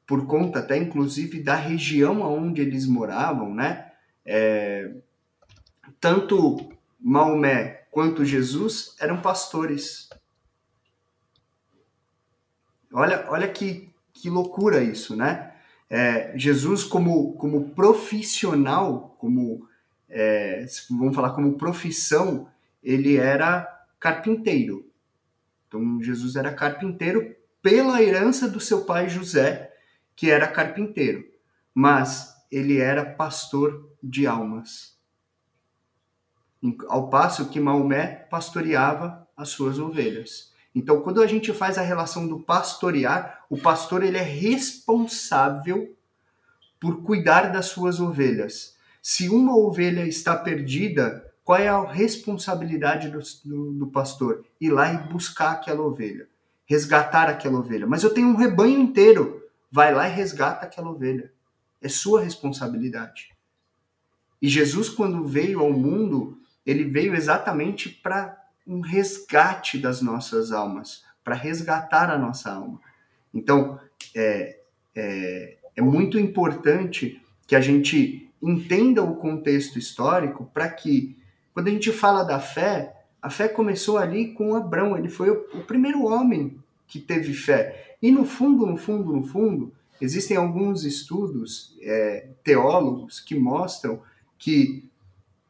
por 0.06 0.26
conta 0.26 0.60
até 0.60 0.78
inclusive 0.78 1.42
da 1.42 1.56
região 1.56 2.22
onde 2.22 2.62
eles 2.62 2.86
moravam, 2.86 3.54
né? 3.54 3.92
É, 4.26 4.92
tanto 6.00 6.72
Maomé 7.00 7.86
quanto 7.92 8.26
Jesus 8.26 8.96
eram 9.00 9.22
pastores. 9.22 10.07
Olha, 12.94 13.26
olha 13.30 13.48
que, 13.48 13.90
que 14.14 14.30
loucura 14.30 14.82
isso, 14.82 15.16
né? 15.16 15.54
É, 15.90 16.38
Jesus 16.38 16.84
como, 16.84 17.34
como 17.34 17.70
profissional, 17.70 19.16
como 19.20 19.68
é, 20.10 20.66
vamos 20.90 21.16
falar 21.16 21.32
como 21.32 21.58
profissão, 21.58 22.50
ele 22.84 23.18
era 23.18 23.68
carpinteiro. 24.00 24.90
Então 25.68 26.02
Jesus 26.02 26.36
era 26.36 26.54
carpinteiro 26.54 27.36
pela 27.62 28.02
herança 28.02 28.48
do 28.48 28.60
seu 28.60 28.86
pai 28.86 29.10
José, 29.10 29.74
que 30.16 30.32
era 30.32 30.48
carpinteiro, 30.48 31.26
mas 31.74 32.36
ele 32.52 32.78
era 32.78 33.06
pastor 33.06 33.90
de 34.02 34.26
almas. 34.26 34.98
Ao 36.88 37.10
passo 37.10 37.50
que 37.50 37.60
Maomé 37.60 38.28
pastoreava 38.30 39.28
as 39.36 39.50
suas 39.50 39.78
ovelhas. 39.78 40.54
Então, 40.78 41.02
quando 41.02 41.24
a 41.24 41.26
gente 41.26 41.52
faz 41.52 41.80
a 41.80 41.82
relação 41.82 42.28
do 42.28 42.40
pastorear, 42.40 43.44
o 43.50 43.58
pastor 43.58 44.04
ele 44.04 44.18
é 44.18 44.22
responsável 44.22 45.92
por 46.80 47.02
cuidar 47.02 47.52
das 47.52 47.66
suas 47.66 48.00
ovelhas. 48.00 48.76
Se 49.02 49.28
uma 49.28 49.58
ovelha 49.58 50.06
está 50.06 50.36
perdida, 50.36 51.34
qual 51.44 51.58
é 51.58 51.68
a 51.68 51.82
responsabilidade 51.82 53.10
do, 53.10 53.20
do, 53.44 53.72
do 53.72 53.88
pastor? 53.88 54.46
Ir 54.62 54.70
lá 54.70 54.94
e 54.94 54.98
buscar 55.12 55.54
aquela 55.54 55.82
ovelha, 55.82 56.28
resgatar 56.64 57.28
aquela 57.28 57.58
ovelha. 57.58 57.88
Mas 57.88 58.04
eu 58.04 58.14
tenho 58.14 58.28
um 58.28 58.36
rebanho 58.36 58.80
inteiro 58.80 59.44
vai 59.72 59.92
lá 59.96 60.08
e 60.08 60.14
resgata 60.14 60.64
aquela 60.64 60.92
ovelha. 60.92 61.32
É 61.82 61.90
sua 61.90 62.22
responsabilidade. 62.22 63.36
E 64.40 64.48
Jesus, 64.48 64.90
quando 64.90 65.26
veio 65.26 65.60
ao 65.60 65.74
mundo, 65.74 66.38
ele 66.64 66.84
veio 66.84 67.16
exatamente 67.16 67.90
para 67.90 68.47
um 68.68 68.82
resgate 68.82 69.78
das 69.78 70.02
nossas 70.02 70.52
almas, 70.52 71.04
para 71.24 71.36
resgatar 71.36 72.10
a 72.10 72.18
nossa 72.18 72.52
alma. 72.52 72.80
Então, 73.34 73.80
é, 74.16 74.60
é, 74.96 75.58
é 75.76 75.82
muito 75.82 76.18
importante 76.20 77.22
que 77.46 77.56
a 77.56 77.62
gente 77.62 78.30
entenda 78.42 79.04
o 79.04 79.16
contexto 79.16 79.80
histórico 79.80 80.50
para 80.54 80.70
que, 80.70 81.18
quando 81.54 81.68
a 81.68 81.72
gente 81.72 81.92
fala 81.92 82.24
da 82.24 82.40
fé, 82.40 82.94
a 83.22 83.30
fé 83.30 83.48
começou 83.48 83.98
ali 83.98 84.34
com 84.34 84.56
Abraão, 84.56 84.98
ele 84.98 85.10
foi 85.10 85.30
o, 85.30 85.46
o 85.54 85.64
primeiro 85.64 86.06
homem 86.06 86.58
que 86.88 87.00
teve 87.00 87.34
fé. 87.34 87.96
E 88.02 88.12
no 88.12 88.26
fundo, 88.26 88.66
no 88.66 88.78
fundo, 88.78 89.12
no 89.12 89.26
fundo, 89.26 89.74
existem 90.00 90.38
alguns 90.38 90.84
estudos 90.84 91.76
é, 91.82 92.28
teólogos 92.44 93.20
que 93.20 93.36
mostram 93.36 94.02
que 94.38 94.88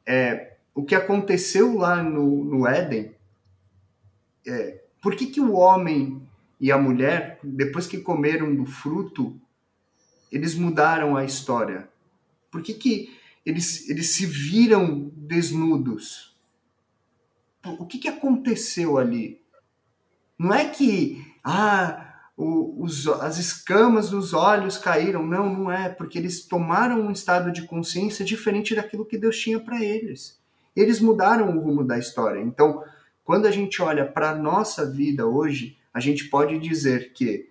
é, 0.06 0.54
o 0.78 0.86
que 0.86 0.94
aconteceu 0.94 1.76
lá 1.76 2.04
no, 2.04 2.46
no 2.46 2.68
Éden, 2.68 3.12
é, 4.46 4.80
por 5.02 5.16
que, 5.16 5.26
que 5.26 5.42
o 5.42 5.54
homem 5.54 6.22
e 6.62 6.72
a 6.72 6.78
mulher, 6.78 7.40
depois 7.44 7.88
que 7.88 7.98
comeram 7.98 8.54
do 8.54 8.64
fruto, 8.64 9.36
eles 10.32 10.54
mudaram 10.54 11.18
a 11.18 11.26
história? 11.26 11.90
Por 12.52 12.62
que, 12.62 12.76
que 12.76 13.18
eles, 13.44 13.90
eles 13.90 14.12
se 14.12 14.28
viram 14.28 15.12
desnudos? 15.16 16.38
O 17.80 17.88
que, 17.88 17.98
que 17.98 18.08
aconteceu 18.08 19.00
ali? 19.00 19.42
Não 20.38 20.54
é 20.54 20.70
que 20.70 21.26
ah, 21.44 22.20
o, 22.38 22.84
os, 22.84 23.08
as 23.08 23.40
escamas 23.40 24.12
dos 24.12 24.32
olhos 24.32 24.78
caíram. 24.78 25.26
Não, 25.26 25.52
não 25.52 25.72
é, 25.72 25.90
porque 25.90 26.20
eles 26.20 26.46
tomaram 26.46 27.02
um 27.02 27.12
estado 27.12 27.52
de 27.52 27.66
consciência 27.66 28.24
diferente 28.24 28.76
daquilo 28.76 29.08
que 29.08 29.18
Deus 29.18 29.40
tinha 29.40 29.60
para 29.60 29.84
eles. 29.84 30.37
Eles 30.80 31.00
mudaram 31.00 31.58
o 31.58 31.60
rumo 31.60 31.84
da 31.84 31.98
história. 31.98 32.40
Então, 32.40 32.84
quando 33.26 33.48
a 33.48 33.52
gente 33.52 33.82
olha 33.82 34.06
para 34.06 34.30
a 34.30 34.36
nossa 34.36 34.90
vida 34.90 35.26
hoje, 35.26 35.76
a 35.92 36.00
gente 36.00 36.26
pode 36.26 36.60
dizer 36.60 37.12
que 37.14 37.50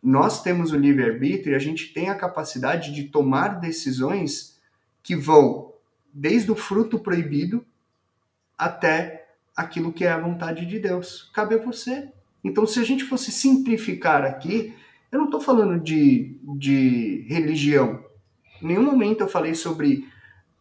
nós 0.00 0.42
temos 0.42 0.70
o 0.70 0.76
livre-arbítrio 0.76 1.52
e 1.52 1.56
a 1.56 1.58
gente 1.58 1.92
tem 1.92 2.08
a 2.08 2.14
capacidade 2.14 2.92
de 2.94 3.04
tomar 3.04 3.60
decisões 3.60 4.56
que 5.02 5.16
vão 5.16 5.72
desde 6.12 6.52
o 6.52 6.54
fruto 6.54 6.98
proibido 6.98 7.64
até 8.56 9.26
aquilo 9.56 9.92
que 9.92 10.04
é 10.04 10.10
a 10.10 10.20
vontade 10.20 10.64
de 10.64 10.78
Deus. 10.78 11.30
Cabe 11.34 11.56
a 11.56 11.58
você. 11.58 12.08
Então, 12.44 12.66
se 12.66 12.78
a 12.78 12.84
gente 12.84 13.02
fosse 13.02 13.32
simplificar 13.32 14.24
aqui, 14.24 14.74
eu 15.10 15.18
não 15.18 15.26
estou 15.26 15.40
falando 15.40 15.82
de, 15.82 16.38
de 16.56 17.24
religião. 17.28 18.04
Em 18.62 18.68
nenhum 18.68 18.84
momento 18.84 19.22
eu 19.22 19.28
falei 19.28 19.54
sobre 19.54 20.06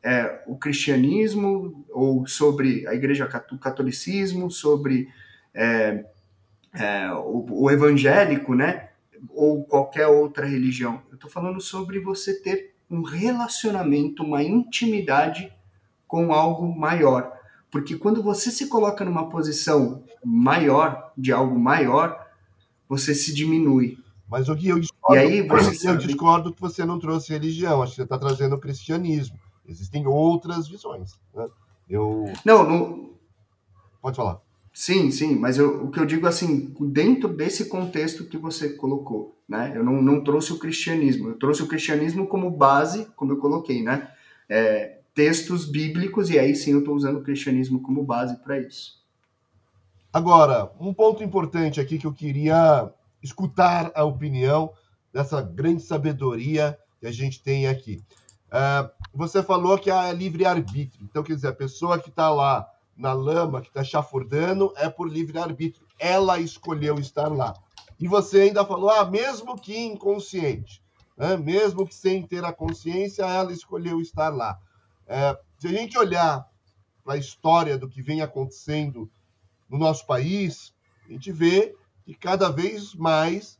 é, 0.04 0.44
o 0.46 0.58
cristianismo 0.58 1.86
ou 1.90 2.28
sobre 2.28 2.86
a 2.88 2.94
igreja 2.94 3.30
o 3.52 3.58
catolicismo, 3.58 4.52
sobre 4.52 5.08
é, 5.54 6.06
é, 6.74 7.12
o, 7.14 7.64
o, 7.64 7.72
evangélico, 7.72 8.54
né? 8.54 8.90
Ou 9.30 9.64
qualquer 9.64 10.08
outra 10.08 10.46
religião. 10.46 11.02
Eu 11.10 11.16
estou 11.16 11.30
falando 11.30 11.62
sobre 11.62 12.00
você 12.00 12.34
ter 12.34 12.76
um 12.92 13.02
relacionamento, 13.02 14.24
uma 14.24 14.44
intimidade 14.44 15.52
com 16.06 16.34
algo 16.34 16.68
maior. 16.68 17.32
Porque 17.72 17.96
quando 17.96 18.22
você 18.22 18.52
se 18.52 18.68
coloca 18.68 19.06
numa 19.06 19.30
posição 19.30 20.04
maior, 20.24 21.12
de 21.18 21.32
algo 21.32 21.58
maior, 21.58 22.28
você 22.88 23.16
se 23.16 23.34
diminui. 23.34 23.98
Mas 24.30 24.50
o 24.50 24.56
que 24.56 24.68
eu 24.68 24.80
discordo, 24.80 25.16
e 25.16 25.18
aí 25.18 25.48
você 25.48 25.90
eu 25.90 25.98
discordo 25.98 26.54
que 26.54 26.62
você 26.62 26.86
não 26.86 27.00
trouxe 27.00 27.32
religião, 27.32 27.82
acho 27.82 27.94
que 27.94 27.96
você 27.98 28.04
está 28.04 28.18
trazendo 28.18 28.56
o 28.56 28.60
cristianismo. 28.60 29.38
Existem 29.68 30.06
outras 30.08 30.68
visões. 30.68 31.20
Né? 31.34 31.46
Eu... 31.90 32.26
Não, 32.44 32.68
não. 32.68 33.10
Pode 34.02 34.16
falar. 34.16 34.40
Sim, 34.74 35.12
sim, 35.12 35.36
mas 35.36 35.60
eu, 35.60 35.86
o 35.86 35.92
que 35.92 36.00
eu 36.00 36.06
digo 36.06 36.26
assim, 36.26 36.74
dentro 36.80 37.30
desse 37.30 37.66
contexto 37.66 38.26
que 38.26 38.38
você 38.38 38.70
colocou, 38.70 39.38
né? 39.48 39.72
Eu 39.76 39.84
não, 39.84 40.02
não 40.02 40.24
trouxe 40.24 40.52
o 40.52 40.58
cristianismo, 40.58 41.30
eu 41.30 41.38
trouxe 41.38 41.62
o 41.62 41.68
cristianismo 41.68 42.26
como 42.26 42.50
base, 42.50 43.06
como 43.16 43.32
eu 43.32 43.38
coloquei, 43.38 43.84
né? 43.84 44.12
É, 44.50 44.98
textos 45.14 45.66
bíblicos, 45.66 46.32
e 46.32 46.40
aí 46.40 46.56
sim 46.56 46.72
eu 46.72 46.80
estou 46.80 46.96
usando 46.96 47.20
o 47.20 47.24
cristianismo 47.24 47.82
como 47.82 48.04
base 48.04 48.36
para 48.38 48.60
isso. 48.60 49.00
Agora, 50.12 50.72
um 50.80 50.92
ponto 50.92 51.24
importante 51.24 51.80
aqui 51.80 52.00
que 52.00 52.08
eu 52.08 52.14
queria 52.14 52.92
escutar 53.22 53.92
a 53.94 54.04
opinião 54.04 54.74
dessa 55.14 55.40
grande 55.40 55.84
sabedoria 55.84 56.78
que 57.00 57.06
a 57.06 57.12
gente 57.12 57.42
tem 57.44 57.68
aqui. 57.68 58.04
Uh, 58.48 58.90
você 59.14 59.44
falou 59.44 59.78
que 59.78 59.92
há 59.92 60.12
livre-arbítrio. 60.12 61.04
Então, 61.04 61.24
quer 61.24 61.36
dizer, 61.36 61.50
a 61.50 61.54
pessoa 61.54 62.00
que 62.00 62.10
está 62.10 62.30
lá 62.30 62.68
na 62.98 63.14
lama, 63.14 63.62
que 63.62 63.68
está 63.68 63.84
chafurdando, 63.84 64.74
é 64.76 64.90
por 64.90 65.08
livre-arbítrio. 65.08 65.86
Ela 66.00 66.40
escolheu 66.40 67.00
estar 67.00 67.28
lá. 67.28 67.54
E 68.00 68.08
você 68.08 68.42
ainda 68.42 68.66
falou, 68.66 68.90
ah, 68.90 69.06
mesmo 69.06 69.58
que 69.58 69.78
inconsciente, 69.78 70.82
né? 71.16 71.38
mesmo 71.38 71.88
que 71.88 71.96
sem 71.96 72.26
ter 72.26 72.44
a 72.44 72.52
consciência, 72.52 73.24
ela 73.24 73.54
escolheu 73.54 74.02
estar 74.02 74.30
lá. 74.30 74.58
É, 75.08 75.38
se 75.60 75.68
a 75.68 75.72
gente 75.72 75.98
olhar 75.98 76.46
para 77.04 77.14
a 77.14 77.18
história 77.18 77.78
do 77.78 77.88
que 77.88 78.02
vem 78.02 78.22
acontecendo 78.22 79.10
no 79.70 79.78
nosso 79.78 80.06
país, 80.06 80.74
a 81.06 81.12
gente 81.12 81.32
vê 81.32 81.76
que 82.04 82.14
cada 82.14 82.50
vez 82.50 82.94
mais 82.94 83.58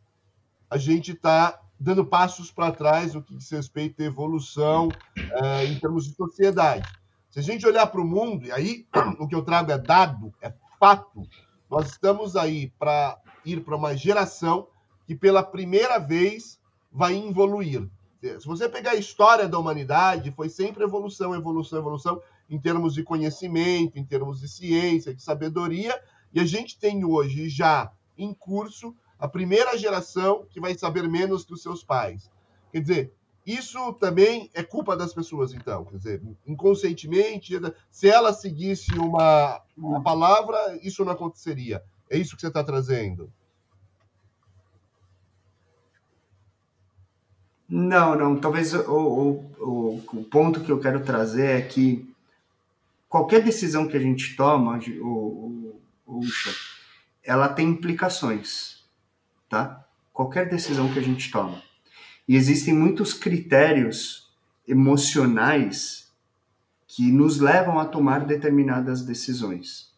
a 0.70 0.78
gente 0.78 1.12
está 1.12 1.60
dando 1.84 2.06
passos 2.06 2.50
para 2.50 2.72
trás 2.72 3.14
no 3.14 3.22
que 3.22 3.36
diz 3.36 3.50
respeito 3.52 4.02
à 4.02 4.06
evolução 4.06 4.90
é, 5.18 5.66
em 5.66 5.78
termos 5.78 6.06
de 6.06 6.16
sociedade. 6.16 6.90
Se 7.30 7.40
a 7.40 7.42
gente 7.42 7.68
olhar 7.68 7.88
para 7.88 8.00
o 8.00 8.06
mundo, 8.06 8.46
e 8.46 8.52
aí 8.54 8.86
o 9.20 9.28
que 9.28 9.36
eu 9.36 9.44
trago 9.44 9.70
é 9.70 9.78
dado, 9.78 10.34
é 10.42 10.54
fato, 10.80 11.28
nós 11.70 11.90
estamos 11.90 12.38
aí 12.38 12.72
para 12.80 13.18
ir 13.44 13.66
para 13.66 13.76
uma 13.76 13.98
geração 13.98 14.66
que 15.06 15.14
pela 15.14 15.44
primeira 15.44 16.00
vez 16.00 16.58
vai 16.90 17.18
evoluir. 17.18 17.86
Se 18.22 18.48
você 18.48 18.70
pegar 18.70 18.92
a 18.92 18.96
história 18.96 19.50
da 19.50 19.60
humanidade, 19.60 20.32
foi 20.32 20.48
sempre 20.48 20.86
evolução, 20.86 21.36
evolução, 21.36 21.80
evolução, 21.80 22.22
em 22.50 22.58
termos 22.58 22.94
de 22.94 23.04
conhecimento, 23.04 24.00
em 24.00 24.06
termos 24.06 24.40
de 24.40 24.48
ciência, 24.48 25.14
de 25.14 25.22
sabedoria, 25.22 26.00
e 26.34 26.40
a 26.40 26.46
gente 26.46 26.80
tem 26.80 27.04
hoje 27.04 27.50
já 27.50 27.92
em 28.18 28.34
curso 28.34 28.96
a 29.24 29.28
primeira 29.30 29.78
geração 29.78 30.46
que 30.50 30.60
vai 30.60 30.78
saber 30.78 31.08
menos 31.08 31.46
que 31.46 31.54
os 31.54 31.62
seus 31.62 31.82
pais. 31.82 32.30
Quer 32.74 32.82
dizer, 32.82 33.14
isso 33.46 33.94
também 33.94 34.52
é 34.54 34.62
culpa 34.62 34.98
das 34.98 35.14
pessoas, 35.14 35.54
então. 35.54 35.86
Quer 35.86 35.96
dizer, 35.96 36.22
inconscientemente, 36.46 37.54
se 37.90 38.10
ela 38.10 38.34
seguisse 38.34 38.94
uma, 38.96 39.62
uma 39.78 40.04
palavra, 40.04 40.78
isso 40.84 41.06
não 41.06 41.14
aconteceria. 41.14 41.82
É 42.10 42.18
isso 42.18 42.36
que 42.36 42.42
você 42.42 42.50
está 42.50 42.62
trazendo. 42.66 43.32
Não, 47.70 48.16
não. 48.18 48.38
Talvez 48.38 48.74
o, 48.74 48.92
o, 49.58 50.04
o, 50.12 50.24
ponto 50.26 50.60
que 50.60 50.70
eu 50.70 50.82
quero 50.82 51.02
trazer 51.02 51.46
é 51.46 51.62
que 51.62 52.14
qualquer 53.08 53.42
decisão 53.42 53.88
que 53.88 53.96
a 53.96 54.02
gente 54.02 54.36
toma, 54.36 54.82
o, 55.00 55.80
o, 56.06 56.20
ela 57.24 57.48
tem 57.48 57.70
implicações, 57.70 58.83
tá? 59.54 59.86
Qualquer 60.12 60.50
decisão 60.50 60.92
que 60.92 60.98
a 60.98 61.02
gente 61.04 61.30
toma. 61.30 61.62
E 62.28 62.36
existem 62.36 62.74
muitos 62.74 63.14
critérios 63.14 64.32
emocionais 64.68 66.08
que 66.88 67.12
nos 67.12 67.40
levam 67.40 67.78
a 67.78 67.86
tomar 67.86 68.26
determinadas 68.26 69.04
decisões. 69.04 69.92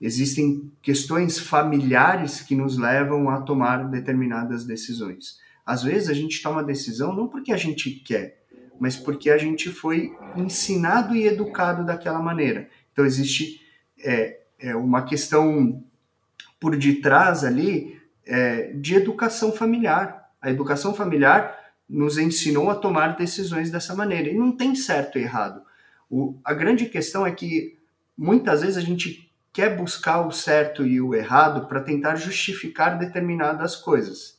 Existem 0.00 0.70
questões 0.80 1.36
familiares 1.36 2.42
que 2.42 2.54
nos 2.54 2.78
levam 2.78 3.28
a 3.28 3.40
tomar 3.40 3.88
determinadas 3.88 4.64
decisões. 4.64 5.40
Às 5.66 5.82
vezes 5.82 6.08
a 6.08 6.14
gente 6.14 6.40
toma 6.40 6.62
decisão 6.62 7.12
não 7.12 7.26
porque 7.26 7.52
a 7.52 7.56
gente 7.56 7.90
quer, 7.90 8.44
mas 8.78 8.96
porque 8.96 9.30
a 9.30 9.38
gente 9.38 9.68
foi 9.68 10.16
ensinado 10.36 11.16
e 11.16 11.26
educado 11.26 11.84
daquela 11.84 12.20
maneira. 12.20 12.70
Então 12.92 13.04
existe 13.04 13.60
é, 13.98 14.38
é 14.60 14.76
uma 14.76 15.02
questão 15.02 15.82
por 16.60 16.76
detrás 16.76 17.42
ali 17.42 17.99
é, 18.30 18.72
de 18.72 18.94
educação 18.94 19.52
familiar. 19.52 20.30
A 20.40 20.50
educação 20.50 20.94
familiar 20.94 21.58
nos 21.88 22.16
ensinou 22.16 22.70
a 22.70 22.76
tomar 22.76 23.16
decisões 23.16 23.70
dessa 23.70 23.94
maneira. 23.94 24.30
E 24.30 24.34
não 24.34 24.52
tem 24.52 24.76
certo 24.76 25.18
e 25.18 25.22
errado. 25.22 25.62
O, 26.08 26.38
a 26.44 26.54
grande 26.54 26.86
questão 26.86 27.26
é 27.26 27.32
que 27.32 27.76
muitas 28.16 28.60
vezes 28.62 28.76
a 28.76 28.80
gente 28.80 29.28
quer 29.52 29.76
buscar 29.76 30.24
o 30.24 30.30
certo 30.30 30.86
e 30.86 31.00
o 31.00 31.12
errado 31.12 31.66
para 31.66 31.80
tentar 31.80 32.14
justificar 32.14 32.96
determinadas 32.96 33.74
coisas. 33.74 34.38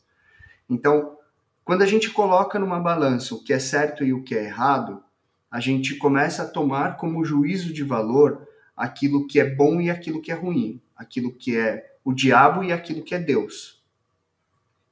Então, 0.70 1.18
quando 1.66 1.82
a 1.82 1.86
gente 1.86 2.10
coloca 2.10 2.58
numa 2.58 2.80
balança 2.80 3.36
o 3.36 3.44
que 3.44 3.52
é 3.52 3.60
certo 3.60 4.06
e 4.06 4.14
o 4.14 4.24
que 4.24 4.34
é 4.34 4.46
errado, 4.46 5.04
a 5.50 5.60
gente 5.60 5.96
começa 5.96 6.44
a 6.44 6.48
tomar 6.48 6.96
como 6.96 7.26
juízo 7.26 7.74
de 7.74 7.84
valor 7.84 8.48
aquilo 8.76 9.28
que 9.28 9.38
é 9.38 9.54
bom 9.54 9.82
e 9.82 9.92
aquilo 9.92 10.22
que 10.22 10.32
é 10.32 10.36
ruim, 10.36 10.82
aquilo 10.96 11.34
que 11.34 11.58
é 11.58 11.92
o 12.06 12.14
diabo 12.14 12.64
e 12.64 12.72
aquilo 12.72 13.04
que 13.04 13.14
é 13.14 13.20
Deus. 13.20 13.81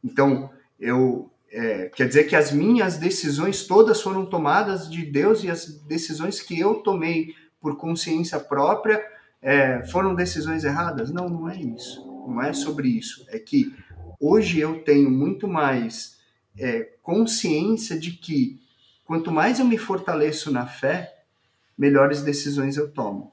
Então, 0.03 0.49
eu 0.79 1.29
é, 1.51 1.89
quer 1.95 2.07
dizer 2.07 2.25
que 2.25 2.35
as 2.35 2.51
minhas 2.51 2.97
decisões 2.97 3.65
todas 3.65 4.01
foram 4.01 4.25
tomadas 4.25 4.89
de 4.89 5.05
Deus 5.05 5.43
e 5.43 5.49
as 5.49 5.65
decisões 5.65 6.39
que 6.39 6.59
eu 6.59 6.75
tomei 6.75 7.35
por 7.59 7.75
consciência 7.75 8.39
própria 8.39 9.03
é, 9.41 9.83
foram 9.87 10.13
decisões 10.13 10.63
erradas? 10.63 11.11
Não, 11.11 11.29
não 11.29 11.49
é 11.49 11.57
isso. 11.57 12.05
Não 12.27 12.41
é 12.41 12.53
sobre 12.53 12.87
isso. 12.87 13.25
É 13.29 13.39
que 13.39 13.73
hoje 14.19 14.59
eu 14.59 14.83
tenho 14.83 15.09
muito 15.09 15.47
mais 15.47 16.17
é, 16.57 16.89
consciência 17.01 17.97
de 17.97 18.11
que 18.11 18.61
quanto 19.05 19.31
mais 19.31 19.59
eu 19.59 19.65
me 19.65 19.77
fortaleço 19.77 20.51
na 20.51 20.67
fé, 20.67 21.23
melhores 21.77 22.21
decisões 22.21 22.77
eu 22.77 22.91
tomo. 22.91 23.31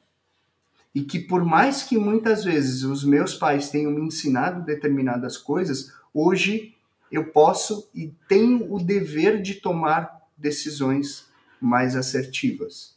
E 0.94 1.02
que 1.02 1.18
por 1.18 1.44
mais 1.44 1.82
que 1.82 1.98
muitas 1.98 2.44
vezes 2.44 2.82
os 2.82 3.04
meus 3.04 3.34
pais 3.34 3.68
tenham 3.68 3.90
me 3.90 4.00
ensinado 4.00 4.64
determinadas 4.64 5.36
coisas, 5.36 5.92
hoje 6.16 6.74
eu 7.12 7.26
posso 7.26 7.88
e 7.94 8.12
tenho 8.26 8.72
o 8.72 8.82
dever 8.82 9.42
de 9.42 9.54
tomar 9.54 10.22
decisões 10.36 11.26
mais 11.60 11.94
assertivas. 11.94 12.96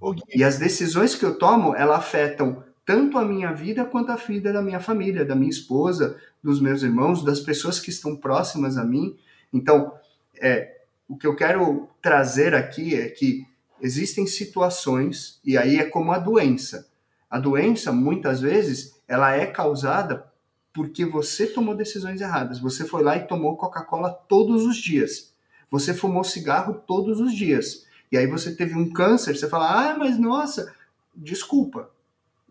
Okay. 0.00 0.22
E 0.34 0.44
as 0.44 0.56
decisões 0.56 1.14
que 1.14 1.24
eu 1.24 1.36
tomo, 1.36 1.74
elas 1.74 1.98
afetam 1.98 2.64
tanto 2.86 3.18
a 3.18 3.24
minha 3.24 3.52
vida 3.52 3.84
quanto 3.84 4.12
a 4.12 4.16
vida 4.16 4.52
da 4.52 4.62
minha 4.62 4.80
família, 4.80 5.24
da 5.24 5.34
minha 5.34 5.50
esposa, 5.50 6.18
dos 6.42 6.60
meus 6.60 6.82
irmãos, 6.82 7.24
das 7.24 7.40
pessoas 7.40 7.78
que 7.80 7.90
estão 7.90 8.16
próximas 8.16 8.78
a 8.78 8.84
mim. 8.84 9.16
Então, 9.52 9.92
é, 10.40 10.78
o 11.08 11.16
que 11.16 11.26
eu 11.26 11.36
quero 11.36 11.88
trazer 12.00 12.54
aqui 12.54 12.94
é 12.94 13.08
que 13.08 13.46
existem 13.80 14.26
situações, 14.26 15.40
e 15.44 15.58
aí 15.58 15.76
é 15.76 15.84
como 15.84 16.12
a 16.12 16.18
doença. 16.18 16.88
A 17.28 17.38
doença, 17.38 17.92
muitas 17.92 18.40
vezes, 18.40 19.00
ela 19.06 19.34
é 19.34 19.46
causada 19.46 20.29
porque 20.72 21.04
você 21.04 21.46
tomou 21.46 21.74
decisões 21.74 22.20
erradas. 22.20 22.58
Você 22.60 22.84
foi 22.84 23.02
lá 23.02 23.16
e 23.16 23.26
tomou 23.26 23.56
Coca-Cola 23.56 24.10
todos 24.10 24.64
os 24.64 24.76
dias. 24.76 25.32
Você 25.70 25.94
fumou 25.94 26.24
cigarro 26.24 26.74
todos 26.86 27.20
os 27.20 27.34
dias. 27.34 27.86
E 28.10 28.16
aí 28.16 28.26
você 28.26 28.54
teve 28.54 28.74
um 28.74 28.90
câncer, 28.90 29.36
você 29.36 29.48
fala, 29.48 29.90
ah, 29.90 29.98
mas 29.98 30.18
nossa, 30.18 30.74
desculpa. 31.14 31.90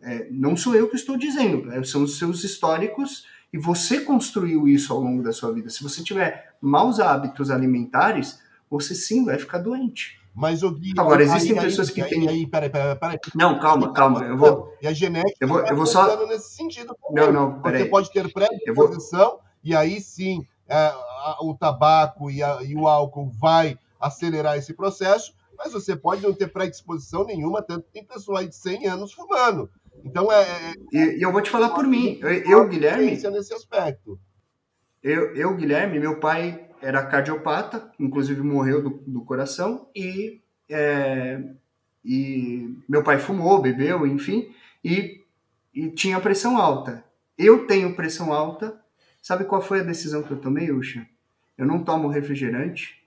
É, 0.01 0.27
não 0.31 0.55
sou 0.55 0.75
eu 0.75 0.89
que 0.89 0.95
estou 0.95 1.17
dizendo, 1.17 1.71
é, 1.73 1.83
são 1.83 2.03
os 2.03 2.17
seus 2.17 2.43
históricos 2.45 3.25
e 3.51 3.57
você 3.57 3.99
construiu 3.99 4.67
isso 4.67 4.93
ao 4.93 5.01
longo 5.01 5.21
da 5.21 5.33
sua 5.33 5.51
vida. 5.51 5.69
Se 5.69 5.83
você 5.83 6.01
tiver 6.01 6.55
maus 6.61 6.99
hábitos 6.99 7.51
alimentares, 7.51 8.39
você 8.69 8.95
sim 8.95 9.25
vai 9.25 9.37
ficar 9.37 9.57
doente. 9.57 10.18
Mas 10.35 10.63
o 10.63 10.71
Gui, 10.71 10.93
agora 10.97 11.23
existem 11.23 11.57
aí, 11.57 11.65
pessoas 11.65 11.89
aí, 11.89 11.93
que 11.93 12.03
têm. 12.03 12.29
Aí, 12.29 12.47
peraí, 12.47 12.69
peraí, 12.69 12.95
peraí. 12.95 13.19
Não, 13.35 13.59
calma, 13.59 13.91
calma. 13.91 14.23
Eu 14.23 14.37
vou. 14.37 14.73
E 14.81 14.87
a 14.87 14.93
genética 14.93 15.37
eu 15.41 15.47
vou, 15.47 15.59
eu 15.59 15.75
vou 15.75 15.85
só 15.85 16.25
nesse 16.27 16.55
sentido. 16.55 16.95
Não, 17.11 17.31
não, 17.31 17.61
peraí. 17.61 17.83
Você 17.83 17.89
pode 17.89 18.11
ter 18.11 18.31
predisposição 18.31 19.31
vou... 19.31 19.41
e 19.63 19.75
aí 19.75 19.99
sim 19.99 20.45
é, 20.69 20.93
o 21.41 21.55
tabaco 21.55 22.29
e, 22.29 22.43
a, 22.43 22.61
e 22.61 22.75
o 22.75 22.87
álcool 22.87 23.29
vai 23.29 23.77
acelerar 23.99 24.57
esse 24.57 24.73
processo, 24.73 25.33
mas 25.57 25.73
você 25.73 25.95
pode 25.95 26.21
não 26.21 26.33
ter 26.33 26.47
predisposição 26.47 27.25
nenhuma, 27.25 27.61
tanto 27.61 27.85
que 27.87 27.91
tem 27.91 28.05
pessoa 28.05 28.39
aí 28.39 28.47
de 28.47 28.55
100 28.55 28.87
anos 28.87 29.11
fumando. 29.11 29.69
Então 30.05 30.31
é. 30.31 30.41
é 30.41 30.73
e, 30.93 31.17
e 31.17 31.21
eu 31.21 31.31
vou 31.31 31.41
te 31.41 31.49
falar 31.49 31.71
por 31.71 31.85
mim. 31.85 32.19
Eu, 32.21 32.29
eu 32.29 32.67
Guilherme. 32.69 33.11
nesse 33.11 33.53
aspecto. 33.53 34.17
Eu, 35.03 35.35
eu, 35.35 35.55
Guilherme, 35.55 35.99
meu 35.99 36.19
pai 36.19 36.68
era 36.81 37.05
cardiopata, 37.05 37.91
inclusive 37.99 38.41
morreu 38.41 38.81
do, 38.81 38.89
do 39.05 39.21
coração, 39.21 39.87
e, 39.95 40.39
é, 40.69 41.41
e 42.03 42.75
meu 42.87 43.03
pai 43.03 43.19
fumou, 43.19 43.61
bebeu, 43.61 44.05
enfim, 44.07 44.53
e, 44.83 45.21
e 45.73 45.89
tinha 45.89 46.19
pressão 46.19 46.57
alta. 46.57 47.03
Eu 47.37 47.65
tenho 47.65 47.95
pressão 47.95 48.33
alta. 48.33 48.79
Sabe 49.21 49.45
qual 49.45 49.61
foi 49.61 49.81
a 49.81 49.83
decisão 49.83 50.23
que 50.23 50.31
eu 50.31 50.37
tomei, 50.37 50.71
Ucha? 50.71 51.05
Eu 51.57 51.65
não 51.65 51.83
tomo 51.83 52.07
refrigerante. 52.07 52.97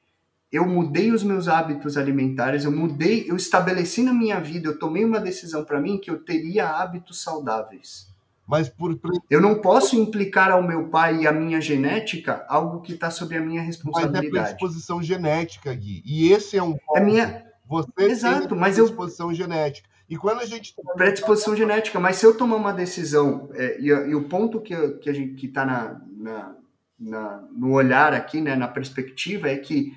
Eu 0.51 0.66
mudei 0.66 1.11
os 1.11 1.23
meus 1.23 1.49
hábitos 1.49 1.97
alimentares, 1.97 2.64
eu 2.64 2.70
mudei, 2.70 3.25
eu 3.27 3.37
estabeleci 3.37 4.03
na 4.03 4.12
minha 4.12 4.39
vida, 4.39 4.68
eu 4.68 4.79
tomei 4.79 5.03
uma 5.03 5.18
decisão 5.18 5.64
para 5.64 5.81
mim 5.81 5.97
que 5.97 6.11
eu 6.11 6.23
teria 6.23 6.68
hábitos 6.68 7.23
saudáveis. 7.23 8.12
Mas 8.47 8.68
por 8.68 8.99
eu 9.30 9.40
não 9.40 9.61
posso 9.61 9.97
implicar 9.97 10.51
ao 10.51 10.62
meu 10.62 10.88
pai 10.88 11.20
e 11.20 11.26
à 11.26 11.32
minha 11.32 11.61
genética 11.61 12.45
algo 12.49 12.80
que 12.80 12.93
está 12.93 13.11
sob 13.11 13.36
a 13.36 13.40
minha 13.40 13.62
responsabilidade. 13.62 14.30
Mas 14.30 14.40
é 14.40 14.43
predisposição 14.43 15.03
genética, 15.03 15.72
Gui. 15.74 16.03
E 16.05 16.32
esse 16.32 16.57
é 16.57 16.62
um 16.62 16.72
ponto. 16.72 16.99
É 16.99 17.01
minha. 17.01 17.47
Você 17.66 17.90
Exato, 17.99 18.49
tem 18.49 18.59
mas 18.59 18.74
predisposição 18.74 19.30
eu... 19.30 19.34
genética. 19.34 19.88
E 20.09 20.16
quando 20.16 20.40
a 20.40 20.45
gente 20.45 20.74
predisposição 20.95 21.57
genética, 21.57 21.99
mas 21.99 22.16
se 22.16 22.26
eu 22.26 22.36
tomar 22.36 22.57
uma 22.57 22.72
decisão 22.72 23.49
é, 23.55 23.80
e, 23.80 23.86
e, 23.86 24.14
o 24.14 24.24
ponto 24.24 24.61
que, 24.61 24.76
que 24.99 25.09
a 25.09 25.12
gente 25.12 25.34
que 25.34 25.47
está 25.47 25.64
na, 25.64 26.03
na, 26.11 26.55
na, 27.01 27.45
no 27.51 27.72
olhar 27.72 28.12
aqui, 28.12 28.40
né, 28.40 28.55
na 28.55 28.68
perspectiva 28.68 29.49
é 29.49 29.57
que 29.57 29.97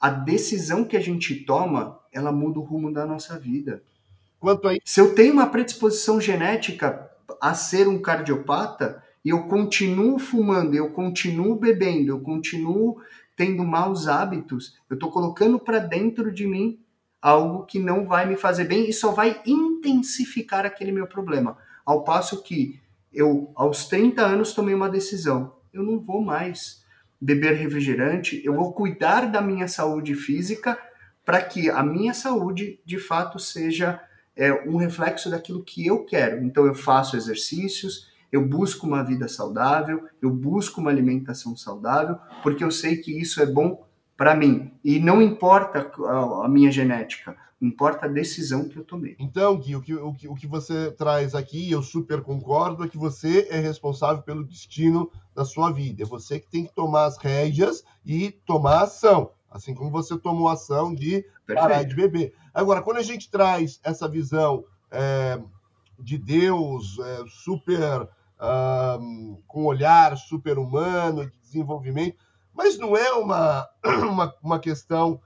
a 0.00 0.10
decisão 0.10 0.84
que 0.84 0.96
a 0.96 1.00
gente 1.00 1.36
toma, 1.36 2.00
ela 2.12 2.32
muda 2.32 2.58
o 2.58 2.62
rumo 2.62 2.92
da 2.92 3.06
nossa 3.06 3.38
vida. 3.38 3.80
Quanto 4.40 4.68
a... 4.68 4.72
Se 4.84 5.00
eu 5.00 5.14
tenho 5.14 5.34
uma 5.34 5.46
predisposição 5.46 6.20
genética 6.20 7.08
a 7.40 7.54
ser 7.54 7.88
um 7.88 8.00
cardiopata 8.00 9.02
e 9.24 9.30
eu 9.30 9.44
continuo 9.44 10.18
fumando, 10.18 10.74
eu 10.74 10.90
continuo 10.90 11.56
bebendo, 11.56 12.12
eu 12.12 12.20
continuo 12.20 13.00
tendo 13.36 13.64
maus 13.64 14.06
hábitos, 14.06 14.78
eu 14.88 14.94
estou 14.94 15.10
colocando 15.10 15.58
para 15.58 15.78
dentro 15.78 16.30
de 16.32 16.46
mim 16.46 16.78
algo 17.20 17.64
que 17.64 17.78
não 17.78 18.06
vai 18.06 18.26
me 18.26 18.36
fazer 18.36 18.64
bem 18.64 18.88
e 18.88 18.92
só 18.92 19.10
vai 19.10 19.40
intensificar 19.46 20.66
aquele 20.66 20.92
meu 20.92 21.06
problema. 21.06 21.56
Ao 21.84 22.04
passo 22.04 22.42
que 22.42 22.78
eu, 23.12 23.50
aos 23.54 23.86
30 23.86 24.22
anos, 24.22 24.52
tomei 24.52 24.74
uma 24.74 24.90
decisão: 24.90 25.54
eu 25.72 25.82
não 25.82 25.98
vou 25.98 26.20
mais 26.20 26.84
beber 27.20 27.54
refrigerante, 27.54 28.42
eu 28.44 28.54
vou 28.54 28.72
cuidar 28.72 29.30
da 29.30 29.40
minha 29.40 29.66
saúde 29.66 30.14
física 30.14 30.78
para 31.24 31.40
que 31.40 31.70
a 31.70 31.82
minha 31.82 32.12
saúde 32.12 32.78
de 32.84 32.98
fato 32.98 33.38
seja 33.38 33.98
é 34.36 34.52
um 34.68 34.76
reflexo 34.76 35.30
daquilo 35.30 35.62
que 35.62 35.86
eu 35.86 36.04
quero. 36.04 36.44
Então 36.44 36.66
eu 36.66 36.74
faço 36.74 37.16
exercícios, 37.16 38.08
eu 38.30 38.44
busco 38.44 38.86
uma 38.86 39.02
vida 39.02 39.28
saudável, 39.28 40.04
eu 40.20 40.30
busco 40.30 40.80
uma 40.80 40.90
alimentação 40.90 41.56
saudável, 41.56 42.18
porque 42.42 42.64
eu 42.64 42.70
sei 42.70 42.96
que 42.96 43.16
isso 43.18 43.40
é 43.40 43.46
bom 43.46 43.86
para 44.16 44.34
mim. 44.34 44.72
E 44.84 44.98
não 44.98 45.22
importa 45.22 45.92
a, 46.42 46.48
minha 46.48 46.70
genética, 46.70 47.36
importa 47.60 48.06
a 48.06 48.08
decisão 48.08 48.68
que 48.68 48.76
eu 48.76 48.84
tomei. 48.84 49.16
Então, 49.18 49.56
Gui, 49.56 49.76
o 49.76 49.80
que, 49.80 49.94
o 49.94 50.12
que, 50.12 50.28
o 50.28 50.34
que 50.34 50.46
você 50.46 50.90
traz 50.90 51.34
aqui, 51.34 51.70
eu 51.70 51.82
super 51.82 52.22
concordo, 52.22 52.84
é 52.84 52.88
que 52.88 52.98
você 52.98 53.46
é 53.50 53.60
responsável 53.60 54.22
pelo 54.22 54.44
destino 54.44 55.10
da 55.34 55.44
sua 55.44 55.70
vida. 55.70 56.02
É 56.02 56.06
você 56.06 56.40
que 56.40 56.50
tem 56.50 56.64
que 56.64 56.74
tomar 56.74 57.06
as 57.06 57.18
rédeas 57.18 57.84
e 58.04 58.30
tomar 58.44 58.82
ação. 58.82 59.30
Assim 59.54 59.72
como 59.72 59.88
você 59.88 60.18
tomou 60.18 60.48
ação 60.48 60.92
de 60.92 61.24
parar 61.46 61.84
de 61.84 61.94
beber. 61.94 62.34
Agora, 62.52 62.82
quando 62.82 62.96
a 62.96 63.04
gente 63.04 63.30
traz 63.30 63.78
essa 63.84 64.08
visão 64.08 64.64
é, 64.90 65.40
de 65.96 66.18
Deus 66.18 66.98
é, 66.98 67.24
super 67.28 68.08
com 69.46 69.64
olhar 69.64 70.18
super 70.18 70.58
humano, 70.58 71.30
de 71.30 71.38
desenvolvimento, 71.38 72.18
Mas 72.52 72.76
não 72.76 72.96
é 72.96 73.12
uma, 73.12 73.66
uma, 74.10 74.34
uma 74.42 74.58
questão 74.58 75.20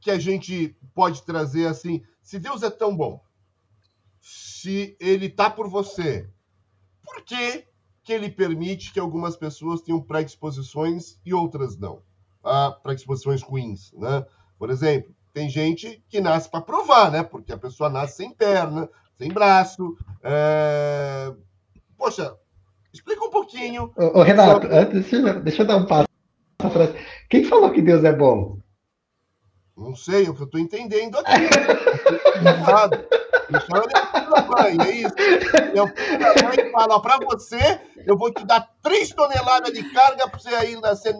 que 0.00 0.10
a 0.10 0.18
gente 0.18 0.76
pode 0.92 1.22
trazer 1.22 1.66
assim, 1.66 2.02
se 2.20 2.38
Deus 2.38 2.62
é 2.62 2.68
tão 2.68 2.94
bom, 2.94 3.22
se 4.20 4.96
ele 5.00 5.26
está 5.26 5.48
por 5.48 5.68
você, 5.68 6.28
por 7.02 7.22
que, 7.22 7.64
que 8.02 8.12
ele 8.12 8.28
permite 8.28 8.92
que 8.92 9.00
algumas 9.00 9.36
pessoas 9.36 9.80
tenham 9.80 10.02
predisposições 10.02 11.18
e 11.24 11.32
outras 11.32 11.78
não? 11.78 12.02
Ah, 12.44 12.76
predisposições 12.82 13.42
ruins, 13.42 13.92
né? 13.94 14.24
Por 14.58 14.70
exemplo, 14.70 15.14
tem 15.32 15.48
gente 15.48 16.02
que 16.08 16.20
nasce 16.20 16.48
para 16.48 16.60
provar, 16.60 17.10
né? 17.10 17.22
Porque 17.22 17.52
a 17.52 17.58
pessoa 17.58 17.90
nasce 17.90 18.16
sem 18.16 18.32
perna, 18.32 18.88
sem 19.16 19.32
braço. 19.32 19.96
É... 20.22 21.32
Poxa, 21.96 22.36
explica 22.92 23.24
um 23.24 23.30
pouquinho. 23.30 23.92
Ô, 23.96 24.20
ô 24.20 24.22
Renato, 24.22 24.68
antes, 24.70 25.10
deixa, 25.10 25.40
deixa 25.40 25.62
eu 25.62 25.66
dar 25.66 25.76
um 25.76 25.86
passo 25.86 26.08
atrás. 26.62 26.94
Quem 27.28 27.44
falou 27.44 27.72
que 27.72 27.82
Deus 27.82 28.04
é 28.04 28.12
bom? 28.12 28.58
Não 29.76 29.96
sei, 29.96 30.26
é 30.26 30.30
o 30.30 30.34
que 30.34 30.42
eu 30.42 30.46
estou 30.46 30.60
entendendo 30.60 31.18
aqui. 31.18 31.32
Então 33.48 34.68
ele 34.68 34.82
é 34.82 34.94
isso. 34.96 35.14
Eu 35.74 35.86
mãe 35.86 36.70
fala, 36.70 37.00
para 37.00 37.18
você, 37.18 37.80
eu 38.06 38.16
vou 38.16 38.32
te 38.32 38.44
dar 38.44 38.68
3 38.82 39.10
toneladas 39.10 39.72
de 39.72 39.82
carga 39.92 40.28
para 40.28 40.38
você 40.38 40.70
ir 40.70 40.80
nascer 40.80 41.14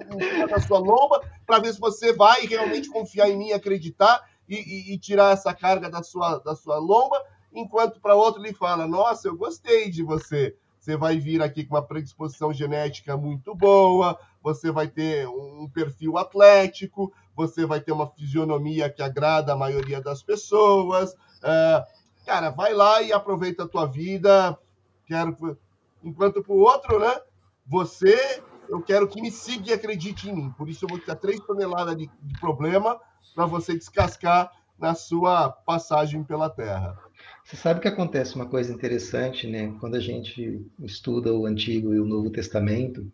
da 0.49 0.61
sua 0.61 0.79
lomba, 0.79 1.21
para 1.47 1.59
ver 1.59 1.73
se 1.73 1.81
você 1.81 2.13
vai 2.13 2.47
realmente 2.47 2.89
confiar 2.89 3.29
em 3.29 3.37
mim, 3.37 3.53
acreditar 3.53 4.23
e, 4.49 4.57
e, 4.57 4.95
e, 4.95 4.99
tirar 4.99 5.33
essa 5.33 5.55
carga 5.55 5.89
da 5.89 6.03
sua, 6.03 6.39
da 6.39 6.55
sua 6.55 6.79
lomba, 6.79 7.21
enquanto 7.53 8.01
para 8.01 8.15
outro 8.15 8.43
ele 8.43 8.53
fala, 8.53 8.87
nossa, 8.87 9.29
eu 9.29 9.37
gostei 9.37 9.91
de 9.91 10.03
você. 10.03 10.55
Você 10.79 10.99
vai 10.99 11.19
vir 11.19 11.41
aqui 11.41 11.65
com 11.65 11.75
uma 11.75 11.87
predisposição 11.87 12.53
genética 12.53 13.17
muito 13.17 13.55
boa, 13.55 14.19
você 14.43 14.71
vai 14.71 14.87
ter 14.87 15.27
um 15.27 15.67
perfil 15.73 16.19
atlético, 16.19 17.11
você 17.35 17.65
vai 17.65 17.81
ter 17.81 17.93
uma 17.93 18.07
fisionomia 18.07 18.91
que 18.91 19.03
agrada 19.03 19.55
a 19.55 19.57
maioria 19.57 20.03
das 20.03 20.23
pessoas. 20.23 21.13
Uh, 21.13 22.04
cara, 22.25 22.51
vai 22.51 22.73
lá 22.73 23.03
e 23.03 23.13
aproveita 23.13 23.65
a 23.65 23.69
tua 23.69 23.87
vida. 23.87 24.59
Quero, 25.07 25.59
enquanto 26.03 26.43
para 26.43 26.53
o 26.53 26.59
outro, 26.59 26.99
né? 26.99 27.21
Você, 27.67 28.43
eu 28.69 28.83
quero 28.83 29.09
que 29.09 29.21
me 29.21 29.31
siga 29.31 29.71
e 29.71 29.73
acredite 29.73 30.29
em 30.29 30.35
mim. 30.35 30.51
Por 30.57 30.69
isso 30.69 30.85
eu 30.85 30.89
vou 30.89 30.99
te 30.99 31.07
dar 31.07 31.17
três 31.17 31.41
toneladas 31.41 31.97
de, 31.97 32.11
de 32.23 32.41
problema 32.41 32.99
para 33.35 33.47
você 33.47 33.75
descascar 33.75 34.51
na 34.79 34.95
sua 34.95 35.51
passagem 35.51 36.25
pela 36.25 36.51
Terra. 36.51 36.99
Você 37.45 37.57
sabe 37.57 37.81
que 37.81 37.89
acontece 37.89 38.35
uma 38.35 38.47
coisa 38.47 38.73
interessante, 38.73 39.47
né? 39.47 39.75
Quando 39.81 39.97
a 39.97 40.01
gente 40.01 40.67
estuda 40.81 41.33
o 41.33 41.47
Antigo 41.47 41.95
e 41.95 42.01
o 42.01 42.05
Novo 42.05 42.31
Testamento, 42.31 43.07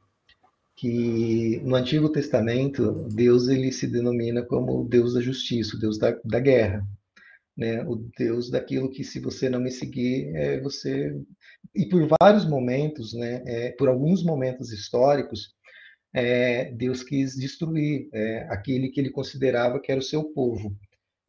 que 0.76 1.60
no 1.64 1.74
Antigo 1.74 2.08
Testamento 2.08 3.06
Deus 3.12 3.48
ele 3.48 3.70
se 3.72 3.86
denomina 3.86 4.42
como 4.42 4.88
Deus 4.88 5.14
da 5.14 5.20
justiça, 5.20 5.76
o 5.76 5.80
Deus 5.80 5.98
da, 5.98 6.16
da 6.24 6.40
guerra, 6.40 6.86
né? 7.56 7.82
O 7.84 7.96
Deus 8.16 8.50
daquilo 8.50 8.90
que 8.90 9.04
se 9.04 9.20
você 9.20 9.48
não 9.48 9.60
me 9.60 9.70
seguir, 9.70 10.34
é, 10.34 10.60
você 10.60 11.14
e 11.74 11.88
por 11.88 12.08
vários 12.20 12.46
momentos, 12.48 13.12
né? 13.14 13.42
É, 13.46 13.72
por 13.72 13.88
alguns 13.88 14.24
momentos 14.24 14.72
históricos, 14.72 15.54
é, 16.12 16.72
Deus 16.72 17.02
quis 17.02 17.36
destruir 17.36 18.08
é, 18.12 18.46
aquele 18.50 18.88
que 18.88 19.00
ele 19.00 19.10
considerava 19.10 19.80
que 19.80 19.92
era 19.92 20.00
o 20.00 20.04
seu 20.04 20.24
povo 20.32 20.76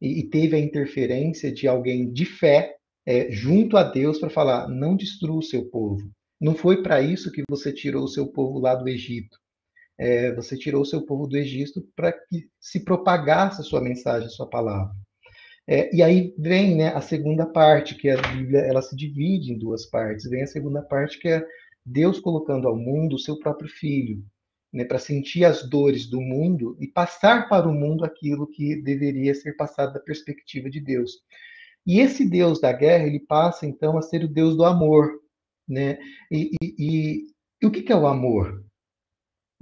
e, 0.00 0.20
e 0.20 0.28
teve 0.28 0.56
a 0.56 0.58
interferência 0.58 1.52
de 1.52 1.68
alguém 1.68 2.12
de 2.12 2.24
fé 2.24 2.76
é, 3.06 3.30
junto 3.30 3.76
a 3.76 3.82
Deus 3.82 4.18
para 4.18 4.30
falar: 4.30 4.68
não 4.68 4.96
destrua 4.96 5.38
o 5.38 5.42
seu 5.42 5.68
povo. 5.70 6.10
Não 6.40 6.54
foi 6.54 6.82
para 6.82 7.00
isso 7.00 7.30
que 7.30 7.42
você 7.48 7.72
tirou 7.72 8.04
o 8.04 8.08
seu 8.08 8.26
povo 8.26 8.58
lá 8.58 8.74
do 8.74 8.88
Egito. 8.88 9.38
É, 9.98 10.34
você 10.34 10.56
tirou 10.56 10.82
o 10.82 10.86
seu 10.86 11.04
povo 11.06 11.26
do 11.28 11.36
Egito 11.36 11.86
para 11.94 12.12
que 12.12 12.48
se 12.60 12.80
propagasse 12.84 13.60
a 13.60 13.64
sua 13.64 13.80
mensagem, 13.80 14.26
a 14.26 14.30
sua 14.30 14.48
palavra. 14.48 14.92
É, 15.66 15.94
e 15.94 16.02
aí 16.02 16.34
vem 16.38 16.76
né, 16.76 16.88
a 16.88 17.00
segunda 17.00 17.46
parte, 17.46 17.94
que 17.94 18.10
a 18.10 18.20
Bíblia 18.20 18.60
ela 18.60 18.82
se 18.82 18.96
divide 18.96 19.52
em 19.52 19.58
duas 19.58 19.86
partes. 19.86 20.28
Vem 20.28 20.42
a 20.42 20.46
segunda 20.46 20.82
parte, 20.82 21.18
que 21.18 21.28
é 21.28 21.44
Deus 21.84 22.18
colocando 22.20 22.68
ao 22.68 22.76
mundo 22.76 23.14
o 23.14 23.18
seu 23.18 23.38
próprio 23.38 23.68
filho, 23.68 24.24
né, 24.72 24.84
para 24.84 24.98
sentir 24.98 25.44
as 25.44 25.68
dores 25.68 26.06
do 26.06 26.20
mundo 26.20 26.76
e 26.80 26.88
passar 26.88 27.48
para 27.48 27.68
o 27.68 27.74
mundo 27.74 28.04
aquilo 28.04 28.46
que 28.46 28.76
deveria 28.82 29.34
ser 29.34 29.54
passado 29.54 29.92
da 29.92 30.00
perspectiva 30.00 30.68
de 30.68 30.80
Deus. 30.80 31.12
E 31.86 32.00
esse 32.00 32.28
Deus 32.28 32.60
da 32.60 32.72
guerra, 32.72 33.06
ele 33.06 33.20
passa 33.20 33.66
então 33.66 33.98
a 33.98 34.02
ser 34.02 34.24
o 34.24 34.28
Deus 34.28 34.56
do 34.56 34.64
amor, 34.64 35.20
né? 35.68 35.98
E, 36.30 36.50
e, 36.62 36.74
e, 36.78 37.26
e 37.60 37.66
o 37.66 37.70
que, 37.70 37.82
que 37.82 37.92
é 37.92 37.96
o 37.96 38.06
amor? 38.06 38.64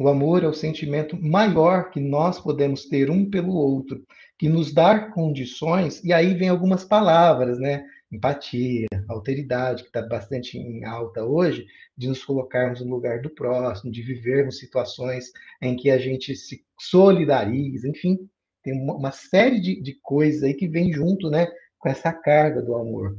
O 0.01 0.09
amor 0.09 0.43
é 0.43 0.47
o 0.47 0.55
sentimento 0.55 1.15
maior 1.23 1.91
que 1.91 2.01
nós 2.01 2.41
podemos 2.41 2.87
ter 2.87 3.11
um 3.11 3.29
pelo 3.29 3.53
outro, 3.53 4.03
que 4.39 4.49
nos 4.49 4.73
dá 4.73 5.11
condições, 5.11 6.03
e 6.03 6.11
aí 6.11 6.33
vem 6.33 6.49
algumas 6.49 6.83
palavras, 6.83 7.59
né? 7.59 7.85
Empatia, 8.11 8.89
alteridade, 9.11 9.83
que 9.83 9.91
está 9.91 10.01
bastante 10.01 10.57
em 10.57 10.87
alta 10.87 11.23
hoje, 11.23 11.67
de 11.99 12.09
nos 12.09 12.25
colocarmos 12.25 12.81
no 12.81 12.89
lugar 12.89 13.21
do 13.21 13.29
próximo, 13.29 13.93
de 13.93 14.01
vivermos 14.01 14.59
situações 14.59 15.33
em 15.61 15.77
que 15.77 15.91
a 15.91 15.99
gente 15.99 16.35
se 16.35 16.65
solidariza, 16.81 17.87
enfim, 17.87 18.19
tem 18.63 18.73
uma, 18.73 19.13
série 19.13 19.61
de, 19.61 19.83
de 19.83 19.99
coisas 20.01 20.43
aí 20.43 20.55
que 20.55 20.67
vem 20.67 20.91
junto, 20.91 21.29
né? 21.29 21.47
com 21.79 21.91
essa 21.91 22.11
carga 22.11 22.63
do 22.63 22.75
amor. 22.75 23.19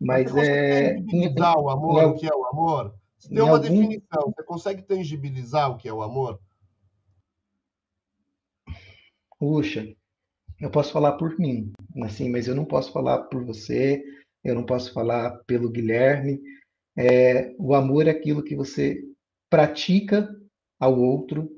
Mas 0.00 0.34
é. 0.34 0.94
Tangibilizar 0.94 1.58
o 1.58 1.68
amor, 1.68 2.02
em, 2.02 2.06
o 2.06 2.14
que 2.14 2.26
é 2.26 2.34
o 2.34 2.46
amor? 2.46 3.01
Você 3.22 3.28
tem 3.28 3.40
uma 3.40 3.52
algum... 3.52 3.62
definição, 3.62 4.32
você 4.34 4.42
consegue 4.42 4.82
tangibilizar 4.82 5.70
o 5.70 5.76
que 5.76 5.88
é 5.88 5.92
o 5.92 6.02
amor? 6.02 6.40
Puxa, 9.38 9.94
eu 10.60 10.68
posso 10.68 10.92
falar 10.92 11.12
por 11.12 11.38
mim, 11.38 11.72
assim, 12.02 12.28
mas 12.28 12.48
eu 12.48 12.54
não 12.54 12.64
posso 12.64 12.92
falar 12.92 13.24
por 13.24 13.44
você, 13.44 14.02
eu 14.42 14.56
não 14.56 14.66
posso 14.66 14.92
falar 14.92 15.38
pelo 15.46 15.70
Guilherme. 15.70 16.40
É, 16.96 17.54
o 17.58 17.74
amor 17.74 18.08
é 18.08 18.10
aquilo 18.10 18.42
que 18.42 18.56
você 18.56 19.00
pratica 19.48 20.28
ao 20.80 20.98
outro 20.98 21.48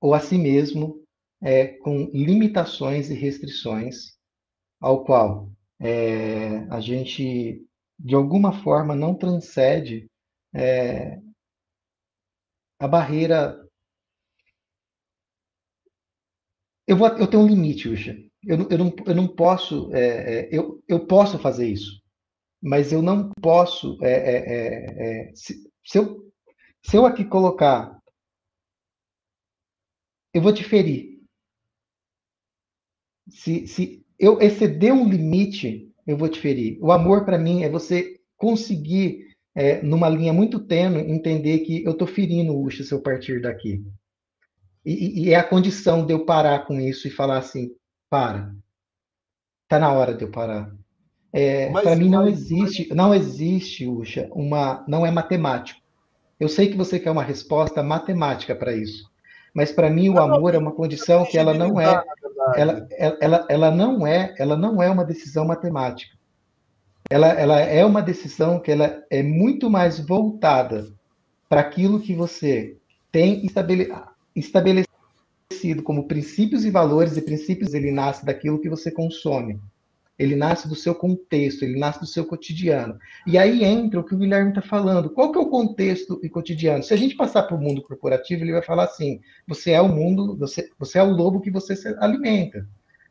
ou 0.00 0.14
a 0.14 0.20
si 0.20 0.38
mesmo 0.38 1.02
é, 1.42 1.66
com 1.78 2.08
limitações 2.14 3.10
e 3.10 3.14
restrições, 3.14 4.16
ao 4.80 5.04
qual 5.04 5.50
é, 5.80 6.58
a 6.70 6.80
gente, 6.80 7.66
de 7.98 8.14
alguma 8.14 8.62
forma, 8.62 8.94
não 8.94 9.12
transcende 9.12 10.08
é, 10.54 11.20
a 12.78 12.88
barreira. 12.88 13.60
Eu, 16.86 16.96
vou, 16.96 17.08
eu 17.08 17.26
tenho 17.26 17.42
um 17.42 17.46
limite, 17.46 17.88
Uxa. 17.88 18.16
Eu, 18.44 18.68
eu, 18.70 18.78
não, 18.78 18.94
eu 19.06 19.14
não 19.14 19.28
posso. 19.28 19.92
É, 19.94 20.40
é, 20.40 20.48
eu, 20.50 20.82
eu 20.88 21.06
posso 21.06 21.38
fazer 21.38 21.68
isso, 21.68 22.02
mas 22.62 22.92
eu 22.92 23.02
não 23.02 23.30
posso. 23.42 23.98
É, 24.02 25.28
é, 25.28 25.34
se, 25.34 25.54
se, 25.84 25.98
eu, 25.98 26.32
se 26.82 26.96
eu 26.96 27.06
aqui 27.06 27.24
colocar. 27.24 27.98
Eu 30.32 30.42
vou 30.42 30.52
te 30.52 30.64
ferir. 30.64 31.20
Se, 33.28 33.66
se 33.66 34.04
eu 34.18 34.40
exceder 34.40 34.92
um 34.92 35.08
limite, 35.08 35.90
eu 36.06 36.16
vou 36.16 36.28
te 36.28 36.40
ferir. 36.40 36.78
O 36.82 36.92
amor, 36.92 37.24
para 37.24 37.38
mim, 37.38 37.62
é 37.62 37.68
você 37.68 38.20
conseguir, 38.36 39.29
é, 39.54 39.82
numa 39.82 40.08
linha 40.08 40.32
muito 40.32 40.60
tênue, 40.60 41.10
entender 41.10 41.60
que 41.60 41.84
eu 41.84 41.92
estou 41.92 42.06
ferindo 42.06 42.52
o 42.52 42.64
Uxa 42.64 42.84
se 42.84 42.92
eu 42.92 43.00
partir 43.00 43.40
daqui. 43.40 43.82
E, 44.84 45.24
e, 45.24 45.32
é 45.32 45.36
a 45.36 45.44
condição 45.44 46.06
de 46.06 46.12
eu 46.12 46.24
parar 46.24 46.66
com 46.66 46.80
isso 46.80 47.06
e 47.06 47.10
falar 47.10 47.38
assim: 47.38 47.70
para. 48.08 48.54
Está 49.64 49.78
na 49.78 49.92
hora 49.92 50.14
de 50.14 50.24
eu 50.24 50.30
parar. 50.30 50.72
É, 51.32 51.70
para 51.70 51.94
mim 51.94 52.08
não 52.08 52.26
existe, 52.26 52.88
mas... 52.88 52.96
não 52.96 53.14
existe, 53.14 53.86
Uxa, 53.86 54.28
uma, 54.32 54.84
não 54.88 55.04
é 55.06 55.10
matemático. 55.10 55.80
Eu 56.38 56.48
sei 56.48 56.68
que 56.68 56.76
você 56.76 56.98
quer 56.98 57.10
uma 57.10 57.22
resposta 57.22 57.82
matemática 57.82 58.54
para 58.54 58.74
isso. 58.74 59.10
Mas 59.54 59.72
para 59.72 59.90
mim 59.90 60.08
o 60.08 60.18
amor 60.18 60.54
é 60.54 60.58
uma 60.58 60.72
condição 60.72 61.24
que 61.24 61.36
ela 61.36 61.52
não 61.52 61.80
é, 61.80 62.02
ela, 62.56 62.88
ela, 63.20 63.46
ela 63.48 63.70
não 63.70 64.06
é, 64.06 64.34
ela 64.38 64.56
não 64.56 64.82
é 64.82 64.88
uma 64.88 65.04
decisão 65.04 65.44
matemática. 65.44 66.16
Ela, 67.10 67.28
ela 67.28 67.60
é 67.60 67.84
uma 67.84 68.00
decisão 68.00 68.60
que 68.60 68.70
ela 68.70 69.04
é 69.10 69.22
muito 69.22 69.68
mais 69.68 69.98
voltada 69.98 70.86
para 71.48 71.60
aquilo 71.60 72.00
que 72.00 72.14
você 72.14 72.76
tem 73.10 73.44
estabelecido 74.34 74.86
como 75.82 76.06
princípios 76.06 76.64
e 76.64 76.70
valores 76.70 77.16
e 77.16 77.22
princípios 77.22 77.74
ele 77.74 77.90
nasce 77.90 78.24
daquilo 78.24 78.60
que 78.60 78.68
você 78.68 78.90
consome 78.90 79.60
ele 80.20 80.36
nasce 80.36 80.68
do 80.68 80.74
seu 80.74 80.94
contexto, 80.94 81.62
ele 81.62 81.78
nasce 81.78 82.00
do 82.00 82.06
seu 82.06 82.26
cotidiano. 82.26 82.98
E 83.26 83.38
aí 83.38 83.64
entra 83.64 83.98
o 83.98 84.04
que 84.04 84.14
o 84.14 84.18
Guilherme 84.18 84.50
está 84.50 84.60
falando. 84.60 85.08
Qual 85.08 85.32
que 85.32 85.38
é 85.38 85.40
o 85.40 85.48
contexto 85.48 86.20
e 86.22 86.28
cotidiano? 86.28 86.82
Se 86.82 86.92
a 86.92 86.96
gente 86.96 87.16
passar 87.16 87.44
para 87.44 87.56
o 87.56 87.60
mundo 87.60 87.80
corporativo, 87.80 88.44
ele 88.44 88.52
vai 88.52 88.60
falar 88.60 88.84
assim: 88.84 89.18
você 89.48 89.70
é 89.70 89.80
o 89.80 89.88
mundo, 89.88 90.36
você, 90.36 90.68
você 90.78 90.98
é 90.98 91.02
o 91.02 91.10
lobo 91.10 91.40
que 91.40 91.50
você 91.50 91.72
alimenta. 91.98 92.68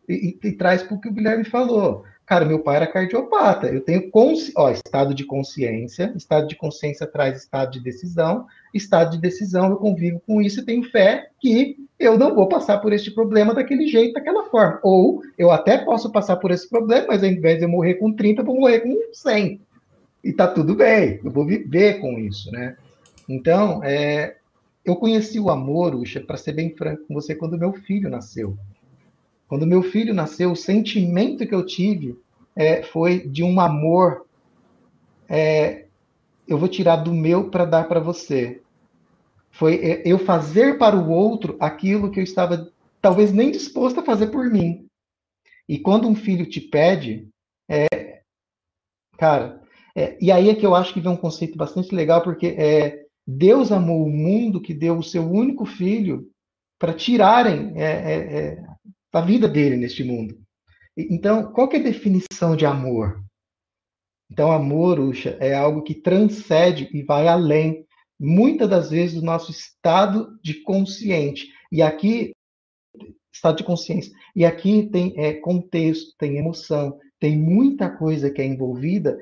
E, 0.08 0.38
e, 0.44 0.50
e 0.50 0.52
traz 0.52 0.84
para 0.84 0.96
o 0.96 1.02
que 1.02 1.10
o 1.10 1.12
Guilherme 1.12 1.46
falou. 1.46 2.06
Cara, 2.30 2.46
meu 2.46 2.60
pai 2.60 2.76
era 2.76 2.86
cardiopata. 2.86 3.66
Eu 3.66 3.82
tenho 3.82 4.08
consci... 4.12 4.54
Ó, 4.56 4.70
estado 4.70 5.16
de 5.16 5.26
consciência. 5.26 6.14
Estado 6.16 6.48
de 6.48 6.56
consciência 6.56 7.08
traz 7.08 7.42
estado 7.42 7.72
de 7.72 7.80
decisão. 7.80 8.46
Estado 8.72 9.14
de 9.14 9.18
decisão, 9.18 9.72
eu 9.72 9.78
convivo 9.78 10.22
com 10.28 10.40
isso 10.40 10.60
e 10.60 10.64
tenho 10.64 10.84
fé 10.92 11.32
que 11.42 11.76
eu 11.98 12.20
não 12.20 12.36
vou 12.36 12.48
passar 12.48 12.78
por 12.78 12.94
este 12.94 13.10
problema 13.10 13.52
daquele 13.52 13.88
jeito, 13.88 14.14
daquela 14.14 14.48
forma. 14.48 14.80
Ou 14.84 15.24
eu 15.40 15.50
até 15.50 15.80
posso 15.80 16.12
passar 16.12 16.36
por 16.36 16.52
esse 16.52 16.70
problema, 16.70 17.08
mas 17.08 17.24
ao 17.24 17.30
invés 17.32 17.58
de 17.58 17.66
eu 17.66 17.70
morrer 17.70 17.96
com 17.96 18.14
30, 18.14 18.42
eu 18.42 18.46
vou 18.46 18.60
morrer 18.60 18.82
com 18.82 18.96
100. 19.12 19.60
E 20.24 20.32
tá 20.32 20.48
tudo 20.48 20.76
bem, 20.76 21.20
eu 21.24 21.32
vou 21.32 21.44
viver 21.44 22.00
com 22.00 22.20
isso, 22.20 22.52
né? 22.52 22.78
Então, 23.28 23.84
é, 23.84 24.36
eu 24.86 24.96
conheci 24.96 25.40
o 25.40 25.50
amor, 25.50 25.96
Uxa, 25.96 26.20
para 26.20 26.38
ser 26.38 26.52
bem 26.52 26.76
franco 26.76 27.08
com 27.08 27.16
você, 27.16 27.34
quando 27.34 27.58
meu 27.58 27.74
filho 27.74 28.08
nasceu. 28.08 28.56
Quando 29.50 29.66
meu 29.66 29.82
filho 29.82 30.14
nasceu, 30.14 30.52
o 30.52 30.56
sentimento 30.56 31.46
que 31.46 31.56
eu 31.56 31.66
tive 31.66 32.16
é, 32.56 32.84
foi 32.84 33.28
de 33.28 33.44
um 33.44 33.60
amor. 33.60 34.28
É, 35.28 35.86
eu 36.48 36.58
vou 36.58 36.70
tirar 36.70 36.98
do 36.98 37.12
meu 37.12 37.50
para 37.50 37.66
dar 37.66 37.88
para 37.88 38.00
você. 38.00 38.62
Foi 39.50 39.76
é, 39.78 40.04
eu 40.06 40.20
fazer 40.20 40.78
para 40.78 40.96
o 40.96 41.10
outro 41.10 41.58
aquilo 41.60 42.12
que 42.12 42.20
eu 42.20 42.24
estava 42.24 42.72
talvez 43.02 43.34
nem 43.34 43.50
disposto 43.50 44.00
a 44.00 44.04
fazer 44.04 44.28
por 44.28 44.52
mim. 44.52 44.86
E 45.68 45.80
quando 45.80 46.08
um 46.08 46.16
filho 46.16 46.46
te 46.46 46.62
pede, 46.62 47.28
é, 47.68 48.22
cara, 49.18 49.64
é, 49.96 50.16
e 50.22 50.32
aí 50.32 50.50
é 50.50 50.56
que 50.56 50.66
eu 50.66 50.76
acho 50.76 50.94
que 50.94 51.02
vem 51.02 51.12
um 51.12 51.18
conceito 51.18 51.58
bastante 51.58 51.94
legal, 51.96 52.22
porque 52.22 52.48
é, 52.48 53.04
Deus 53.26 53.72
amou 53.72 54.06
o 54.06 54.12
mundo 54.12 54.62
que 54.62 54.76
deu 54.76 55.00
o 55.00 55.04
seu 55.04 55.28
único 55.28 55.66
filho 55.66 56.30
para 56.78 56.94
tirarem 56.94 57.74
é, 57.76 57.84
é, 57.84 58.69
é 59.14 59.18
a 59.18 59.22
vida 59.22 59.48
dele 59.48 59.76
neste 59.76 60.04
mundo. 60.04 60.40
Então, 60.96 61.52
qual 61.52 61.72
é 61.72 61.78
a 61.78 61.84
definição 61.84 62.56
de 62.56 62.66
amor? 62.66 63.24
Então, 64.32 64.52
amor, 64.52 65.00
Uxa, 65.00 65.38
é 65.40 65.56
algo 65.56 65.82
que 65.82 65.96
transcende 65.96 66.90
e 66.94 67.02
vai 67.02 67.28
além, 67.28 67.86
muitas 68.20 68.70
das 68.70 68.90
vezes, 68.92 69.16
do 69.16 69.26
nosso 69.26 69.52
estado 69.52 70.38
de 70.44 70.62
consciente. 70.62 71.48
E 71.72 71.82
aqui, 71.82 72.32
estado 73.34 73.58
de 73.58 73.64
consciência. 73.64 74.12
E 74.36 74.46
aqui 74.46 74.90
tem 74.92 75.14
é, 75.18 75.34
contexto, 75.34 76.14
tem 76.18 76.38
emoção, 76.38 76.98
tem 77.20 77.38
muita 77.38 77.90
coisa 77.90 78.30
que 78.30 78.42
é 78.42 78.46
envolvida. 78.46 79.18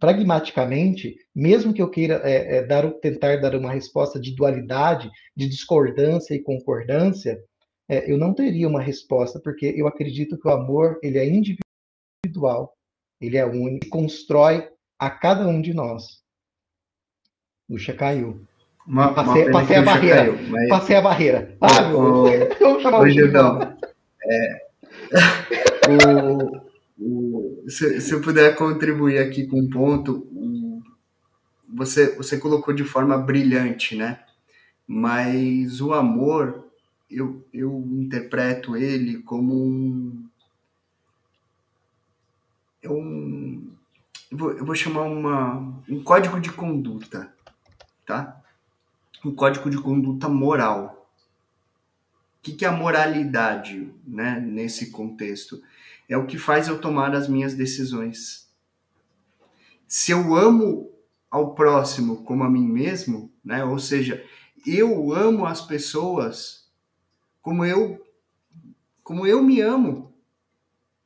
Pragmaticamente, 0.00 1.14
mesmo 1.34 1.74
que 1.74 1.82
eu 1.82 1.90
queira 1.90 2.20
é, 2.24 2.56
é, 2.56 2.66
dar, 2.66 2.90
tentar 2.94 3.36
dar 3.36 3.54
uma 3.54 3.72
resposta 3.72 4.18
de 4.18 4.34
dualidade, 4.34 5.10
de 5.36 5.46
discordância 5.46 6.34
e 6.34 6.42
concordância, 6.42 7.38
é, 7.88 8.10
eu 8.10 8.16
não 8.16 8.32
teria 8.32 8.68
uma 8.68 8.80
resposta, 8.80 9.38
porque 9.38 9.74
eu 9.76 9.86
acredito 9.86 10.38
que 10.38 10.48
o 10.48 10.52
amor 10.52 10.98
ele 11.02 11.18
é 11.18 11.26
individual, 11.26 12.76
ele 13.20 13.36
é 13.36 13.44
único, 13.44 13.86
e 13.86 13.90
constrói 13.90 14.68
a 14.98 15.10
cada 15.10 15.46
um 15.46 15.60
de 15.60 15.74
nós. 15.74 16.22
Luxa 17.68 17.92
caiu. 17.92 18.44
Uma, 18.86 19.14
passei, 19.14 19.44
uma 19.44 19.52
passei 19.52 19.76
a 19.76 19.82
barreira. 19.82 20.16
Caiu, 20.16 20.48
mas... 20.50 20.68
Passei 20.68 20.96
a 20.96 21.02
barreira. 21.02 21.56
Ah, 21.60 21.88
meu 21.88 22.24
Vamos 22.60 22.82
chamar 22.82 23.00
o 23.00 23.08
Gildão. 23.08 23.76
É, 24.22 24.66
o, 25.88 26.62
o, 26.98 27.70
se, 27.70 28.00
se, 28.00 28.12
eu 28.12 28.20
puder 28.20 28.54
contribuir 28.56 29.18
aqui 29.18 29.46
com 29.46 29.60
um 29.60 29.70
ponto, 29.70 30.26
você, 31.74 32.14
você 32.16 32.38
colocou 32.38 32.74
de 32.74 32.84
forma 32.84 33.16
brilhante, 33.18 33.96
né? 33.96 34.20
Mas 34.86 35.80
o 35.80 35.92
amor, 35.92 36.64
eu, 37.14 37.46
eu 37.52 37.78
interpreto 37.92 38.76
ele 38.76 39.18
como 39.22 39.54
um. 39.54 40.28
É 42.82 42.90
um 42.90 43.72
eu, 44.30 44.38
vou, 44.38 44.52
eu 44.52 44.64
vou 44.64 44.74
chamar 44.74 45.02
uma, 45.02 45.56
um 45.88 46.02
código 46.02 46.40
de 46.40 46.50
conduta, 46.50 47.32
tá? 48.04 48.40
Um 49.24 49.32
código 49.34 49.70
de 49.70 49.78
conduta 49.78 50.28
moral. 50.28 51.08
O 52.38 52.42
que, 52.42 52.52
que 52.52 52.64
é 52.64 52.68
a 52.68 52.72
moralidade, 52.72 53.90
né, 54.06 54.38
nesse 54.40 54.90
contexto? 54.90 55.62
É 56.08 56.16
o 56.16 56.26
que 56.26 56.36
faz 56.36 56.68
eu 56.68 56.80
tomar 56.80 57.14
as 57.14 57.28
minhas 57.28 57.54
decisões. 57.54 58.46
Se 59.86 60.10
eu 60.10 60.34
amo 60.34 60.90
ao 61.30 61.54
próximo 61.54 62.24
como 62.24 62.44
a 62.44 62.50
mim 62.50 62.66
mesmo, 62.66 63.30
né, 63.42 63.64
ou 63.64 63.78
seja, 63.78 64.22
eu 64.66 65.12
amo 65.12 65.46
as 65.46 65.60
pessoas 65.60 66.63
como 67.44 67.62
eu 67.64 68.02
como 69.04 69.26
eu 69.26 69.42
me 69.42 69.60
amo. 69.60 70.10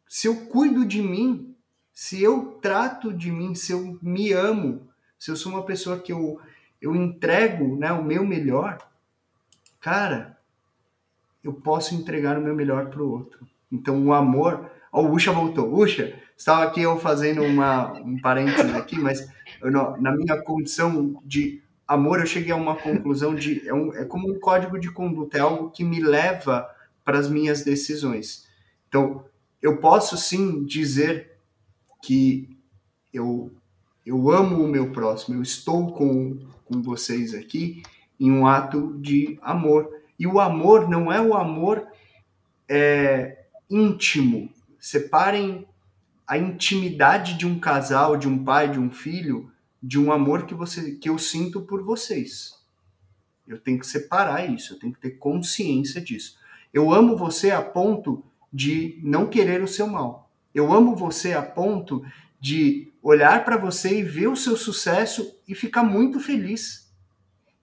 Se 0.08 0.28
eu 0.28 0.46
cuido 0.46 0.86
de 0.86 1.02
mim, 1.02 1.52
se 1.92 2.22
eu 2.22 2.58
trato 2.62 3.12
de 3.12 3.30
mim, 3.32 3.56
se 3.56 3.72
eu 3.72 3.98
me 4.00 4.32
amo, 4.32 4.88
se 5.18 5.32
eu 5.32 5.36
sou 5.36 5.52
uma 5.52 5.64
pessoa 5.64 5.98
que 5.98 6.12
eu 6.12 6.40
eu 6.80 6.94
entrego, 6.94 7.76
né, 7.76 7.90
o 7.90 8.04
meu 8.04 8.24
melhor, 8.24 8.78
cara, 9.80 10.38
eu 11.42 11.52
posso 11.52 11.92
entregar 11.96 12.38
o 12.38 12.40
meu 12.40 12.54
melhor 12.54 12.86
para 12.86 13.02
o 13.02 13.10
outro. 13.10 13.44
Então 13.70 14.06
o 14.06 14.12
amor, 14.12 14.70
ó, 14.92 15.02
o 15.02 15.10
Usha 15.10 15.32
voltou. 15.32 15.74
Usha, 15.74 16.16
estava 16.36 16.62
aqui 16.62 16.82
eu 16.82 17.00
fazendo 17.00 17.42
uma 17.42 17.92
um 17.94 18.20
parênteses 18.20 18.72
aqui, 18.76 18.96
mas 18.96 19.28
eu, 19.60 19.72
na 19.72 20.12
minha 20.12 20.40
condição 20.40 21.20
de 21.24 21.60
amor, 21.88 22.20
eu 22.20 22.26
cheguei 22.26 22.52
a 22.52 22.56
uma 22.56 22.76
conclusão 22.76 23.34
de 23.34 23.66
é, 23.66 23.72
um, 23.72 23.92
é 23.94 24.04
como 24.04 24.30
um 24.30 24.38
código 24.38 24.78
de 24.78 24.90
conduta, 24.90 25.38
é 25.38 25.40
algo 25.40 25.70
que 25.70 25.82
me 25.82 26.00
leva 26.00 26.68
para 27.02 27.18
as 27.18 27.28
minhas 27.28 27.64
decisões. 27.64 28.46
Então, 28.86 29.24
eu 29.62 29.78
posso 29.78 30.16
sim 30.18 30.64
dizer 30.64 31.32
que 32.02 32.48
eu, 33.12 33.50
eu 34.04 34.30
amo 34.30 34.62
o 34.62 34.68
meu 34.68 34.92
próximo, 34.92 35.36
eu 35.36 35.42
estou 35.42 35.92
com, 35.92 36.38
com 36.66 36.82
vocês 36.82 37.34
aqui 37.34 37.82
em 38.20 38.30
um 38.30 38.46
ato 38.46 38.94
de 38.98 39.38
amor. 39.40 39.88
E 40.18 40.26
o 40.26 40.38
amor 40.40 40.88
não 40.88 41.10
é 41.10 41.20
o 41.20 41.34
amor 41.34 41.86
é, 42.68 43.44
íntimo. 43.70 44.50
Separem 44.78 45.66
a 46.26 46.36
intimidade 46.36 47.38
de 47.38 47.46
um 47.46 47.58
casal, 47.58 48.16
de 48.16 48.28
um 48.28 48.44
pai, 48.44 48.68
de 48.70 48.78
um 48.78 48.90
filho, 48.90 49.50
de 49.82 49.98
um 49.98 50.12
amor 50.12 50.46
que 50.46 50.54
você 50.54 50.92
que 50.92 51.08
eu 51.08 51.18
sinto 51.18 51.60
por 51.62 51.82
vocês. 51.82 52.58
Eu 53.46 53.58
tenho 53.58 53.78
que 53.78 53.86
separar 53.86 54.48
isso, 54.48 54.74
eu 54.74 54.78
tenho 54.78 54.92
que 54.92 55.00
ter 55.00 55.12
consciência 55.12 56.00
disso. 56.00 56.36
Eu 56.72 56.92
amo 56.92 57.16
você 57.16 57.50
a 57.50 57.62
ponto 57.62 58.22
de 58.52 58.98
não 59.02 59.26
querer 59.26 59.62
o 59.62 59.68
seu 59.68 59.86
mal. 59.86 60.30
Eu 60.54 60.72
amo 60.72 60.94
você 60.94 61.32
a 61.32 61.42
ponto 61.42 62.04
de 62.40 62.92
olhar 63.02 63.44
para 63.44 63.56
você 63.56 63.98
e 63.98 64.02
ver 64.02 64.28
o 64.28 64.36
seu 64.36 64.56
sucesso 64.56 65.34
e 65.46 65.54
ficar 65.54 65.82
muito 65.82 66.20
feliz. 66.20 66.92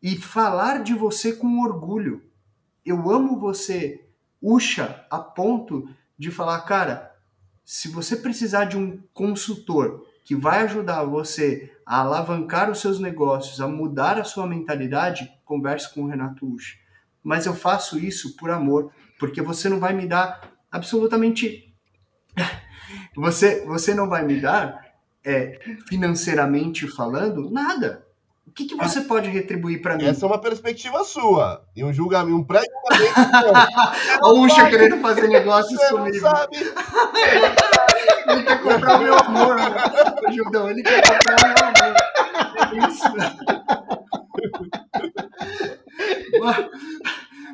E 0.01 0.17
falar 0.17 0.83
de 0.83 0.93
você 0.93 1.33
com 1.33 1.61
orgulho. 1.61 2.23
Eu 2.85 3.09
amo 3.09 3.39
você, 3.39 4.05
Uxa, 4.41 5.05
a 5.09 5.19
ponto 5.19 5.89
de 6.17 6.29
falar, 6.29 6.61
cara, 6.61 7.15
se 7.63 7.87
você 7.87 8.15
precisar 8.15 8.65
de 8.65 8.77
um 8.77 9.01
consultor 9.13 10.05
que 10.25 10.35
vai 10.35 10.63
ajudar 10.63 11.03
você 11.03 11.71
a 11.85 11.99
alavancar 11.99 12.71
os 12.71 12.79
seus 12.79 12.99
negócios, 12.99 13.61
a 13.61 13.67
mudar 13.67 14.19
a 14.19 14.23
sua 14.23 14.47
mentalidade, 14.47 15.31
converse 15.45 15.93
com 15.93 16.01
o 16.01 16.07
Renato 16.07 16.51
Uchi. 16.51 16.79
Mas 17.23 17.45
eu 17.45 17.53
faço 17.53 17.99
isso 17.99 18.35
por 18.35 18.49
amor, 18.49 18.91
porque 19.19 19.39
você 19.39 19.69
não 19.69 19.79
vai 19.79 19.93
me 19.93 20.07
dar 20.07 20.51
absolutamente. 20.71 21.71
você, 23.15 23.63
você 23.65 23.93
não 23.93 24.09
vai 24.09 24.25
me 24.25 24.41
dar, 24.41 24.83
é, 25.23 25.59
financeiramente 25.87 26.87
falando, 26.87 27.51
nada. 27.51 28.03
O 28.47 28.51
que, 28.51 28.65
que 28.65 28.75
você 28.75 29.01
pode 29.01 29.29
retribuir 29.29 29.81
para 29.81 29.97
mim? 29.97 30.05
Essa 30.05 30.25
é 30.25 30.27
uma 30.27 30.39
perspectiva 30.39 31.03
sua. 31.03 31.63
E 31.75 31.83
um 31.83 31.91
julgamento, 31.91 32.37
um 32.37 32.43
pré-julgamento. 32.43 33.51
Olha 34.23 34.33
o 34.33 34.45
Ucha 34.45 34.69
querendo 34.69 34.97
fazer 35.01 35.27
negócios 35.27 35.79
você 35.79 35.89
comigo. 35.89 36.21
Não 36.21 36.31
sabe. 36.31 36.57
Ele 38.27 38.43
quer 38.43 38.61
comprar 38.61 38.99
o 38.99 39.03
meu 39.03 39.17
amor, 39.17 39.55
né? 39.55 40.33
Judão, 40.33 40.69
ele 40.69 40.83
quer 40.83 41.01
comprar 41.01 41.35
o 41.35 41.47
meu 41.47 41.57
amor. 41.65 41.95
É 42.73 42.87
isso, 42.89 43.15
né? 43.15 43.37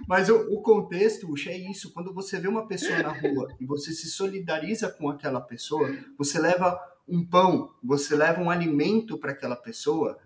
Mas 0.08 0.30
o, 0.30 0.36
o 0.54 0.62
contexto, 0.62 1.28
é 1.48 1.58
isso. 1.58 1.94
Quando 1.94 2.14
você 2.14 2.40
vê 2.40 2.48
uma 2.48 2.68
pessoa 2.68 3.02
na 3.02 3.12
rua 3.12 3.48
e 3.60 3.66
você 3.66 3.92
se 3.94 4.10
solidariza 4.10 4.90
com 4.90 5.10
aquela 5.10 5.40
pessoa, 5.40 5.90
você 6.18 6.40
leva 6.40 6.78
um 7.08 7.26
pão, 7.26 7.74
você 7.84 8.16
leva 8.16 8.42
um 8.42 8.50
alimento 8.50 9.18
para 9.18 9.32
aquela 9.32 9.56
pessoa, 9.56 10.18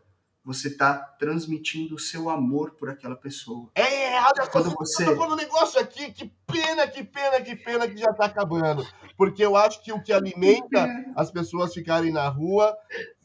você 0.46 0.68
está 0.68 0.96
transmitindo 0.96 1.96
o 1.96 2.00
seu 2.00 2.30
amor 2.30 2.76
por 2.76 2.90
aquela 2.90 3.16
pessoa. 3.16 3.72
É, 3.74 4.14
é 4.14 4.22
olha, 4.22 4.48
quando 4.48 4.70
você. 4.76 5.04
Tá 5.04 5.12
um 5.12 5.36
negócio 5.36 5.80
aqui, 5.80 6.12
que 6.12 6.32
pena, 6.46 6.88
que 6.88 7.04
pena, 7.04 7.42
que 7.42 7.56
pena 7.56 7.88
que 7.88 7.98
já 7.98 8.12
está 8.12 8.26
acabando. 8.26 8.86
Porque 9.18 9.44
eu 9.44 9.56
acho 9.56 9.84
que 9.84 9.92
o 9.92 10.02
que 10.02 10.14
alimenta 10.14 10.88
as 11.16 11.32
pessoas 11.32 11.74
ficarem 11.74 12.12
na 12.12 12.30
rua 12.30 12.78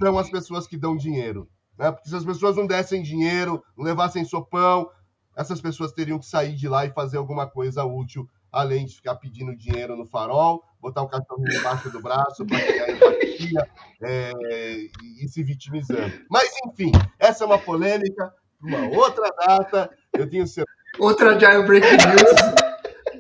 são 0.03 0.18
as 0.18 0.31
pessoas 0.31 0.66
que 0.66 0.79
dão 0.79 0.97
dinheiro. 0.97 1.47
Né? 1.77 1.93
Porque 1.93 2.09
se 2.09 2.16
as 2.16 2.25
pessoas 2.25 2.57
não 2.57 2.66
dessem 2.66 3.03
dinheiro, 3.03 3.62
não 3.77 3.85
levassem 3.85 4.25
sopão, 4.25 4.91
essas 5.37 5.61
pessoas 5.61 5.93
teriam 5.93 6.18
que 6.18 6.27
sair 6.27 6.55
de 6.55 6.68
lá 6.68 6.87
e 6.87 6.93
fazer 6.93 7.18
alguma 7.18 7.47
coisa 7.47 7.85
útil 7.85 8.29
além 8.53 8.85
de 8.85 8.97
ficar 8.97 9.14
pedindo 9.16 9.57
dinheiro 9.57 9.97
no 9.97 10.05
farol, 10.05 10.64
botar 10.81 11.03
o 11.03 11.09
cachorro 11.09 11.45
embaixo 11.47 11.91
do 11.91 12.01
braço 12.01 12.45
para 12.47 12.59
criar 12.59 12.91
empatia 12.91 13.68
é, 14.03 14.33
e, 14.33 15.24
e 15.24 15.28
se 15.28 15.43
vitimizando. 15.43 16.12
Mas, 16.31 16.51
enfim, 16.66 16.93
essa 17.18 17.45
é 17.45 17.47
uma 17.47 17.59
polêmica, 17.59 18.33
uma 18.62 18.89
outra 18.97 19.28
data, 19.47 19.91
eu 20.12 20.28
tenho 20.28 20.47
certeza. 20.47 20.76
Outra 20.99 21.39
Jailbreak 21.39 21.87
News. 21.87 22.70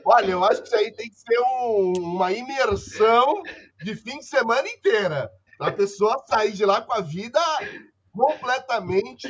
Olha, 0.04 0.32
eu 0.32 0.44
acho 0.44 0.62
que 0.62 0.68
isso 0.68 0.76
aí 0.76 0.90
tem 0.92 1.08
que 1.08 1.16
ser 1.16 1.38
um, 1.38 1.92
uma 1.98 2.32
imersão 2.32 3.42
de 3.82 3.94
fim 3.94 4.18
de 4.18 4.26
semana 4.26 4.68
inteira. 4.68 5.30
Para 5.56 5.68
a 5.68 5.72
pessoa 5.72 6.24
sair 6.26 6.52
de 6.52 6.64
lá 6.64 6.80
com 6.80 6.92
a 6.92 7.00
vida 7.00 7.40
completamente 8.12 9.28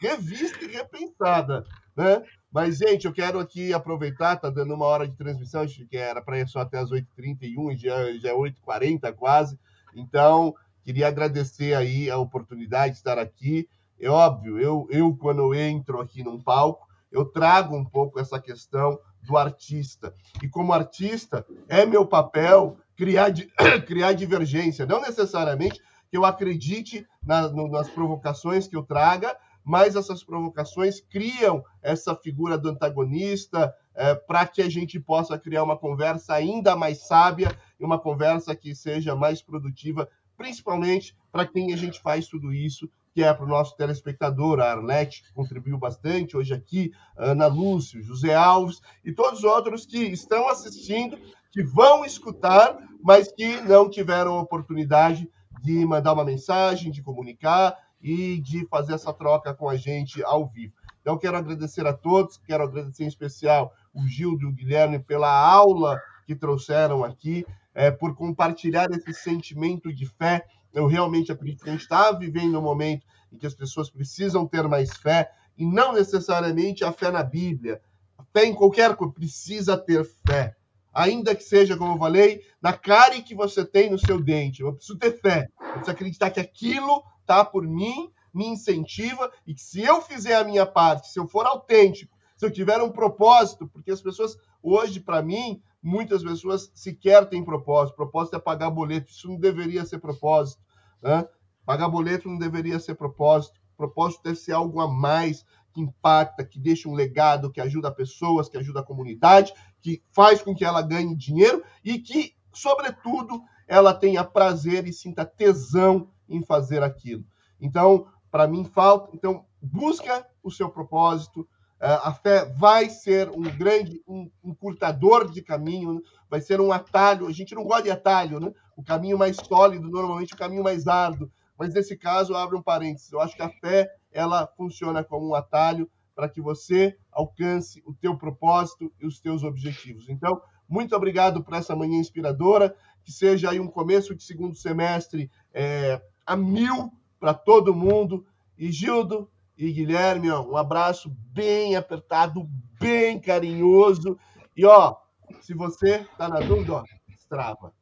revista 0.00 0.64
e 0.64 0.68
repensada. 0.68 1.64
Né? 1.96 2.22
Mas, 2.52 2.78
gente, 2.78 3.06
eu 3.06 3.12
quero 3.12 3.38
aqui 3.38 3.72
aproveitar, 3.72 4.36
tá 4.36 4.50
dando 4.50 4.74
uma 4.74 4.84
hora 4.84 5.06
de 5.06 5.16
transmissão, 5.16 5.62
acho 5.62 5.86
que 5.86 5.96
era 5.96 6.20
para 6.20 6.38
ir 6.40 6.48
só 6.48 6.60
até 6.60 6.78
as 6.78 6.90
8h31, 6.90 7.76
já, 7.76 8.12
já 8.18 8.30
é 8.30 8.34
8h40 8.34 9.12
quase. 9.14 9.58
Então, 9.94 10.54
queria 10.82 11.06
agradecer 11.06 11.74
aí 11.74 12.10
a 12.10 12.18
oportunidade 12.18 12.94
de 12.94 12.98
estar 12.98 13.18
aqui. 13.18 13.68
É 14.00 14.08
óbvio, 14.08 14.58
eu, 14.58 14.88
eu 14.90 15.14
quando 15.16 15.40
eu 15.40 15.54
entro 15.54 16.00
aqui 16.00 16.24
num 16.24 16.40
palco, 16.42 16.88
eu 17.12 17.24
trago 17.24 17.76
um 17.76 17.84
pouco 17.84 18.18
essa 18.18 18.40
questão 18.40 18.98
do 19.22 19.36
artista. 19.36 20.12
E 20.42 20.48
como 20.48 20.72
artista, 20.72 21.46
é 21.68 21.84
meu 21.86 22.06
papel 22.06 22.76
criar, 22.96 23.32
criar 23.86 24.12
divergência. 24.12 24.86
Não 24.86 25.00
necessariamente 25.00 25.80
que 26.10 26.16
eu 26.16 26.24
acredite 26.24 27.06
na, 27.22 27.48
no, 27.48 27.68
nas 27.68 27.88
provocações 27.88 28.66
que 28.66 28.76
eu 28.76 28.82
traga, 28.82 29.36
mas 29.64 29.96
essas 29.96 30.24
provocações 30.24 31.00
criam 31.00 31.64
essa 31.82 32.14
figura 32.14 32.56
do 32.56 32.68
antagonista 32.68 33.74
é, 33.94 34.14
para 34.14 34.46
que 34.46 34.62
a 34.62 34.68
gente 34.68 34.98
possa 34.98 35.38
criar 35.38 35.62
uma 35.62 35.76
conversa 35.76 36.34
ainda 36.34 36.74
mais 36.76 37.06
sábia 37.06 37.54
e 37.78 37.84
uma 37.84 37.98
conversa 37.98 38.54
que 38.54 38.74
seja 38.74 39.14
mais 39.14 39.42
produtiva, 39.42 40.08
principalmente 40.36 41.14
para 41.30 41.46
quem 41.46 41.72
a 41.72 41.76
gente 41.76 42.00
faz 42.00 42.26
tudo 42.26 42.52
isso, 42.52 42.88
que 43.12 43.22
é 43.22 43.34
para 43.34 43.44
o 43.44 43.48
nosso 43.48 43.76
telespectador, 43.76 44.60
a 44.60 44.70
Arlete, 44.70 45.22
que 45.22 45.32
contribuiu 45.32 45.76
bastante 45.76 46.36
hoje 46.36 46.54
aqui, 46.54 46.92
Ana 47.16 47.46
Lúcio, 47.46 48.02
José 48.02 48.34
Alves 48.34 48.80
e 49.04 49.12
todos 49.12 49.40
os 49.40 49.44
outros 49.44 49.84
que 49.84 49.98
estão 49.98 50.48
assistindo, 50.48 51.18
que 51.50 51.62
vão 51.62 52.04
escutar, 52.04 52.78
mas 53.02 53.30
que 53.32 53.60
não 53.62 53.90
tiveram 53.90 54.38
oportunidade 54.38 55.28
de 55.62 55.84
mandar 55.84 56.12
uma 56.12 56.24
mensagem, 56.24 56.90
de 56.90 57.02
comunicar 57.02 57.76
e 58.00 58.40
de 58.40 58.66
fazer 58.66 58.94
essa 58.94 59.12
troca 59.12 59.52
com 59.54 59.68
a 59.68 59.76
gente 59.76 60.22
ao 60.24 60.46
vivo. 60.46 60.72
Então, 61.00 61.18
quero 61.18 61.36
agradecer 61.36 61.86
a 61.86 61.92
todos, 61.92 62.36
quero 62.38 62.64
agradecer 62.64 63.04
em 63.04 63.08
especial 63.08 63.74
o 63.92 64.06
Gildo 64.06 64.44
e 64.44 64.46
o 64.46 64.52
Guilherme 64.52 64.98
pela 64.98 65.30
aula 65.30 66.00
que 66.26 66.34
trouxeram 66.34 67.02
aqui, 67.04 67.44
é, 67.74 67.90
por 67.90 68.14
compartilhar 68.14 68.90
esse 68.90 69.12
sentimento 69.12 69.92
de 69.92 70.06
fé. 70.06 70.46
Eu 70.72 70.86
realmente 70.86 71.32
acredito 71.32 71.64
que 71.64 71.68
a 71.68 71.72
gente 71.72 71.82
está 71.82 72.12
vivendo 72.12 72.58
um 72.58 72.62
momento 72.62 73.06
em 73.32 73.38
que 73.38 73.46
as 73.46 73.54
pessoas 73.54 73.90
precisam 73.90 74.46
ter 74.46 74.66
mais 74.68 74.90
fé, 74.96 75.30
e 75.56 75.64
não 75.64 75.92
necessariamente 75.92 76.84
a 76.84 76.92
fé 76.92 77.10
na 77.10 77.22
Bíblia. 77.22 77.80
A 78.16 78.24
fé 78.24 78.44
em 78.44 78.54
qualquer 78.54 78.94
coisa, 78.96 79.12
precisa 79.12 79.76
ter 79.76 80.04
fé. 80.26 80.56
Ainda 80.92 81.34
que 81.34 81.42
seja, 81.42 81.76
como 81.76 81.94
eu 81.94 81.98
falei, 81.98 82.42
na 82.60 82.72
cárie 82.72 83.22
que 83.22 83.34
você 83.34 83.64
tem 83.64 83.90
no 83.90 83.98
seu 83.98 84.20
dente. 84.20 84.62
Eu 84.62 84.74
preciso 84.74 84.98
ter 84.98 85.12
fé. 85.20 85.48
Eu 85.60 85.72
preciso 85.72 85.90
acreditar 85.90 86.30
que 86.30 86.40
aquilo 86.40 87.02
tá 87.24 87.44
por 87.44 87.66
mim, 87.66 88.10
me 88.34 88.46
incentiva 88.46 89.30
e 89.46 89.54
que 89.54 89.62
se 89.62 89.82
eu 89.82 90.00
fizer 90.02 90.36
a 90.36 90.44
minha 90.44 90.66
parte, 90.66 91.08
se 91.08 91.18
eu 91.18 91.26
for 91.26 91.46
autêntico, 91.46 92.16
se 92.36 92.46
eu 92.46 92.50
tiver 92.50 92.80
um 92.82 92.90
propósito, 92.90 93.68
porque 93.68 93.90
as 93.90 94.00
pessoas 94.00 94.36
hoje 94.62 95.00
para 95.00 95.22
mim, 95.22 95.62
muitas 95.82 96.22
pessoas 96.22 96.70
sequer 96.74 97.28
têm 97.28 97.44
propósito. 97.44 97.96
Propósito 97.96 98.36
é 98.36 98.40
pagar 98.40 98.70
boleto, 98.70 99.10
isso 99.10 99.28
não 99.28 99.36
deveria 99.36 99.84
ser 99.84 99.98
propósito, 99.98 100.62
né? 101.02 101.26
Pagar 101.64 101.88
boleto 101.88 102.28
não 102.28 102.38
deveria 102.38 102.80
ser 102.80 102.94
propósito. 102.94 103.60
Propósito 103.76 104.22
deve 104.24 104.36
ser 104.36 104.52
algo 104.52 104.80
a 104.80 104.88
mais 104.88 105.44
que 105.72 105.80
impacta, 105.80 106.44
que 106.44 106.58
deixa 106.58 106.88
um 106.88 106.94
legado, 106.94 107.50
que 107.50 107.60
ajuda 107.60 107.90
pessoas, 107.90 108.48
que 108.48 108.58
ajuda 108.58 108.80
a 108.80 108.84
comunidade, 108.84 109.52
que 109.80 110.02
faz 110.12 110.42
com 110.42 110.54
que 110.54 110.64
ela 110.64 110.82
ganhe 110.82 111.16
dinheiro 111.16 111.62
e 111.84 111.98
que, 111.98 112.34
sobretudo, 112.52 113.42
ela 113.66 113.94
tenha 113.94 114.24
prazer 114.24 114.86
e 114.86 114.92
sinta 114.92 115.24
tesão 115.24 116.08
em 116.28 116.42
fazer 116.42 116.82
aquilo. 116.82 117.24
Então, 117.60 118.06
para 118.30 118.46
mim, 118.46 118.64
falta. 118.64 119.10
Então, 119.14 119.44
busca 119.60 120.26
o 120.42 120.50
seu 120.50 120.68
propósito. 120.68 121.46
É, 121.80 121.92
a 122.02 122.12
fé 122.12 122.44
vai 122.44 122.90
ser 122.90 123.30
um 123.30 123.42
grande 123.42 124.02
um 124.06 124.30
encurtador 124.44 125.30
de 125.30 125.40
caminho, 125.40 125.94
né? 125.94 126.00
vai 126.28 126.40
ser 126.40 126.60
um 126.60 126.72
atalho. 126.72 127.26
A 127.26 127.32
gente 127.32 127.54
não 127.54 127.64
gosta 127.64 127.84
de 127.84 127.90
atalho, 127.90 128.38
né? 128.38 128.52
O 128.76 128.82
caminho 128.82 129.18
mais 129.18 129.36
sólido, 129.36 129.88
normalmente, 129.88 130.34
o 130.34 130.36
caminho 130.36 130.62
mais 130.62 130.86
árduo. 130.86 131.30
Mas 131.58 131.74
nesse 131.74 131.96
caso, 131.96 132.34
abre 132.34 132.56
um 132.56 132.62
parênteses. 132.62 133.12
Eu 133.12 133.20
acho 133.20 133.36
que 133.36 133.42
a 133.42 133.48
fé 133.48 133.88
ela 134.12 134.46
funciona 134.56 135.04
como 135.04 135.28
um 135.28 135.34
atalho 135.34 135.90
para 136.14 136.28
que 136.28 136.40
você 136.40 136.96
alcance 137.10 137.82
o 137.86 137.94
teu 137.94 138.16
propósito 138.16 138.92
e 139.00 139.06
os 139.06 139.20
teus 139.20 139.42
objetivos. 139.42 140.08
Então, 140.08 140.40
muito 140.68 140.94
obrigado 140.94 141.42
por 141.42 141.54
essa 141.54 141.74
manhã 141.74 141.98
inspiradora, 141.98 142.74
que 143.02 143.10
seja 143.10 143.50
aí 143.50 143.58
um 143.58 143.66
começo 143.66 144.14
de 144.14 144.22
segundo 144.22 144.54
semestre 144.54 145.30
é, 145.52 146.00
a 146.26 146.36
mil 146.36 146.92
para 147.18 147.34
todo 147.34 147.74
mundo. 147.74 148.26
E 148.58 148.70
Gildo 148.70 149.30
e 149.56 149.72
Guilherme, 149.72 150.30
ó, 150.30 150.42
um 150.42 150.56
abraço 150.56 151.10
bem 151.32 151.76
apertado, 151.76 152.48
bem 152.78 153.18
carinhoso. 153.18 154.18
E 154.56 154.64
ó, 154.64 154.96
se 155.40 155.54
você 155.54 156.06
tá 156.18 156.28
na 156.28 156.40
dúvida, 156.40 156.74
ó, 156.74 156.84
Strava. 157.16 157.72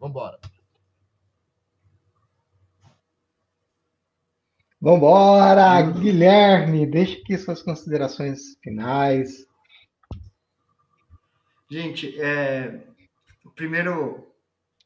Vambora. 0.00 0.38
Vambora, 4.84 5.80
Guilherme, 5.80 6.86
deixe 6.86 7.22
aqui 7.22 7.38
suas 7.38 7.62
considerações 7.62 8.56
finais. 8.62 9.46
Gente, 11.70 12.20
é, 12.20 12.86
primeiro 13.56 14.30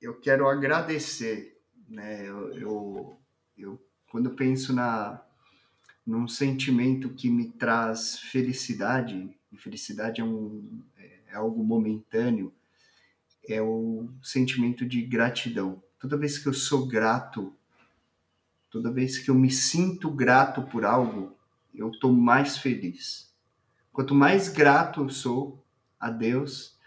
eu 0.00 0.14
quero 0.20 0.48
agradecer 0.48 1.58
né? 1.88 2.28
Eu, 2.28 2.52
eu, 2.54 3.20
eu 3.56 3.82
quando 4.10 4.30
penso 4.30 4.72
na 4.72 5.22
num 6.06 6.26
sentimento 6.26 7.10
que 7.10 7.28
me 7.28 7.50
traz 7.50 8.18
felicidade, 8.18 9.30
e 9.52 9.58
felicidade 9.58 10.22
é, 10.22 10.24
um, 10.24 10.82
é 10.96 11.34
algo 11.34 11.62
momentâneo, 11.62 12.50
é 13.46 13.60
o 13.60 14.08
sentimento 14.22 14.86
de 14.86 15.02
gratidão. 15.02 15.82
Toda 15.98 16.16
vez 16.16 16.38
que 16.38 16.48
eu 16.48 16.54
sou 16.54 16.86
grato, 16.86 17.54
toda 18.78 18.92
vez 18.92 19.18
que 19.18 19.28
eu 19.28 19.34
me 19.34 19.50
sinto 19.50 20.08
grato 20.08 20.62
por 20.62 20.84
algo, 20.84 21.36
eu 21.74 21.90
estou 21.90 22.12
mais 22.12 22.58
feliz. 22.58 23.28
Quanto 23.92 24.14
mais 24.14 24.48
grato 24.48 25.02
eu 25.02 25.08
sou 25.08 25.60
a 25.98 26.10
Deus, 26.10 26.78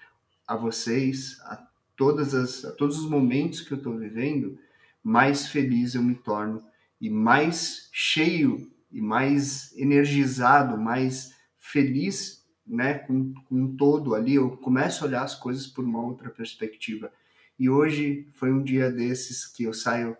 a 0.47 0.55
vocês, 0.55 1.37
a, 1.41 1.67
todas 1.97 2.33
as, 2.33 2.63
a 2.63 2.71
todos 2.71 2.97
os 2.97 3.09
momentos 3.09 3.59
que 3.59 3.73
eu 3.73 3.77
estou 3.77 3.97
vivendo, 3.97 4.57
mais 5.03 5.47
feliz 5.47 5.93
eu 5.93 6.01
me 6.01 6.15
torno 6.15 6.63
e 6.99 7.09
mais 7.09 7.89
cheio 7.91 8.71
e 8.89 9.01
mais 9.01 9.77
energizado, 9.77 10.77
mais 10.77 11.35
feliz, 11.59 12.45
né, 12.65 12.99
com, 12.99 13.33
com 13.49 13.75
todo 13.75 14.15
ali, 14.15 14.35
eu 14.35 14.55
começo 14.57 15.03
a 15.03 15.07
olhar 15.07 15.23
as 15.23 15.35
coisas 15.35 15.67
por 15.67 15.83
uma 15.83 16.01
outra 16.01 16.29
perspectiva. 16.29 17.11
E 17.59 17.69
hoje 17.69 18.29
foi 18.35 18.49
um 18.49 18.63
dia 18.63 18.89
desses 18.89 19.45
que 19.45 19.65
eu 19.65 19.73
saio 19.73 20.15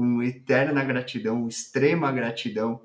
com 0.00 0.22
eterna 0.22 0.82
gratidão, 0.82 1.46
extrema 1.46 2.10
gratidão 2.10 2.80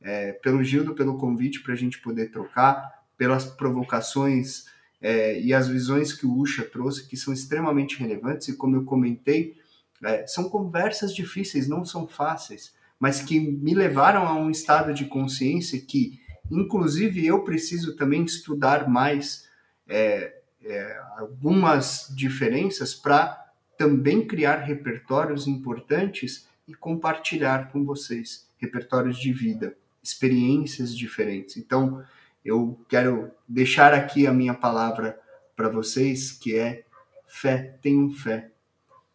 é, 0.00 0.34
pelo 0.34 0.62
Gildo, 0.62 0.94
pelo 0.94 1.18
convite 1.18 1.64
para 1.64 1.72
a 1.72 1.76
gente 1.76 1.98
poder 1.98 2.30
trocar, 2.30 2.88
pelas 3.18 3.44
provocações 3.44 4.66
é, 5.02 5.40
e 5.40 5.52
as 5.52 5.66
visões 5.66 6.12
que 6.12 6.24
o 6.24 6.32
Usha 6.32 6.62
trouxe, 6.62 7.08
que 7.08 7.16
são 7.16 7.34
extremamente 7.34 7.98
relevantes, 7.98 8.46
e 8.46 8.56
como 8.56 8.76
eu 8.76 8.84
comentei, 8.84 9.56
é, 10.04 10.24
são 10.28 10.48
conversas 10.48 11.12
difíceis, 11.12 11.66
não 11.66 11.84
são 11.84 12.06
fáceis, 12.06 12.72
mas 13.00 13.20
que 13.20 13.40
me 13.40 13.74
levaram 13.74 14.28
a 14.28 14.36
um 14.36 14.48
estado 14.48 14.94
de 14.94 15.06
consciência 15.06 15.80
que, 15.80 16.20
inclusive, 16.48 17.26
eu 17.26 17.42
preciso 17.42 17.96
também 17.96 18.22
estudar 18.22 18.88
mais 18.88 19.44
é, 19.88 20.36
é, 20.64 21.00
algumas 21.16 22.06
diferenças 22.14 22.94
para 22.94 23.44
também 23.76 24.24
criar 24.24 24.58
repertórios 24.58 25.48
importantes 25.48 26.48
e 26.70 26.74
compartilhar 26.74 27.70
com 27.72 27.84
vocês 27.84 28.46
repertórios 28.58 29.18
de 29.18 29.32
vida, 29.32 29.76
experiências 30.02 30.96
diferentes. 30.96 31.56
Então, 31.56 32.02
eu 32.44 32.78
quero 32.88 33.30
deixar 33.48 33.92
aqui 33.92 34.26
a 34.26 34.32
minha 34.32 34.54
palavra 34.54 35.18
para 35.56 35.68
vocês, 35.68 36.30
que 36.32 36.56
é 36.56 36.84
fé, 37.26 37.76
tenham 37.82 38.10
fé, 38.10 38.50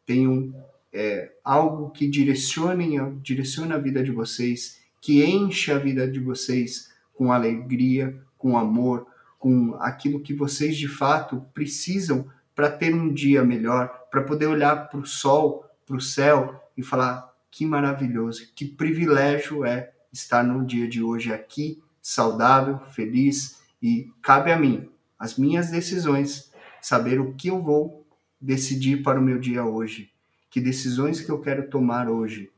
tenham 0.05 0.53
é, 0.91 1.31
algo 1.43 1.89
que 1.91 2.07
direcione, 2.07 2.97
direcione 3.21 3.73
a 3.73 3.77
vida 3.77 4.03
de 4.03 4.11
vocês, 4.11 4.79
que 5.01 5.23
enche 5.23 5.71
a 5.71 5.77
vida 5.77 6.07
de 6.07 6.19
vocês 6.19 6.91
com 7.13 7.31
alegria, 7.31 8.15
com 8.37 8.57
amor, 8.57 9.07
com 9.39 9.75
aquilo 9.79 10.19
que 10.19 10.33
vocês 10.33 10.75
de 10.77 10.87
fato 10.87 11.45
precisam 11.53 12.27
para 12.53 12.69
ter 12.69 12.93
um 12.93 13.13
dia 13.13 13.43
melhor, 13.43 14.07
para 14.09 14.23
poder 14.23 14.47
olhar 14.47 14.89
para 14.89 14.99
o 14.99 15.05
sol, 15.05 15.65
para 15.85 15.95
o 15.95 16.01
céu 16.01 16.61
e 16.77 16.83
falar: 16.83 17.34
que 17.55 17.65
maravilhoso, 17.65 18.51
que 18.53 18.65
privilégio 18.65 19.63
é 19.63 19.93
estar 20.11 20.43
no 20.43 20.65
dia 20.65 20.89
de 20.89 21.01
hoje 21.01 21.31
aqui, 21.31 21.81
saudável, 22.01 22.79
feliz 22.91 23.61
e 23.81 24.11
cabe 24.21 24.51
a 24.51 24.59
mim, 24.59 24.89
as 25.17 25.37
minhas 25.37 25.71
decisões, 25.71 26.51
saber 26.81 27.17
o 27.17 27.33
que 27.33 27.47
eu 27.47 27.61
vou 27.61 28.05
decidir 28.41 29.01
para 29.01 29.17
o 29.17 29.23
meu 29.23 29.39
dia 29.39 29.63
hoje, 29.63 30.11
que 30.49 30.59
decisões 30.59 31.21
que 31.21 31.31
eu 31.31 31.39
quero 31.39 31.69
tomar 31.69 32.09
hoje. 32.09 32.51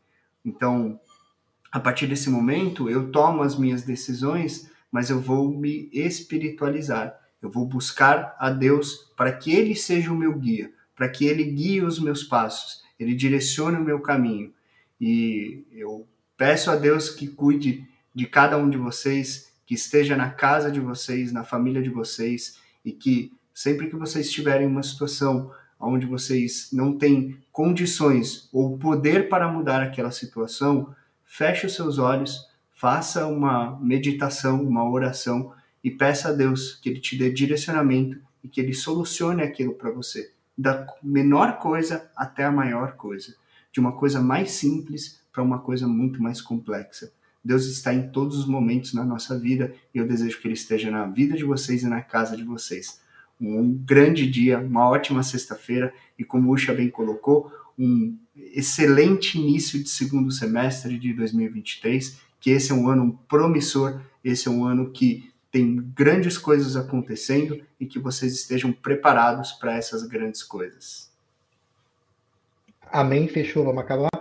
Então, 0.44 1.00
a 1.72 1.80
partir 1.80 2.08
desse 2.08 2.32
momento, 2.32 2.90
eu 2.90 3.12
tomo 3.12 3.44
as 3.44 3.56
minhas 3.56 3.84
decisões, 3.84 4.68
mas 4.92 5.12
eu 5.12 5.22
vou 5.22 5.48
me 5.56 5.92
espiritualizar. 5.94 7.16
Eu 7.40 7.52
vou 7.52 7.68
buscar 7.68 8.36
a 8.40 8.50
Deus 8.50 9.12
para 9.16 9.32
que 9.32 9.52
Ele 9.52 9.76
seja 9.76 10.12
o 10.12 10.18
meu 10.18 10.34
guia, 10.34 10.74
para 10.96 11.08
que 11.08 11.26
Ele 11.26 11.44
guie 11.44 11.84
os 11.84 12.00
meus 12.00 12.24
passos, 12.24 12.82
Ele 13.00 13.14
direcione 13.14 13.78
o 13.78 13.86
meu 13.86 14.00
caminho. 14.00 14.57
E 15.00 15.66
eu 15.72 16.08
peço 16.36 16.72
a 16.72 16.76
Deus 16.76 17.10
que 17.10 17.28
cuide 17.28 17.88
de 18.14 18.26
cada 18.26 18.58
um 18.58 18.70
de 18.70 18.78
vocês, 18.78 19.52
que 19.66 19.76
esteja 19.76 20.16
na 20.16 20.30
casa 20.30 20.72
de 20.72 20.80
vocês, 20.80 21.32
na 21.32 21.44
família 21.44 21.82
de 21.82 21.90
vocês, 21.90 22.58
e 22.84 22.92
que 22.92 23.34
sempre 23.54 23.88
que 23.88 23.96
vocês 23.96 24.32
tiverem 24.32 24.68
uma 24.68 24.84
situação 24.84 25.52
onde 25.80 26.06
vocês 26.06 26.70
não 26.72 26.98
têm 26.98 27.38
condições 27.52 28.50
ou 28.52 28.78
poder 28.78 29.30
para 29.30 29.52
mudar 29.52 29.82
aquela 29.82 30.12
situação, 30.12 30.96
feche 31.24 31.66
os 31.66 31.76
seus 31.76 32.00
olhos, 32.00 32.48
faça 32.74 33.28
uma 33.28 33.80
meditação, 33.80 34.64
uma 34.64 34.90
oração 34.90 35.54
e 35.84 35.92
peça 35.92 36.30
a 36.30 36.34
Deus 36.34 36.76
que 36.76 36.90
Ele 36.90 37.00
te 37.00 37.18
dê 37.18 37.32
direcionamento 37.32 38.20
e 38.44 38.48
que 38.48 38.62
Ele 38.62 38.74
solucione 38.74 39.44
aquilo 39.44 39.74
para 39.74 39.92
você, 39.92 40.32
da 40.58 40.88
menor 41.04 41.60
coisa 41.60 42.10
até 42.16 42.46
a 42.46 42.52
maior 42.52 42.94
coisa, 42.94 43.36
de 43.78 43.80
uma 43.80 43.92
coisa 43.92 44.20
mais 44.20 44.50
simples 44.54 45.20
para 45.32 45.44
uma 45.44 45.60
coisa 45.60 45.88
muito 45.88 46.20
mais 46.20 46.42
complexa. 46.42 47.12
Deus 47.44 47.68
está 47.68 47.94
em 47.94 48.10
todos 48.10 48.36
os 48.36 48.48
momentos 48.48 48.92
na 48.92 49.06
nossa 49.06 49.38
vida 49.38 49.72
e 49.94 50.00
eu 50.00 50.08
desejo 50.08 50.42
que 50.42 50.48
Ele 50.48 50.56
esteja 50.56 50.90
na 50.90 51.06
vida 51.06 51.38
de 51.38 51.44
vocês 51.44 51.84
e 51.84 51.88
na 51.88 52.02
casa 52.02 52.36
de 52.36 52.44
vocês. 52.44 53.00
Um 53.40 53.72
grande 53.72 54.28
dia, 54.28 54.58
uma 54.58 54.90
ótima 54.90 55.22
sexta-feira 55.22 55.94
e, 56.18 56.24
como 56.24 56.50
o 56.50 56.54
Usha 56.56 56.74
bem 56.74 56.90
colocou, 56.90 57.52
um 57.78 58.18
excelente 58.36 59.38
início 59.38 59.84
de 59.84 59.90
segundo 59.92 60.32
semestre 60.32 60.98
de 60.98 61.14
2023, 61.14 62.18
que 62.40 62.50
esse 62.50 62.72
é 62.72 62.74
um 62.74 62.90
ano 62.90 63.20
promissor, 63.30 64.02
esse 64.24 64.48
é 64.48 64.52
um 64.52 64.66
ano 64.66 64.90
que 64.90 65.32
tem 65.52 65.76
grandes 65.96 66.36
coisas 66.36 66.76
acontecendo 66.76 67.62
e 67.80 67.86
que 67.86 68.00
vocês 68.00 68.34
estejam 68.34 68.72
preparados 68.72 69.52
para 69.52 69.76
essas 69.76 70.02
grandes 70.02 70.42
coisas. 70.42 71.16
Amém, 72.92 73.28
fechou, 73.28 73.66
vamos 73.66 73.84
acabar. 73.84 74.10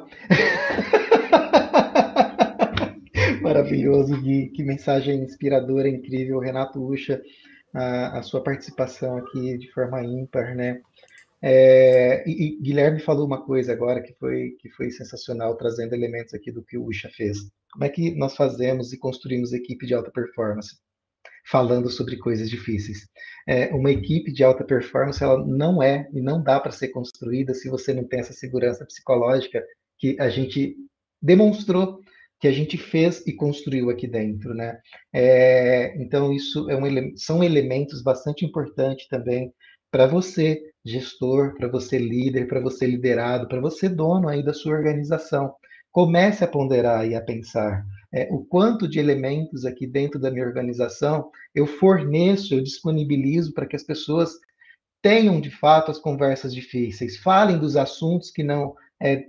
Maravilhoso, 3.41 4.21
Gui, 4.21 4.49
que 4.49 4.63
mensagem 4.63 5.23
inspiradora, 5.23 5.89
incrível, 5.89 6.39
Renato 6.39 6.85
Ucha, 6.85 7.23
a, 7.75 8.19
a 8.19 8.23
sua 8.23 8.43
participação 8.43 9.17
aqui 9.17 9.57
de 9.59 9.71
forma 9.73 10.03
ímpar, 10.03 10.55
né? 10.55 10.81
É, 11.43 12.29
e, 12.29 12.59
e, 12.59 12.63
Guilherme 12.63 13.01
falou 13.01 13.27
uma 13.27 13.45
coisa 13.45 13.73
agora 13.73 14.03
que 14.03 14.15
foi, 14.15 14.57
que 14.59 14.71
foi 14.71 14.91
sensacional, 14.91 15.57
trazendo 15.57 15.95
elementos 15.95 16.35
aqui 16.35 16.51
do 16.51 16.63
que 16.63 16.77
o 16.77 16.87
Usha 16.87 17.09
fez. 17.11 17.39
Como 17.73 17.85
é 17.85 17.89
que 17.89 18.15
nós 18.17 18.35
fazemos 18.35 18.93
e 18.93 18.99
construímos 18.99 19.53
equipe 19.53 19.87
de 19.87 19.95
alta 19.95 20.11
performance? 20.11 20.77
Falando 21.51 21.89
sobre 21.91 22.17
coisas 22.17 22.51
difíceis. 22.51 23.07
É, 23.47 23.73
uma 23.75 23.91
equipe 23.91 24.33
de 24.33 24.43
alta 24.43 24.65
performance, 24.65 25.23
ela 25.23 25.45
não 25.47 25.83
é 25.83 26.09
e 26.13 26.21
não 26.21 26.43
dá 26.43 26.59
para 26.59 26.73
ser 26.73 26.89
construída 26.89 27.55
se 27.55 27.69
você 27.69 27.95
não 27.95 28.05
tem 28.05 28.21
essa 28.21 28.33
segurança 28.33 28.85
psicológica 28.85 29.65
que 29.99 30.17
a 30.21 30.29
gente 30.29 30.77
demonstrou 31.23 32.01
que 32.41 32.49
a 32.49 32.53
gente 32.53 32.77
fez 32.77 33.27
e 33.27 33.33
construiu 33.33 33.91
aqui 33.91 34.07
dentro, 34.07 34.55
né? 34.55 34.79
É, 35.13 35.97
então 36.03 36.33
isso 36.33 36.69
é 36.71 36.77
um, 36.77 37.17
são 37.17 37.43
elementos 37.43 38.03
bastante 38.03 38.45
importantes 38.45 39.09
também 39.09 39.53
para 39.91 40.07
você, 40.07 40.61
gestor, 40.85 41.55
para 41.57 41.69
você 41.69 41.99
líder, 41.99 42.47
para 42.47 42.61
você 42.61 42.87
liderado, 42.87 43.49
para 43.49 43.61
você 43.61 43.89
dono 43.89 44.29
aí 44.29 44.45
da 44.45 44.53
sua 44.53 44.77
organização. 44.77 45.55
Comece 45.91 46.45
a 46.45 46.49
ponderar 46.49 47.09
e 47.09 47.15
a 47.15 47.23
pensar 47.23 47.83
é, 48.17 48.27
o 48.31 48.43
quanto 48.43 48.89
de 48.89 48.99
elementos 48.99 49.67
aqui 49.67 49.87
dentro 49.87 50.19
da 50.19 50.31
minha 50.31 50.47
organização 50.47 51.31
eu 51.55 51.67
forneço, 51.67 52.55
eu 52.55 52.63
disponibilizo 52.63 53.53
para 53.53 53.67
que 53.67 53.77
as 53.77 53.83
pessoas 53.83 54.31
tenham 55.03 55.39
de 55.39 55.51
fato 55.51 55.91
as 55.91 55.99
conversas 55.99 56.55
difíceis, 56.55 57.19
falem 57.19 57.59
dos 57.59 57.77
assuntos 57.77 58.31
que 58.31 58.43
não 58.43 58.75
é, 58.99 59.27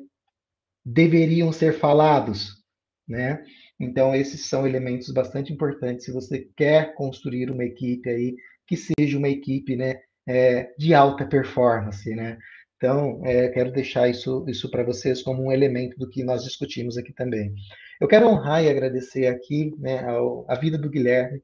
deveriam 0.86 1.52
ser 1.52 1.74
falados, 1.74 2.64
né? 3.06 3.44
Então 3.78 4.16
esses 4.16 4.46
são 4.46 4.66
elementos 4.66 5.12
bastante 5.12 5.52
importantes 5.52 6.06
se 6.06 6.12
você 6.14 6.48
quer 6.56 6.96
construir 6.96 7.52
uma 7.52 7.66
equipe 7.66 8.10
aí 8.10 8.38
que 8.66 8.78
seja 8.78 9.18
uma 9.18 9.30
equipe, 9.30 9.76
né, 9.76 10.00
é, 10.26 10.74
de 10.78 10.94
alta 10.94 11.26
performance, 11.26 12.10
né? 12.16 12.38
Então, 12.78 13.26
é, 13.26 13.50
quero 13.50 13.72
deixar 13.72 14.08
isso, 14.08 14.46
isso 14.48 14.70
para 14.70 14.84
vocês 14.84 15.24
como 15.24 15.44
um 15.44 15.52
elemento 15.52 15.98
do 15.98 16.08
que 16.08 16.24
nós 16.24 16.44
discutimos 16.44 16.96
aqui 16.96 17.12
também. 17.12 17.54
Eu 18.00 18.08
quero 18.08 18.28
honrar 18.28 18.64
e 18.64 18.70
agradecer 18.70 19.26
aqui 19.26 19.74
né, 19.80 20.04
ao, 20.04 20.46
a 20.48 20.56
vida 20.56 20.78
do 20.78 20.90
Guilherme. 20.90 21.42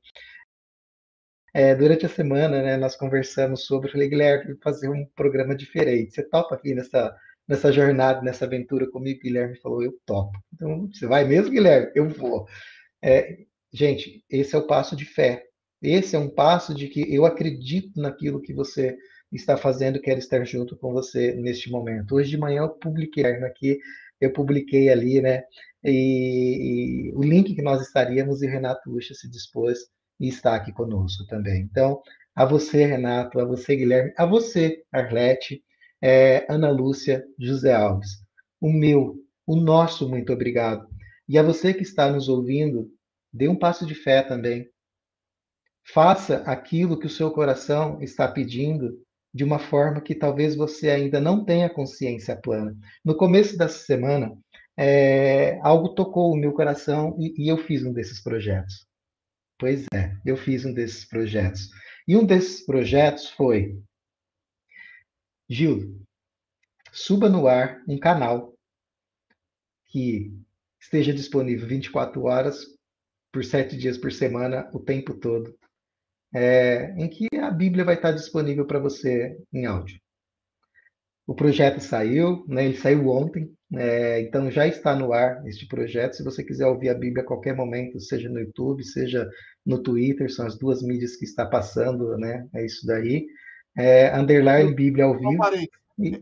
É, 1.52 1.76
durante 1.76 2.06
a 2.06 2.10
semana, 2.10 2.62
né, 2.62 2.78
nós 2.78 2.96
conversamos 2.96 3.66
sobre, 3.66 3.92
falei, 3.92 4.10
Guilherme, 4.10 4.56
fazer 4.64 4.90
um 4.90 5.06
programa 5.16 5.56
diferente. 5.56 6.14
Você 6.14 6.24
topa 6.24 6.54
aqui 6.54 6.76
nessa, 6.76 7.16
nessa 7.48 7.72
jornada, 7.72 8.22
nessa 8.22 8.46
aventura 8.46 8.90
comigo? 8.90 9.22
Guilherme 9.22 9.60
falou, 9.60 9.84
eu 9.84 9.98
topo. 10.06 10.38
Então, 10.54 10.88
você 10.92 11.08
vai 11.08 11.26
mesmo, 11.26 11.52
Guilherme? 11.52 11.92
Eu 11.96 12.10
vou. 12.10 12.48
É, 13.02 13.40
gente, 13.72 14.24
esse 14.30 14.56
é 14.56 14.58
o 14.60 14.68
passo 14.68 14.96
de 14.96 15.06
fé. 15.06 15.44
Esse 15.82 16.16
é 16.16 16.20
um 16.20 16.30
passo 16.30 16.76
de 16.76 16.88
que 16.88 17.14
eu 17.14 17.26
acredito 17.26 18.00
naquilo 18.00 18.42
que 18.42 18.54
você 18.54 18.96
está 19.36 19.58
fazendo, 19.58 20.02
quero 20.02 20.20
estar 20.20 20.44
junto 20.46 20.78
com 20.78 20.94
você 20.94 21.34
neste 21.36 21.70
momento. 21.70 22.16
Hoje 22.16 22.30
de 22.30 22.38
manhã 22.38 22.62
eu 22.62 22.70
publiquei 22.70 23.26
aqui, 23.26 23.80
eu 24.20 24.32
publiquei 24.32 24.90
ali, 24.90 25.22
né? 25.22 25.44
E, 25.84 27.10
e 27.10 27.14
o 27.14 27.22
link 27.22 27.54
que 27.54 27.62
nós 27.62 27.82
estaríamos 27.82 28.42
e 28.42 28.48
Renato 28.48 28.92
Ucha 28.92 29.14
se 29.14 29.30
dispôs 29.30 29.80
e 30.20 30.28
está 30.28 30.56
aqui 30.56 30.72
conosco 30.72 31.26
também. 31.28 31.62
Então, 31.62 32.02
a 32.36 32.46
você, 32.46 32.86
Renato, 32.86 33.40
a 33.40 33.46
você, 33.46 33.76
Guilherme, 33.76 34.14
a 34.18 34.26
você, 34.26 34.84
Arlete, 34.92 35.64
é, 36.02 36.46
Ana 36.50 36.70
Lúcia, 36.70 37.24
José 37.38 37.74
Alves. 37.74 38.24
O 38.60 38.72
meu, 38.72 39.16
o 39.46 39.56
nosso 39.56 40.08
muito 40.08 40.32
obrigado. 40.32 40.88
E 41.28 41.38
a 41.38 41.44
você 41.44 41.74
que 41.74 41.84
está 41.84 42.10
nos 42.12 42.30
ouvindo, 42.30 42.90
dê 43.32 43.48
um 43.48 43.56
passo 43.58 43.86
de 43.86 43.96
fé 43.96 44.22
também. 44.22 44.70
Faça 45.86 46.38
aquilo 46.46 46.98
que 46.98 47.08
o 47.08 47.10
seu 47.10 47.32
coração 47.32 48.02
está 48.02 48.28
pedindo 48.28 49.02
de 49.34 49.44
uma 49.44 49.58
forma 49.58 50.02
que 50.02 50.14
talvez 50.14 50.56
você 50.56 50.90
ainda 50.90 51.20
não 51.20 51.44
tenha 51.44 51.70
consciência 51.70 52.36
plana. 52.36 52.78
No 53.04 53.16
começo 53.16 53.58
dessa 53.58 53.80
semana, 53.80 54.38
é, 54.78 55.60
algo 55.62 55.90
tocou 55.90 56.32
o 56.32 56.38
meu 56.38 56.54
coração 56.54 57.16
e, 57.20 57.43
e 57.43 57.47
eu 57.50 57.58
fiz 57.58 57.84
um 57.84 57.92
desses 57.92 58.22
projetos. 58.22 58.86
Pois 59.58 59.86
é, 59.93 60.16
eu 60.26 60.38
fiz 60.38 60.66
um 60.66 60.74
desses 60.74 61.05
projetos. 61.05 61.70
E 62.08 62.16
um 62.16 62.26
desses 62.26 62.66
projetos 62.66 63.30
foi: 63.30 63.82
Gil, 65.50 66.01
suba 66.92 67.30
no 67.30 67.47
ar 67.47 67.82
um 67.88 67.97
canal 67.97 68.54
que 69.88 70.34
esteja 70.80 71.14
disponível 71.14 71.68
24 71.68 72.24
horas 72.24 72.66
por 73.32 73.43
sete 73.43 73.78
dias 73.78 73.97
por 73.97 74.12
semana, 74.12 74.70
o 74.74 74.80
tempo 74.80 75.14
todo, 75.16 75.58
é, 76.34 76.93
em 76.97 77.08
que 77.08 77.28
a 77.38 77.51
Bíblia 77.51 77.86
vai 77.86 77.96
estar 77.96 78.12
disponível 78.12 78.66
para 78.66 78.80
você 78.80 79.38
em 79.54 79.66
áudio. 79.66 80.00
O 81.26 81.34
projeto 81.34 81.80
saiu, 81.80 82.43
né, 82.47 82.66
ele 82.66 82.76
saiu 82.76 83.08
ontem, 83.08 83.50
é, 83.76 84.22
então 84.22 84.51
já 84.51 84.68
está 84.68 84.93
no 84.93 85.14
ar 85.14 85.42
este 85.47 85.66
projeto. 85.68 86.16
Se 86.16 86.24
você 86.24 86.43
quiser 86.43 86.68
ouvir 86.68 86.89
a 86.89 86.93
Bíblia 86.93 87.24
a 87.24 87.26
qualquer 87.26 87.55
momento, 87.55 88.00
seja 88.00 88.30
no 88.30 88.39
YouTube, 88.39 88.84
seja 88.84 89.30
no 89.66 89.82
Twitter, 89.82 90.30
são 90.32 90.46
as 90.46 90.58
duas 90.58 90.82
mídias 90.82 91.16
que 91.16 91.24
está 91.24 91.46
passando, 91.46 92.18
né? 92.18 92.46
É 92.54 92.66
isso 92.66 92.86
daí. 92.86 93.26
É, 93.78 94.16
underline 94.18 94.74
Bíblia 94.76 95.05
ao 95.05 95.18
vivo. 95.18 95.42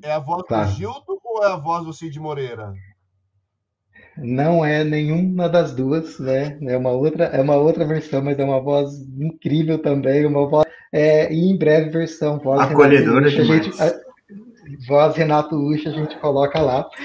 É 0.04 0.12
a 0.12 0.20
voz 0.20 0.44
claro. 0.48 0.70
do 0.70 0.76
Gildo 0.76 1.20
ou 1.24 1.44
é 1.44 1.48
a 1.48 1.56
voz 1.56 1.86
do 1.86 1.94
Cid 1.94 2.20
Moreira? 2.20 2.74
Não 4.22 4.64
é 4.64 4.84
nenhuma 4.84 5.50
das 5.50 5.74
duas, 5.74 6.20
né? 6.20 6.58
É 6.62 6.78
uma 6.78 6.92
outra, 6.92 7.26
é 7.26 7.42
uma 7.42 7.56
outra 7.56 7.86
versão, 7.86 8.22
mas 8.22 8.38
é 8.38 8.44
uma 8.44 8.62
voz 8.62 9.02
incrível 9.20 9.80
também, 9.80 10.26
uma 10.26 10.48
voz 10.48 10.68
é, 10.92 11.34
e 11.34 11.50
em 11.50 11.58
breve 11.58 11.90
versão 11.90 12.38
voz 12.38 12.62
acolhedora 12.62 13.30
Renato 13.30 13.42
Ucha, 13.42 13.46
gente, 13.46 13.82
a, 13.82 13.94
voz 14.88 15.16
Renato 15.16 15.56
Ucha 15.56 15.90
a 15.90 15.94
gente 15.94 16.16
coloca 16.18 16.60
lá. 16.60 16.88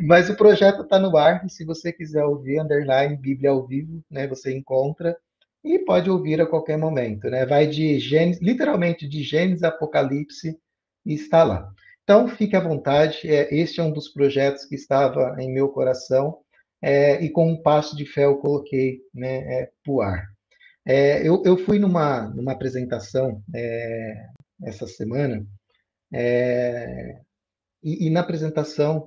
mas 0.00 0.30
o 0.30 0.36
projeto 0.36 0.82
está 0.82 0.98
no 0.98 1.16
ar, 1.16 1.44
e 1.44 1.50
se 1.50 1.64
você 1.64 1.92
quiser 1.92 2.24
ouvir 2.24 2.60
underline 2.60 3.16
Bíblia 3.16 3.50
ao 3.50 3.66
vivo, 3.66 4.02
né? 4.10 4.26
Você 4.26 4.56
encontra 4.56 5.16
e 5.62 5.78
pode 5.80 6.10
ouvir 6.10 6.40
a 6.40 6.46
qualquer 6.46 6.78
momento, 6.78 7.28
né? 7.28 7.44
Vai 7.44 7.66
de 7.66 7.98
Gênesis, 7.98 8.40
literalmente 8.40 9.06
de 9.06 9.22
Gênesis 9.22 9.62
Apocalipse 9.62 10.58
e 11.04 11.14
está 11.14 11.44
lá. 11.44 11.70
Então, 12.08 12.26
fique 12.26 12.56
à 12.56 12.60
vontade. 12.60 13.20
É, 13.24 13.54
este 13.54 13.80
é 13.80 13.82
um 13.82 13.92
dos 13.92 14.08
projetos 14.08 14.64
que 14.64 14.74
estava 14.74 15.36
em 15.38 15.52
meu 15.52 15.68
coração 15.68 16.38
é, 16.80 17.22
e 17.22 17.28
com 17.28 17.46
um 17.46 17.60
passo 17.60 17.94
de 17.94 18.06
fé 18.06 18.24
eu 18.24 18.38
coloquei 18.38 19.02
né, 19.12 19.60
é, 19.60 19.70
para 19.84 19.92
o 19.92 20.00
ar. 20.00 20.26
É, 20.86 21.20
eu, 21.28 21.42
eu, 21.44 21.58
fui 21.58 21.78
numa, 21.78 22.22
numa 22.30 22.52
apresentação 22.52 23.42
é, 23.54 24.26
essa 24.64 24.86
semana 24.86 25.46
é, 26.10 27.20
e, 27.82 28.06
e, 28.06 28.10
na 28.10 28.20
apresentação 28.20 29.06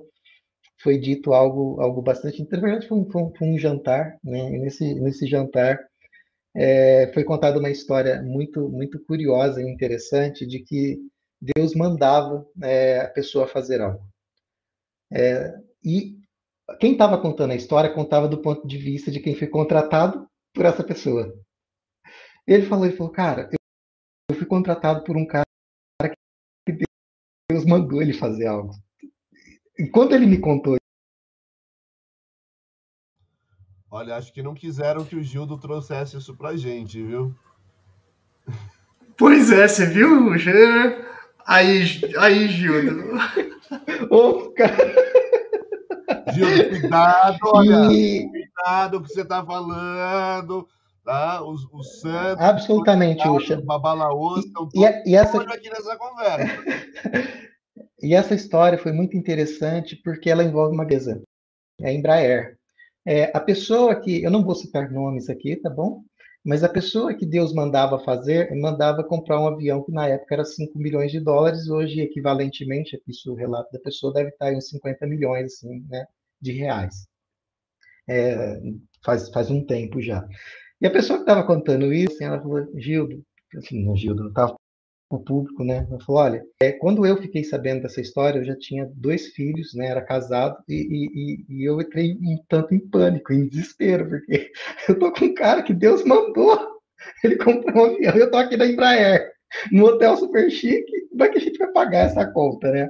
foi 0.80 0.96
dito 0.96 1.32
algo, 1.32 1.80
algo 1.80 2.00
bastante. 2.02 2.40
Um, 2.40 2.46
foi 2.86 2.98
um, 2.98 3.32
foi 3.36 3.48
um 3.48 3.58
jantar, 3.58 4.16
né? 4.22 4.48
E 4.54 4.58
nesse, 4.60 4.94
nesse 4.94 5.26
jantar 5.26 5.76
é, 6.54 7.10
foi 7.12 7.24
contada 7.24 7.58
uma 7.58 7.70
história 7.70 8.22
muito, 8.22 8.68
muito 8.68 9.04
curiosa 9.04 9.60
e 9.60 9.68
interessante 9.68 10.46
de 10.46 10.60
que 10.60 11.00
Deus 11.42 11.74
mandava 11.74 12.46
é, 12.62 13.00
a 13.00 13.08
pessoa 13.08 13.48
fazer 13.48 13.80
algo. 13.80 14.06
É, 15.12 15.52
e 15.84 16.16
quem 16.78 16.92
estava 16.92 17.20
contando 17.20 17.50
a 17.50 17.56
história 17.56 17.92
contava 17.92 18.28
do 18.28 18.40
ponto 18.40 18.66
de 18.66 18.78
vista 18.78 19.10
de 19.10 19.18
quem 19.18 19.34
foi 19.34 19.48
contratado 19.48 20.28
por 20.54 20.64
essa 20.64 20.84
pessoa. 20.84 21.34
Ele 22.46 22.66
falou, 22.66 22.86
ele 22.86 22.96
falou, 22.96 23.12
cara, 23.12 23.50
eu 24.30 24.36
fui 24.36 24.46
contratado 24.46 25.02
por 25.04 25.16
um 25.16 25.26
cara 25.26 25.44
que 26.64 26.72
Deus 27.50 27.64
mandou 27.64 28.00
ele 28.00 28.12
fazer 28.12 28.46
algo. 28.46 28.72
E 29.76 29.88
quando 29.88 30.14
ele 30.14 30.26
me 30.26 30.40
contou 30.40 30.76
Olha, 33.90 34.16
acho 34.16 34.32
que 34.32 34.42
não 34.42 34.54
quiseram 34.54 35.04
que 35.04 35.14
o 35.14 35.22
Gildo 35.22 35.58
trouxesse 35.58 36.16
isso 36.16 36.34
pra 36.34 36.56
gente, 36.56 37.02
viu? 37.02 37.34
Pois 39.18 39.52
é, 39.52 39.68
você 39.68 39.84
viu? 39.84 40.30
Aí, 41.46 41.84
aí 42.18 42.48
Gildo. 42.48 43.18
Ô, 44.10 44.50
cara. 44.52 44.76
Gildo, 46.32 46.80
cuidado, 46.80 47.38
olha. 47.44 47.92
E... 47.92 48.28
Cuidado 48.28 48.98
o 48.98 49.02
que 49.02 49.08
você 49.08 49.24
tá 49.24 49.44
falando. 49.44 50.66
Tá? 51.04 51.42
Os, 51.42 51.66
os 51.72 52.00
Santos. 52.00 52.44
Absolutamente, 52.44 53.26
Uxa. 53.28 53.60
Babalaô 53.60 54.38
estão 54.38 54.68
e, 54.74 55.10
e 55.10 55.16
essa... 55.16 55.42
aqui 55.42 55.68
nessa 55.68 55.96
conversa. 55.96 56.64
e 58.00 58.14
essa 58.14 58.34
história 58.34 58.78
foi 58.78 58.92
muito 58.92 59.16
interessante 59.16 59.96
porque 59.96 60.30
ela 60.30 60.44
envolve 60.44 60.74
uma 60.74 60.84
mesa. 60.84 61.20
É 61.80 61.88
a 61.88 61.92
Embraer. 61.92 62.56
É, 63.04 63.36
a 63.36 63.40
pessoa 63.40 63.96
que, 63.96 64.22
eu 64.22 64.30
não 64.30 64.44
vou 64.44 64.54
citar 64.54 64.90
nomes 64.90 65.28
aqui, 65.28 65.56
tá 65.56 65.68
bom? 65.68 66.04
Mas 66.44 66.64
a 66.64 66.68
pessoa 66.68 67.14
que 67.14 67.24
Deus 67.24 67.52
mandava 67.54 67.98
fazer, 68.00 68.52
mandava 68.56 69.04
comprar 69.04 69.40
um 69.40 69.46
avião 69.46 69.82
que 69.84 69.92
na 69.92 70.08
época 70.08 70.34
era 70.34 70.44
5 70.44 70.76
milhões 70.78 71.12
de 71.12 71.20
dólares, 71.20 71.68
hoje 71.68 72.00
equivalentemente, 72.00 73.00
isso 73.06 73.32
o 73.32 73.36
relato 73.36 73.70
da 73.72 73.78
pessoa 73.78 74.12
deve 74.12 74.30
estar 74.30 74.52
em 74.52 74.56
uns 74.56 74.68
50 74.68 75.06
milhões 75.06 75.54
assim, 75.54 75.84
né, 75.88 76.06
de 76.40 76.52
reais. 76.52 77.06
É, 78.08 78.60
faz, 79.04 79.28
faz 79.30 79.50
um 79.50 79.64
tempo 79.64 80.00
já. 80.02 80.26
E 80.80 80.86
a 80.86 80.90
pessoa 80.90 81.18
que 81.18 81.22
estava 81.22 81.46
contando 81.46 81.92
isso, 81.92 82.14
assim, 82.14 82.24
ela 82.24 82.40
falou, 82.40 82.66
Gildo, 82.76 83.24
assim, 83.56 83.84
não, 83.84 83.96
Gildo, 83.96 84.22
não 84.24 84.30
estava 84.30 84.56
o 85.16 85.24
público, 85.24 85.64
né? 85.64 85.86
Ela 85.90 86.00
falou, 86.00 86.22
olha, 86.22 86.42
é, 86.60 86.72
quando 86.72 87.06
eu 87.06 87.20
fiquei 87.20 87.44
sabendo 87.44 87.82
dessa 87.82 88.00
história, 88.00 88.38
eu 88.38 88.44
já 88.44 88.56
tinha 88.56 88.90
dois 88.94 89.28
filhos, 89.28 89.74
né? 89.74 89.86
Era 89.86 90.04
casado 90.04 90.56
e, 90.68 90.74
e, 90.74 91.44
e 91.48 91.64
eu 91.64 91.80
entrei 91.80 92.14
um 92.14 92.38
tanto 92.48 92.74
em 92.74 92.80
pânico, 92.80 93.32
em 93.32 93.48
desespero, 93.48 94.08
porque 94.08 94.50
eu 94.88 94.98
tô 94.98 95.12
com 95.12 95.26
um 95.26 95.34
cara 95.34 95.62
que 95.62 95.74
Deus 95.74 96.04
mandou 96.04 96.72
ele 97.22 97.36
comprar 97.36 97.74
um 97.74 97.84
avião, 97.84 98.16
eu 98.16 98.30
tô 98.30 98.36
aqui 98.36 98.56
na 98.56 98.66
Embraer, 98.66 99.32
no 99.70 99.86
hotel 99.86 100.16
super 100.16 100.50
chique, 100.50 101.08
como 101.10 101.24
é 101.24 101.28
que 101.28 101.38
a 101.38 101.40
gente 101.40 101.58
vai 101.58 101.70
pagar 101.72 102.06
essa 102.06 102.24
conta, 102.30 102.70
né? 102.70 102.88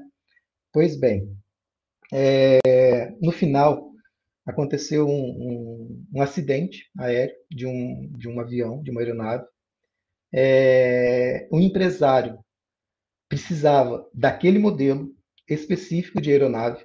Pois 0.73 0.97
bem, 0.99 1.29
é, 2.13 3.13
no 3.21 3.33
final 3.33 3.93
aconteceu 4.47 5.07
um, 5.07 5.11
um, 5.11 6.05
um, 6.15 6.23
acidente 6.23 6.91
aéreo 6.99 7.35
de 7.51 7.67
um, 7.67 8.11
de 8.13 8.29
um 8.29 8.41
avião, 8.41 8.83
de 8.83 8.91
uma 8.91 9.01
aeronave. 9.01 9.45
É, 10.33 11.49
empresário 11.53 12.39
precisava 13.29 14.09
daquele 14.15 14.59
modelo 14.59 15.15
específico 15.49 16.21
de 16.21 16.31
aeronave 16.31 16.85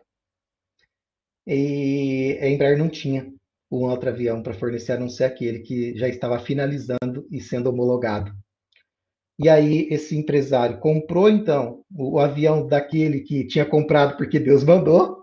e 1.45 2.38
a 2.41 2.48
Embraer 2.48 2.78
não 2.78 2.90
tinha 2.90 3.32
um 3.72 3.84
outro 3.84 4.10
avião 4.10 4.41
para 4.41 4.53
fornecer, 4.53 4.94
a 4.94 4.99
não 4.99 5.10
ser 5.10 5.26
aquele 5.26 5.60
que 5.60 5.98
já 5.98 6.07
estava 6.07 6.40
finalizando 6.40 7.28
e 7.32 7.40
sendo 7.40 7.69
homologado. 7.69 8.34
E 9.40 9.48
aí 9.48 9.88
esse 9.91 10.18
empresário 10.18 10.80
comprou 10.80 11.30
então 11.30 11.84
o, 11.94 12.15
o 12.15 12.19
avião 12.19 12.65
daquele 12.65 13.22
que 13.22 13.45
tinha 13.45 13.65
comprado 13.65 14.18
porque 14.18 14.40
Deus 14.40 14.64
mandou 14.64 15.18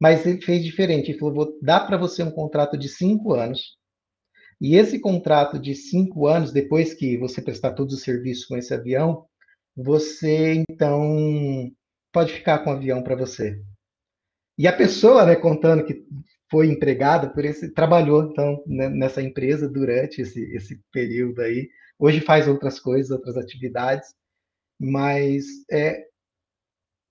mas 0.00 0.24
ele 0.24 0.40
fez 0.40 0.64
diferente. 0.64 1.10
Ele 1.10 1.18
falou: 1.18 1.34
vou 1.34 1.58
dar 1.60 1.86
para 1.86 1.98
você 1.98 2.22
um 2.22 2.30
contrato 2.30 2.78
de 2.78 2.88
cinco 2.88 3.34
anos. 3.34 3.76
E 4.60 4.76
esse 4.76 4.98
contrato 4.98 5.58
de 5.58 5.74
cinco 5.74 6.26
anos, 6.26 6.52
depois 6.52 6.92
que 6.92 7.16
você 7.16 7.40
prestar 7.40 7.72
todos 7.72 7.94
os 7.94 8.02
serviços 8.02 8.44
com 8.44 8.56
esse 8.56 8.74
avião, 8.74 9.24
você 9.74 10.64
então 10.68 11.70
pode 12.12 12.32
ficar 12.32 12.58
com 12.58 12.70
o 12.70 12.72
avião 12.74 13.02
para 13.02 13.16
você. 13.16 13.60
E 14.58 14.66
a 14.66 14.72
pessoa, 14.76 15.24
né, 15.24 15.36
contando 15.36 15.84
que 15.84 16.04
foi 16.50 16.66
empregada 16.66 17.30
por 17.30 17.44
esse, 17.44 17.72
trabalhou 17.72 18.24
então 18.24 18.62
né, 18.66 18.88
nessa 18.88 19.22
empresa 19.22 19.68
durante 19.68 20.20
esse, 20.20 20.42
esse 20.54 20.80
período 20.92 21.40
aí. 21.40 21.68
Hoje 21.98 22.20
faz 22.20 22.48
outras 22.48 22.78
coisas, 22.80 23.10
outras 23.10 23.36
atividades, 23.36 24.08
mas 24.78 25.44
é, 25.70 26.04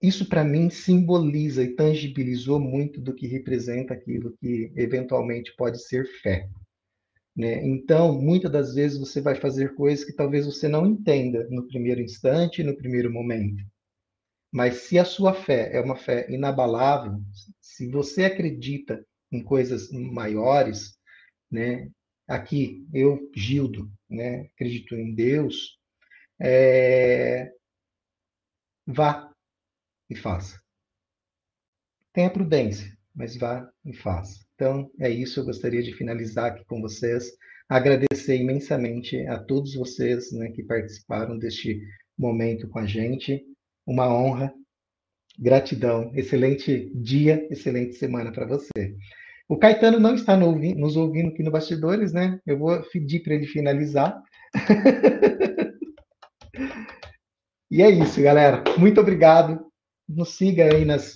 isso 0.02 0.28
para 0.28 0.44
mim 0.44 0.70
simboliza 0.70 1.64
e 1.64 1.76
tangibilizou 1.76 2.60
muito 2.60 3.02
do 3.02 3.14
que 3.14 3.28
representa 3.28 3.94
aquilo 3.94 4.36
que 4.40 4.72
eventualmente 4.76 5.56
pode 5.56 5.82
ser 5.84 6.06
fé. 6.22 6.48
Né? 7.40 7.66
Então, 7.66 8.22
muitas 8.22 8.52
das 8.52 8.76
vezes 8.76 9.00
você 9.00 9.22
vai 9.22 9.34
fazer 9.34 9.74
coisas 9.74 10.04
que 10.04 10.12
talvez 10.12 10.46
você 10.46 10.68
não 10.68 10.86
entenda 10.86 11.48
no 11.50 11.66
primeiro 11.66 12.02
instante, 12.02 12.62
no 12.62 12.76
primeiro 12.76 13.10
momento. 13.14 13.64
Mas 14.52 14.82
se 14.82 15.00
a 15.00 15.06
sua 15.06 15.34
fé 15.34 15.70
é 15.74 15.80
uma 15.80 15.96
fé 15.96 16.30
inabalável, 16.30 17.14
se 17.62 17.90
você 17.90 18.26
acredita 18.26 19.06
em 19.32 19.42
coisas 19.42 19.90
maiores, 19.90 21.00
né? 21.50 21.90
Aqui 22.28 22.86
eu, 22.94 23.32
Gildo, 23.34 23.90
né? 24.10 24.42
Acredito 24.54 24.94
em 24.96 25.16
Deus. 25.16 25.80
É... 26.42 27.54
Vá, 28.86 29.32
e 30.10 30.16
faça. 30.16 30.62
Tenha 32.12 32.30
prudência, 32.30 32.98
mas 33.16 33.38
vá 33.38 33.72
e 33.86 33.94
faça. 33.94 34.49
Então, 34.60 34.92
é 35.00 35.10
isso. 35.10 35.40
Eu 35.40 35.46
gostaria 35.46 35.82
de 35.82 35.94
finalizar 35.94 36.48
aqui 36.48 36.66
com 36.66 36.82
vocês. 36.82 37.32
Agradecer 37.70 38.36
imensamente 38.36 39.26
a 39.26 39.40
todos 39.40 39.74
vocês 39.74 40.34
né, 40.34 40.50
que 40.50 40.62
participaram 40.62 41.38
deste 41.38 41.82
momento 42.18 42.68
com 42.68 42.80
a 42.80 42.86
gente. 42.86 43.42
Uma 43.88 44.14
honra, 44.14 44.54
gratidão. 45.40 46.12
Excelente 46.14 46.92
dia, 46.94 47.48
excelente 47.50 47.94
semana 47.94 48.34
para 48.34 48.46
você. 48.46 48.98
O 49.48 49.58
Caetano 49.58 49.98
não 49.98 50.14
está 50.14 50.36
nos 50.36 50.98
ouvindo 50.98 51.30
aqui 51.30 51.42
no 51.42 51.52
bastidores, 51.52 52.12
né? 52.12 52.38
Eu 52.46 52.60
vou 52.60 52.84
pedir 52.92 53.22
para 53.22 53.36
ele 53.36 53.48
finalizar. 53.48 54.22
e 57.72 57.82
é 57.82 57.90
isso, 57.90 58.22
galera. 58.22 58.62
Muito 58.78 59.00
obrigado 59.00 59.70
nos 60.10 60.36
siga 60.36 60.66
aí 60.66 60.84
nas 60.84 61.16